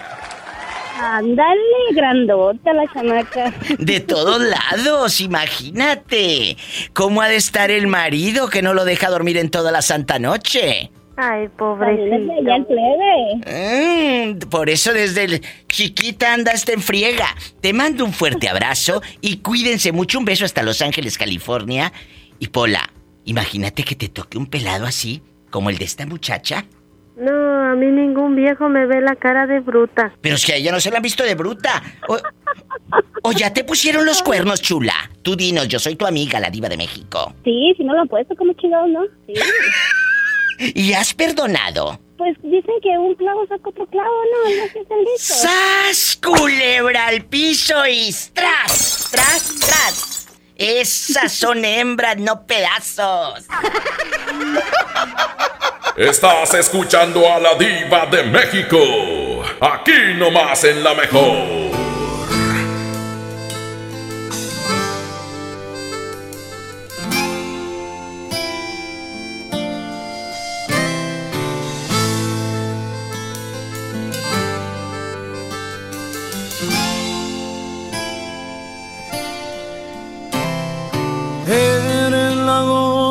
Ándale, 0.99 1.59
grandota 1.93 2.71
la 2.73 2.83
chamaca. 2.93 3.53
De 3.79 3.99
todos 3.99 4.41
lados, 4.73 5.21
imagínate. 5.21 6.55
¿Cómo 6.93 7.21
ha 7.21 7.27
de 7.27 7.35
estar 7.35 7.71
el 7.71 7.87
marido 7.87 8.47
que 8.49 8.61
no 8.61 8.73
lo 8.73 8.85
deja 8.85 9.09
dormir 9.09 9.37
en 9.37 9.49
toda 9.49 9.71
la 9.71 9.81
santa 9.81 10.19
noche? 10.19 10.91
Ay, 11.15 11.47
pobrecito. 11.49 12.33
Ya 12.43 12.55
el 12.55 12.65
plebe. 12.65 14.35
Mm, 14.35 14.39
por 14.49 14.69
eso 14.69 14.93
desde 14.93 15.23
el 15.25 15.41
chiquita 15.67 16.33
andaste 16.33 16.73
en 16.73 16.81
friega. 16.81 17.27
Te 17.61 17.71
mando 17.71 18.03
un 18.03 18.13
fuerte 18.13 18.49
abrazo 18.49 19.01
y 19.21 19.37
cuídense 19.37 19.91
mucho. 19.91 20.17
Un 20.17 20.25
beso 20.25 20.45
hasta 20.45 20.63
Los 20.63 20.81
Ángeles, 20.81 21.17
California. 21.17 21.93
Y 22.39 22.47
Pola, 22.47 22.89
imagínate 23.25 23.83
que 23.83 23.95
te 23.95 24.09
toque 24.09 24.37
un 24.37 24.47
pelado 24.47 24.85
así, 24.85 25.21
como 25.51 25.69
el 25.69 25.77
de 25.77 25.85
esta 25.85 26.05
muchacha. 26.05 26.65
No, 27.15 27.31
a 27.31 27.75
mí 27.75 27.85
ningún 27.85 28.35
viejo 28.35 28.67
me 28.69 28.87
ve 28.87 28.99
la 28.99 29.15
cara 29.15 29.45
de 29.45 29.59
bruta. 29.59 30.11
Pero 30.19 30.35
es 30.35 30.43
que 30.43 30.53
a 30.53 30.55
ella 30.55 30.71
no 30.71 30.79
se 30.79 30.89
la 30.89 30.97
han 30.97 31.03
visto 31.03 31.23
de 31.23 31.35
bruta. 31.35 31.83
O, 32.07 32.17
o 33.21 33.31
ya 33.33 33.53
te 33.53 33.63
pusieron 33.63 34.03
los 34.03 34.23
cuernos, 34.23 34.63
chula. 34.63 34.95
Tú 35.21 35.35
dinos, 35.35 35.67
yo 35.67 35.77
soy 35.77 35.95
tu 35.95 36.07
amiga, 36.07 36.39
la 36.39 36.49
diva 36.49 36.69
de 36.69 36.77
México. 36.77 37.35
Sí, 37.43 37.75
si 37.77 37.83
no 37.83 37.93
lo 37.93 38.01
han 38.01 38.07
puesto 38.07 38.35
como 38.35 38.53
chingados, 38.53 38.89
¿no? 38.89 39.03
Sí. 39.27 39.33
¿Y 40.73 40.93
has 40.93 41.13
perdonado? 41.13 41.99
Pues 42.17 42.37
dicen 42.41 42.75
que 42.81 42.89
un 42.97 43.15
clavo 43.15 43.45
saca 43.47 43.69
otro 43.69 43.85
clavo, 43.87 44.09
¿no? 44.09 44.55
No 44.55 44.67
sé 44.67 44.85
si. 45.17 45.33
¡Sas, 45.33 46.19
culebra 46.23 47.07
al 47.07 47.25
piso 47.25 47.85
y 47.87 48.15
tras, 48.33 49.09
tras, 49.11 49.55
tras! 49.59 50.27
Esas 50.55 51.33
son 51.33 51.65
hembras, 51.65 52.17
no 52.17 52.45
pedazos. 52.45 53.45
Estás 55.97 56.53
escuchando 56.53 57.27
a 57.31 57.39
la 57.39 57.55
diva 57.55 58.05
de 58.05 58.23
México. 58.23 58.77
Aquí 59.59 60.13
nomás 60.15 60.63
en 60.63 60.83
la 60.83 60.93
mejor. 60.93 61.72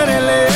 Que 0.00 0.06
muere 0.06 0.20
lento 0.20 0.49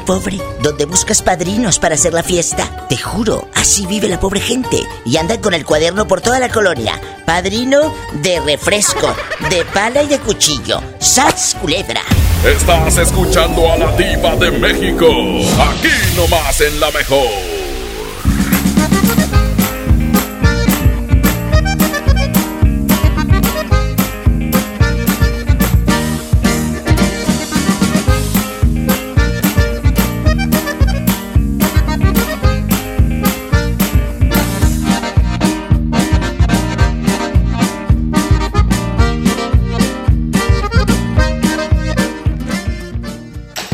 pobre, 0.00 0.40
donde 0.62 0.86
buscas 0.86 1.20
padrinos 1.20 1.78
para 1.78 1.96
hacer 1.96 2.14
la 2.14 2.22
fiesta, 2.22 2.86
te 2.88 2.96
juro, 2.96 3.48
así 3.54 3.86
vive 3.86 4.08
la 4.08 4.18
pobre 4.18 4.40
gente 4.40 4.82
y 5.04 5.16
andan 5.18 5.40
con 5.40 5.52
el 5.52 5.66
cuaderno 5.66 6.08
por 6.08 6.20
toda 6.20 6.38
la 6.38 6.48
colonia. 6.48 7.00
Padrino 7.26 7.94
de 8.22 8.40
refresco, 8.40 9.14
de 9.50 9.64
pala 9.66 10.02
y 10.02 10.06
de 10.08 10.18
cuchillo. 10.18 10.80
¡Sats 10.98 11.56
culebra! 11.60 12.02
Estás 12.44 12.96
escuchando 12.96 13.70
a 13.70 13.76
la 13.76 13.92
diva 13.96 14.34
de 14.36 14.50
México. 14.50 15.06
Aquí 15.06 16.16
nomás 16.16 16.60
en 16.60 16.80
la 16.80 16.90
mejor. 16.90 17.51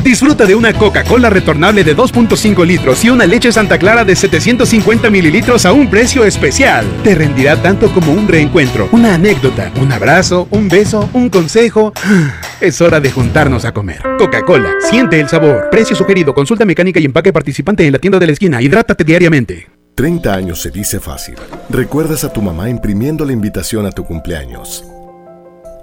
Disfruta 0.09 0.47
de 0.47 0.55
una 0.55 0.72
Coca-Cola 0.72 1.28
retornable 1.28 1.85
de 1.85 1.94
2.5 1.94 2.64
litros 2.64 3.05
y 3.05 3.10
una 3.10 3.26
leche 3.26 3.52
Santa 3.52 3.78
Clara 3.78 4.06
de 4.06 4.16
750 4.16 5.10
mililitros 5.10 5.66
a 5.66 5.74
un 5.74 5.90
precio 5.90 6.24
especial. 6.24 6.86
Te 7.05 7.14
rendirá 7.14 7.60
tanto 7.60 7.93
como 7.93 8.12
un 8.12 8.26
reencuentro, 8.26 8.89
una 8.93 9.12
anécdota, 9.12 9.70
un 9.78 9.93
abrazo, 9.93 10.48
un 10.51 10.70
beso, 10.70 11.10
un 11.12 11.28
consejo. 11.28 11.93
Es 12.62 12.80
hora 12.80 13.01
de 13.01 13.10
juntarnos 13.10 13.66
a 13.66 13.72
comer. 13.72 14.01
Coca-Cola, 14.16 14.72
siente 14.80 15.20
el 15.20 15.28
sabor. 15.28 15.68
Precio 15.70 15.94
sugerido, 15.94 16.32
consulta 16.32 16.64
mecánica 16.64 16.98
y 16.98 17.05
empaque 17.05 17.30
participante 17.30 17.85
en 17.86 17.93
la 17.93 17.98
tienda 17.98 18.18
de 18.18 18.26
la 18.26 18.32
esquina. 18.32 18.62
Hidrátate 18.62 19.05
diariamente. 19.05 19.68
30 19.94 20.32
años 20.32 20.62
se 20.62 20.70
dice 20.70 21.01
fácil. 21.01 21.35
Recuerdas 21.68 22.24
a 22.24 22.32
tu 22.32 22.40
mamá 22.40 22.70
imprimiendo 22.70 23.26
la 23.26 23.35
invitación 23.35 23.85
a 23.85 23.93
tu 23.93 24.05
cumpleaños. 24.05 24.86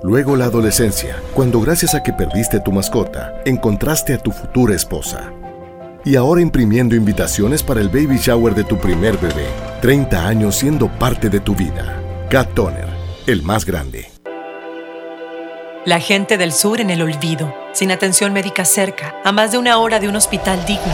Luego 0.06 0.36
la 0.36 0.46
adolescencia, 0.46 1.20
cuando 1.34 1.60
gracias 1.60 1.96
a 1.96 2.04
que 2.04 2.14
perdiste 2.14 2.60
tu 2.60 2.72
mascota, 2.72 3.42
encontraste 3.44 4.14
a 4.14 4.20
tu 4.20 4.30
futura 4.30 4.76
esposa. 4.76 5.34
Y 6.04 6.16
ahora 6.16 6.44
imprimiendo 6.44 6.96
invitaciones 6.96 7.64
para 7.64 7.82
el 7.82 7.90
baby 7.90 8.18
shower 8.18 8.54
de 8.54 8.64
tu 8.64 8.78
primer 8.78 9.18
bebé. 9.18 9.48
30 9.82 10.28
años 10.28 10.58
siendo 10.58 10.90
parte 11.00 11.32
de 11.32 11.40
tu 11.40 11.56
vida. 11.56 12.00
Cat 12.30 12.54
Toner, 12.54 12.88
el 13.26 13.42
más 13.42 13.66
grande. 13.66 14.12
La 15.86 16.00
gente 16.00 16.38
del 16.38 16.52
sur 16.52 16.82
en 16.82 16.92
el 16.92 17.02
olvido, 17.02 17.52
sin 17.74 17.90
atención 17.90 18.32
médica 18.32 18.64
cerca, 18.64 19.16
a 19.24 19.32
más 19.32 19.54
de 19.54 19.58
una 19.58 19.80
hora 19.80 20.00
de 20.00 20.08
un 20.08 20.18
hospital 20.18 20.64
digno. 20.68 20.94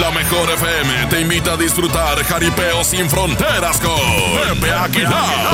La 0.00 0.10
mejor 0.10 0.50
FM 0.50 1.06
te 1.08 1.20
invita 1.20 1.52
a 1.52 1.56
disfrutar 1.56 2.22
Jaripeo 2.24 2.84
sin 2.84 3.08
fronteras 3.08 3.80
con 3.80 3.98
Pepe 4.58 4.72
Aguilar. 4.72 5.50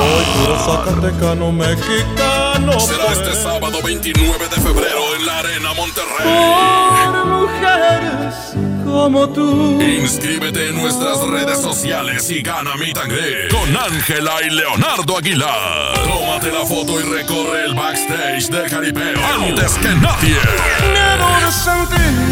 Zacatecano 0.65 1.53
mexicano. 1.53 2.78
Será 2.81 3.12
este 3.12 3.35
sábado 3.35 3.78
29 3.82 4.48
de 4.48 4.57
febrero 4.57 5.15
en 5.19 5.27
la 5.27 5.39
Arena 5.39 5.74
Monterrey. 5.74 6.24
Por 6.24 7.27
mujeres 7.27 8.36
como 8.85 9.28
tú. 9.28 9.81
Inscríbete 9.82 10.69
en 10.69 10.77
nuestras 10.77 11.20
redes 11.28 11.61
sociales 11.61 12.31
y 12.31 12.43
gana 12.43 12.77
mi 12.77 12.93
tangre 12.93 13.48
con 13.48 13.77
Ángela 13.77 14.32
y 14.44 14.51
Leonardo 14.51 15.19
Aguilar. 15.19 15.94
Tómate 16.05 16.53
la 16.53 16.65
foto 16.65 17.01
y 17.01 17.03
recorre 17.03 17.65
el 17.66 17.74
backstage 17.74 18.48
de 18.48 18.69
Jaripeo 18.69 19.20
antes 19.40 19.74
que 19.74 19.89
nadie. 19.89 20.36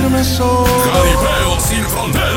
Sentirme 0.04 0.22
solo. 0.22 0.66
Jaripeo 0.66 1.58
sin 1.60 1.82
frontera 1.86 2.28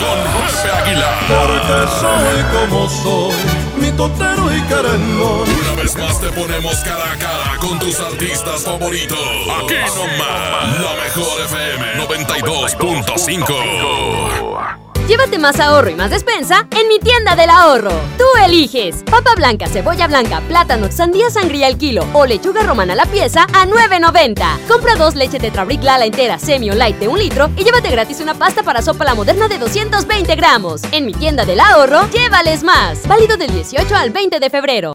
con 0.00 0.18
Pepe 0.34 0.70
Aguilar. 0.72 1.14
Porque 1.28 1.86
soy 2.00 2.42
como 2.52 2.90
soy, 2.90 3.36
mi 3.76 3.92
totero 3.92 4.52
y 4.52 4.60
querendón. 4.62 5.48
Una 5.48 5.74
vez 5.80 5.96
más 5.96 6.20
te 6.20 6.30
ponemos 6.30 6.74
cara 6.78 7.12
a 7.12 7.16
cara 7.16 7.56
con 7.60 7.78
tus 7.78 8.00
artistas 8.00 8.64
favoritos. 8.64 9.16
Aquí 9.18 9.76
nomás, 9.94 10.80
la 10.80 10.94
mejor 11.04 11.40
FM 11.42 12.04
92.5. 12.04 14.83
Llévate 15.06 15.38
más 15.38 15.60
ahorro 15.60 15.90
y 15.90 15.94
más 15.94 16.08
despensa 16.08 16.66
en 16.70 16.88
mi 16.88 16.98
tienda 16.98 17.36
del 17.36 17.50
ahorro. 17.50 17.92
Tú 18.16 18.24
eliges 18.42 19.02
papa 19.02 19.34
blanca, 19.36 19.66
cebolla 19.66 20.06
blanca, 20.06 20.40
plátano, 20.48 20.90
sandía 20.90 21.28
sangría 21.28 21.66
al 21.66 21.76
kilo 21.76 22.06
o 22.14 22.24
lechuga 22.24 22.62
romana 22.62 22.94
la 22.94 23.04
pieza 23.04 23.42
a 23.52 23.66
9.90. 23.66 24.66
Compra 24.66 24.96
dos 24.96 25.14
leche 25.14 25.38
Tetrabric 25.38 25.82
Lala 25.82 26.06
entera, 26.06 26.38
semi 26.38 26.70
o 26.70 26.74
light 26.74 26.96
de 26.96 27.08
un 27.08 27.18
litro 27.18 27.50
y 27.54 27.64
llévate 27.64 27.90
gratis 27.90 28.20
una 28.20 28.32
pasta 28.32 28.62
para 28.62 28.80
sopa 28.80 29.04
la 29.04 29.14
moderna 29.14 29.46
de 29.46 29.58
220 29.58 30.36
gramos. 30.36 30.80
En 30.90 31.04
mi 31.04 31.12
tienda 31.12 31.44
del 31.44 31.60
ahorro, 31.60 32.08
llévales 32.10 32.62
más. 32.62 33.06
Válido 33.06 33.36
del 33.36 33.52
18 33.52 33.94
al 33.94 34.10
20 34.10 34.40
de 34.40 34.48
febrero. 34.48 34.94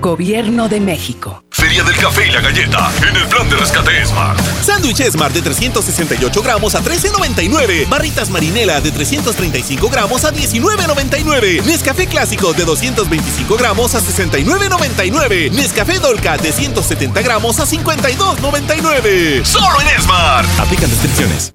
Gobierno 0.00 0.68
de 0.68 0.80
México. 0.80 1.42
Feria 1.50 1.82
del 1.84 1.96
Café 1.96 2.26
y 2.28 2.30
la 2.30 2.40
Galleta 2.40 2.90
en 3.08 3.16
el 3.16 3.26
plan 3.28 3.48
de 3.48 3.56
rescate 3.56 4.04
Smart. 4.04 4.38
Sándwich 4.62 5.02
Smart 5.10 5.34
de 5.34 5.42
368 5.42 6.42
gramos 6.42 6.74
a 6.74 6.82
13.99. 6.82 7.88
Barritas 7.88 8.30
Marinela 8.30 8.80
de 8.80 8.90
335 8.90 9.88
gramos 9.88 10.24
a 10.24 10.32
19.99. 10.32 11.64
Nescafé 11.64 12.06
Clásico 12.06 12.52
de 12.52 12.64
225 12.64 13.56
gramos 13.56 13.94
a 13.94 14.00
69.99. 14.00 15.50
Nescafé 15.52 15.98
Dolca 15.98 16.36
de 16.36 16.52
170 16.52 17.22
gramos 17.22 17.60
a 17.60 17.66
52.99. 17.66 19.44
Solo 19.44 19.80
en 19.80 20.02
Smart. 20.02 20.48
Aplican 20.58 20.90
restricciones. 20.90 21.54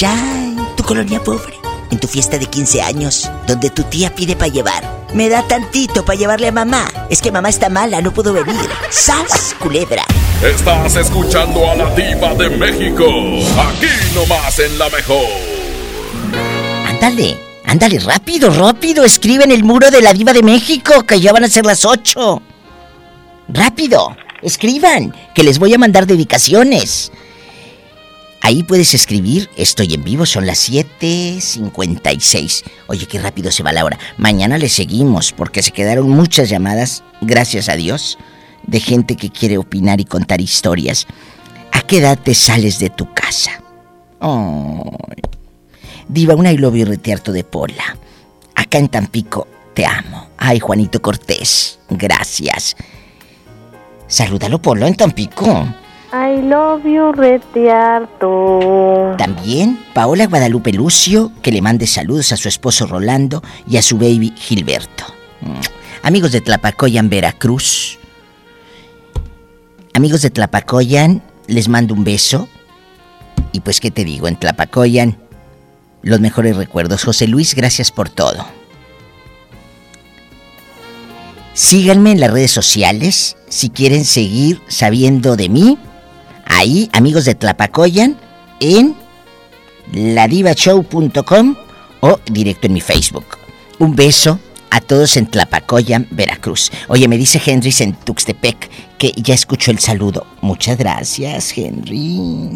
Allá 0.00 0.14
en 0.34 0.76
tu 0.76 0.82
colonia 0.82 1.22
pobre, 1.22 1.58
en 1.90 1.98
tu 1.98 2.08
fiesta 2.08 2.38
de 2.38 2.46
15 2.46 2.80
años, 2.80 3.30
donde 3.46 3.68
tu 3.68 3.82
tía 3.84 4.14
pide 4.14 4.34
para 4.34 4.50
llevar. 4.50 5.06
Me 5.12 5.28
da 5.28 5.46
tantito 5.46 6.04
para 6.04 6.18
llevarle 6.18 6.48
a 6.48 6.52
mamá. 6.52 6.90
Es 7.10 7.20
que 7.20 7.30
mamá 7.30 7.50
está 7.50 7.68
mala, 7.68 8.00
no 8.00 8.10
pudo 8.10 8.32
venir. 8.32 8.70
¡Sas, 8.88 9.54
culebra! 9.58 10.04
Estás 10.42 10.96
escuchando 10.96 11.70
a 11.70 11.74
la 11.74 11.94
diva 11.94 12.34
de 12.34 12.48
México. 12.48 13.04
Aquí 13.04 13.88
nomás 14.14 14.58
en 14.58 14.78
la 14.78 14.88
mejor. 14.88 15.26
Ándale, 16.86 17.38
ándale, 17.66 17.98
rápido, 17.98 18.50
rápido. 18.50 19.04
Escribe 19.04 19.44
en 19.44 19.50
el 19.50 19.64
muro 19.64 19.90
de 19.90 20.00
la 20.00 20.14
diva 20.14 20.32
de 20.32 20.42
México 20.42 21.02
que 21.02 21.20
ya 21.20 21.32
van 21.32 21.44
a 21.44 21.48
ser 21.48 21.66
las 21.66 21.84
8. 21.84 22.40
Rápido, 23.48 24.16
escriban, 24.40 25.14
que 25.34 25.42
les 25.42 25.58
voy 25.58 25.74
a 25.74 25.78
mandar 25.78 26.06
dedicaciones. 26.06 27.12
Ahí 28.42 28.62
puedes 28.62 28.94
escribir, 28.94 29.50
estoy 29.56 29.92
en 29.94 30.02
vivo, 30.02 30.24
son 30.24 30.46
las 30.46 30.70
7.56. 30.70 32.64
Oye, 32.86 33.06
qué 33.06 33.18
rápido 33.18 33.52
se 33.52 33.62
va 33.62 33.72
la 33.72 33.84
hora. 33.84 33.98
Mañana 34.16 34.56
le 34.56 34.70
seguimos 34.70 35.32
porque 35.32 35.62
se 35.62 35.72
quedaron 35.72 36.08
muchas 36.08 36.48
llamadas, 36.48 37.04
gracias 37.20 37.68
a 37.68 37.76
Dios, 37.76 38.16
de 38.66 38.80
gente 38.80 39.16
que 39.16 39.30
quiere 39.30 39.58
opinar 39.58 40.00
y 40.00 40.06
contar 40.06 40.40
historias. 40.40 41.06
¿A 41.72 41.82
qué 41.82 41.98
edad 41.98 42.18
te 42.18 42.34
sales 42.34 42.78
de 42.78 42.88
tu 42.88 43.12
casa? 43.12 43.62
Diva, 46.08 46.34
una 46.34 46.50
y 46.52 46.56
lo 46.56 46.70
retearto 46.70 47.32
de 47.32 47.44
Pola. 47.44 47.96
Acá 48.54 48.78
en 48.78 48.88
Tampico, 48.88 49.46
te 49.74 49.84
amo. 49.84 50.30
Ay, 50.38 50.60
Juanito 50.60 51.02
Cortés, 51.02 51.78
gracias. 51.90 52.74
Salúdalo, 54.06 54.60
Polo, 54.60 54.86
en 54.86 54.94
Tampico. 54.94 55.66
I 56.12 56.42
love 56.42 56.84
you, 56.84 57.12
Retiarto. 57.12 59.14
También 59.16 59.78
Paola 59.94 60.26
Guadalupe 60.26 60.72
Lucio, 60.72 61.30
que 61.40 61.52
le 61.52 61.62
mande 61.62 61.86
saludos 61.86 62.32
a 62.32 62.36
su 62.36 62.48
esposo 62.48 62.88
Rolando 62.88 63.44
y 63.68 63.76
a 63.76 63.82
su 63.82 63.96
baby 63.96 64.34
Gilberto. 64.36 65.04
Mm. 65.40 65.60
Amigos 66.02 66.32
de 66.32 66.40
Tlapacoyan, 66.40 67.08
Veracruz. 67.08 68.00
Amigos 69.94 70.22
de 70.22 70.30
Tlapacoyan, 70.30 71.22
les 71.46 71.68
mando 71.68 71.94
un 71.94 72.02
beso. 72.02 72.48
Y 73.52 73.60
pues, 73.60 73.78
¿qué 73.78 73.92
te 73.92 74.04
digo? 74.04 74.26
En 74.26 74.34
Tlapacoyan, 74.34 75.16
los 76.02 76.18
mejores 76.18 76.56
recuerdos. 76.56 77.04
José 77.04 77.28
Luis, 77.28 77.54
gracias 77.54 77.92
por 77.92 78.08
todo. 78.08 78.44
Síganme 81.54 82.10
en 82.10 82.20
las 82.20 82.32
redes 82.32 82.50
sociales 82.50 83.36
si 83.48 83.70
quieren 83.70 84.04
seguir 84.04 84.60
sabiendo 84.66 85.36
de 85.36 85.48
mí 85.48 85.78
Ahí, 86.52 86.90
amigos 86.92 87.24
de 87.24 87.36
Tlapacoyan, 87.36 88.18
en 88.58 88.96
ladivashow.com 89.92 91.56
o 92.00 92.18
directo 92.26 92.66
en 92.66 92.72
mi 92.72 92.80
Facebook. 92.80 93.24
Un 93.78 93.94
beso 93.94 94.40
a 94.70 94.80
todos 94.80 95.16
en 95.16 95.26
Tlapacoyan, 95.26 96.08
Veracruz. 96.10 96.72
Oye, 96.88 97.06
me 97.06 97.16
dice 97.16 97.40
Henry 97.44 97.72
en 97.78 97.94
Tuxtepec 97.94 98.68
que 98.98 99.12
ya 99.16 99.32
escuchó 99.32 99.70
el 99.70 99.78
saludo. 99.78 100.26
Muchas 100.40 100.76
gracias, 100.76 101.56
Henry. 101.56 102.50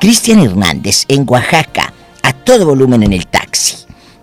Cristian 0.00 0.40
Hernández 0.40 1.04
en 1.06 1.24
Oaxaca, 1.26 1.94
a 2.24 2.32
todo 2.32 2.66
volumen 2.66 3.04
en 3.04 3.12
el 3.12 3.28
taxi. 3.28 3.76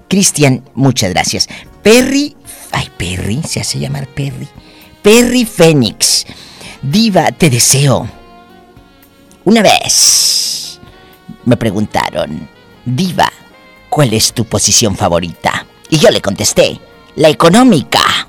Cristian, 0.10 0.62
muchas 0.76 1.12
gracias. 1.12 1.48
Perry, 1.82 2.36
ay, 2.74 2.90
Perry, 2.98 3.42
se 3.48 3.62
hace 3.62 3.80
llamar 3.80 4.08
Perry. 4.08 4.48
Perry 5.02 5.46
Fénix. 5.46 6.26
Diva, 6.82 7.32
te 7.32 7.50
deseo 7.50 8.25
una 9.46 9.62
vez 9.62 10.80
me 11.46 11.58
preguntaron, 11.58 12.50
Diva, 12.84 13.32
¿cuál 13.90 14.14
es 14.14 14.34
tu 14.34 14.46
posición 14.46 14.96
favorita? 14.96 15.66
Y 15.90 15.98
yo 15.98 16.10
le 16.10 16.22
contesté, 16.22 16.80
la 17.16 17.30
económica. 17.30 18.28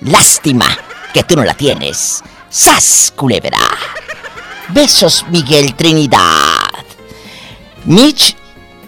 Lástima 0.00 0.66
que 1.12 1.24
tú 1.24 1.36
no 1.36 1.44
la 1.44 1.54
tienes. 1.54 2.22
¡Sas, 2.48 3.12
culebra! 3.14 3.58
Besos, 4.68 5.24
Miguel 5.30 5.74
Trinidad. 5.74 6.70
Mitch 7.84 8.36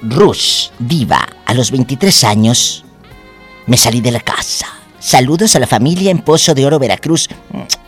Rush, 0.02 0.70
diva, 0.78 1.27
a 1.44 1.55
los 1.55 1.70
23 1.70 2.24
años 2.24 2.85
me 3.66 3.77
salí 3.77 4.01
de 4.01 4.10
la 4.10 4.20
casa. 4.20 4.66
Saludos 5.03 5.57
a 5.57 5.59
la 5.59 5.66
familia 5.66 6.12
en 6.12 6.20
Pozo 6.20 6.55
de 6.55 6.65
Oro, 6.65 6.79
Veracruz 6.79 7.29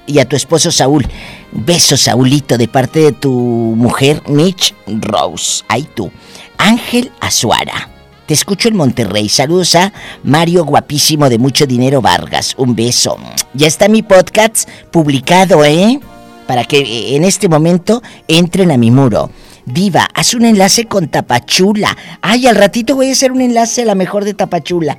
y 0.04 0.18
a 0.18 0.28
tu 0.28 0.34
esposo 0.34 0.72
Saúl. 0.72 1.06
Besos, 1.52 2.00
Saúlito, 2.00 2.58
de 2.58 2.66
parte 2.66 2.98
de 2.98 3.12
tu 3.12 3.30
mujer 3.30 4.20
Mitch 4.26 4.74
Rose. 4.88 5.62
Ahí 5.68 5.88
tú. 5.94 6.10
Ángel 6.58 7.12
Azuara. 7.20 7.88
Te 8.26 8.34
escucho 8.34 8.68
en 8.68 8.76
Monterrey. 8.76 9.28
Saludos 9.28 9.76
a 9.76 9.92
Mario 10.24 10.64
Guapísimo 10.64 11.28
de 11.28 11.38
Mucho 11.38 11.68
Dinero 11.68 12.02
Vargas. 12.02 12.54
Un 12.56 12.74
beso. 12.74 13.16
Ya 13.52 13.68
está 13.68 13.86
mi 13.86 14.02
podcast 14.02 14.68
publicado, 14.90 15.64
¿eh? 15.64 16.00
Para 16.48 16.64
que 16.64 16.78
eh, 16.80 17.14
en 17.14 17.22
este 17.22 17.48
momento 17.48 18.02
entren 18.26 18.72
a 18.72 18.76
mi 18.76 18.90
muro. 18.90 19.30
Diva, 19.66 20.08
haz 20.14 20.34
un 20.34 20.46
enlace 20.46 20.86
con 20.86 21.06
Tapachula. 21.06 21.96
Ay, 22.22 22.48
al 22.48 22.56
ratito 22.56 22.96
voy 22.96 23.10
a 23.10 23.12
hacer 23.12 23.30
un 23.30 23.40
enlace 23.40 23.82
a 23.82 23.86
la 23.86 23.94
mejor 23.94 24.24
de 24.24 24.34
Tapachula. 24.34 24.98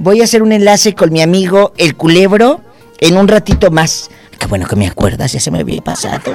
Voy 0.00 0.22
a 0.22 0.24
hacer 0.24 0.42
un 0.42 0.50
enlace 0.50 0.94
con 0.94 1.12
mi 1.12 1.20
amigo 1.20 1.74
El 1.76 1.94
Culebro 1.94 2.62
en 3.00 3.18
un 3.18 3.28
ratito 3.28 3.70
más. 3.70 4.10
Qué 4.38 4.46
bueno 4.46 4.66
que 4.66 4.74
me 4.74 4.86
acuerdas, 4.86 5.32
ya 5.32 5.40
se 5.40 5.50
me 5.50 5.58
había 5.58 5.82
pasado. 5.82 6.34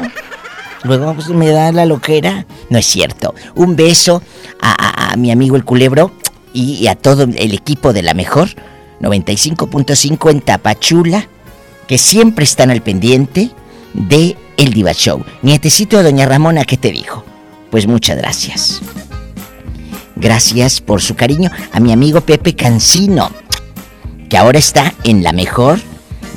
Luego 0.83 1.15
pues, 1.15 1.29
me 1.29 1.49
da 1.49 1.71
la 1.71 1.87
loquera. 1.87 2.45
No 2.69 2.77
es 2.77 2.85
cierto. 2.85 3.33
Un 3.55 3.75
beso 3.75 4.21
a, 4.61 5.15
mi 5.17 5.31
amigo 5.31 5.55
el 5.55 5.65
culebro 5.65 6.11
y, 6.53 6.85
a 6.85 6.93
todo 6.93 7.23
el 7.23 7.53
equipo 7.55 7.91
de 7.91 8.03
la 8.03 8.13
mejor 8.13 8.49
95.5 9.01 10.29
en 10.29 10.41
Tapachula, 10.41 11.27
que 11.87 11.97
siempre 11.97 12.43
están 12.45 12.69
al 12.69 12.83
pendiente 12.83 13.49
de 13.95 14.37
El 14.57 14.73
Diva 14.73 14.93
Show. 14.93 15.25
Nietecito 15.41 15.97
de 15.97 16.03
Doña 16.03 16.27
Ramona, 16.27 16.65
¿qué 16.65 16.77
te 16.77 16.91
dijo? 16.91 17.25
Pues 17.71 17.87
muchas 17.87 18.17
gracias. 18.17 18.79
Gracias 20.15 20.81
por 20.81 21.01
su 21.01 21.15
cariño 21.15 21.49
a 21.71 21.79
mi 21.79 21.91
amigo 21.91 22.21
Pepe 22.21 22.55
Cancino, 22.55 23.31
que 24.29 24.37
ahora 24.37 24.59
está 24.59 24.93
en 25.03 25.23
la 25.23 25.31
mejor 25.31 25.79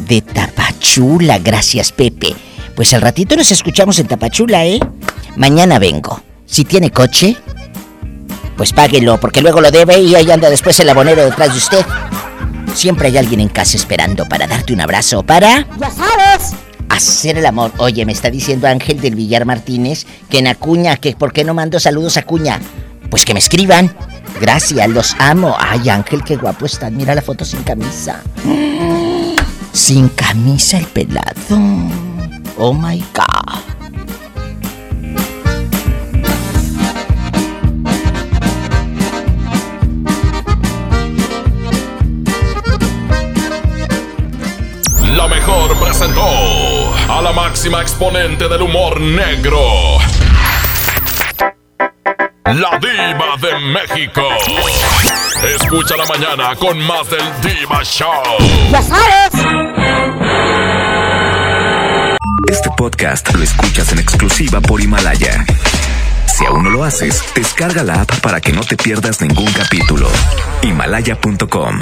de 0.09 0.23
Tapachula. 0.23 1.39
Gracias, 1.39 1.93
Pepe. 1.93 2.35
Pues 2.75 2.93
al 2.95 3.01
ratito 3.01 3.37
nos 3.37 3.51
escuchamos 3.51 3.99
en 3.99 4.07
Tapachula, 4.07 4.65
¿eh? 4.65 4.81
Mañana 5.37 5.79
vengo. 5.79 6.23
Si 6.47 6.65
tiene 6.65 6.91
coche, 6.91 7.37
pues 8.57 8.73
páguelo, 8.73 9.19
porque 9.21 9.41
luego 9.41 9.61
lo 9.61 9.71
debe 9.71 10.01
y 10.01 10.15
ahí 10.15 10.31
anda 10.31 10.51
después 10.51 10.79
el 10.81 10.89
abonero 10.89 11.25
detrás 11.25 11.53
de 11.53 11.59
usted. 11.59 11.85
Siempre 12.75 13.09
hay 13.09 13.17
alguien 13.17 13.41
en 13.41 13.49
casa 13.49 13.77
esperando 13.77 14.27
para 14.29 14.47
darte 14.47 14.73
un 14.73 14.81
abrazo, 14.81 15.23
para... 15.23 15.67
¡Ya 15.79 15.91
sabes! 15.91 16.55
Hacer 16.89 17.39
el 17.39 17.47
amor. 17.47 17.73
Oye, 17.79 18.07
me 18.07 18.13
está 18.13 18.31
diciendo 18.31 18.67
Ángel 18.67 19.01
del 19.01 19.15
Villar 19.15 19.45
Martínez 19.45 20.07
que 20.31 20.39
en 20.39 20.47
Acuña, 20.47 20.97
que 20.97 21.15
por 21.15 21.33
qué 21.33 21.45
no 21.45 21.55
mando 21.55 21.81
saludos 21.81 22.17
a 22.17 22.21
Acuña. 22.21 22.61
Pues 23.11 23.25
que 23.25 23.35
me 23.35 23.41
escriban. 23.41 23.95
Gracias, 24.41 24.89
los 24.89 25.17
amo. 25.19 25.57
Ay, 25.59 25.89
Ángel, 25.89 26.23
qué 26.23 26.37
guapo 26.37 26.67
está. 26.67 26.91
Mira 26.91 27.15
la 27.15 27.23
foto 27.23 27.45
sin 27.45 27.63
camisa. 27.63 28.23
Sin 29.73 30.09
camisa 30.11 30.79
el 30.79 30.87
pelado. 30.87 31.59
Oh 32.57 32.73
my 32.73 33.05
God. 33.15 33.79
La 45.17 45.27
mejor 45.27 45.77
presentó 45.81 46.23
a 47.09 47.21
la 47.23 47.33
máxima 47.33 47.83
exponente 47.83 48.49
del 48.49 48.63
humor 48.63 49.01
negro. 49.01 49.59
La 52.55 52.79
diva 52.79 53.37
de 53.41 53.59
México. 53.59 54.23
Escucha 55.55 55.97
la 55.99 56.07
mañana 56.07 56.57
con 56.57 56.79
más 56.81 57.11
del 57.11 57.21
Diva 57.43 57.85
Show. 57.85 58.23
¡Ya 58.71 58.81
sabes! 58.81 59.47
Este 62.49 62.71
podcast 62.75 63.35
lo 63.35 63.43
escuchas 63.43 63.93
en 63.93 63.99
exclusiva 63.99 64.63
por 64.63 64.81
Himalaya. 64.81 65.45
Si 66.27 66.47
aún 66.47 66.65
no 66.65 66.71
lo 66.71 66.85
haces, 66.85 67.23
descarga 67.35 67.83
la 67.83 68.01
app 68.01 68.19
para 68.21 68.41
que 68.41 68.53
no 68.53 68.63
te 68.63 68.79
pierdas 68.79 69.21
ningún 69.21 69.53
capítulo. 69.53 70.09
Himalaya.com 70.63 71.81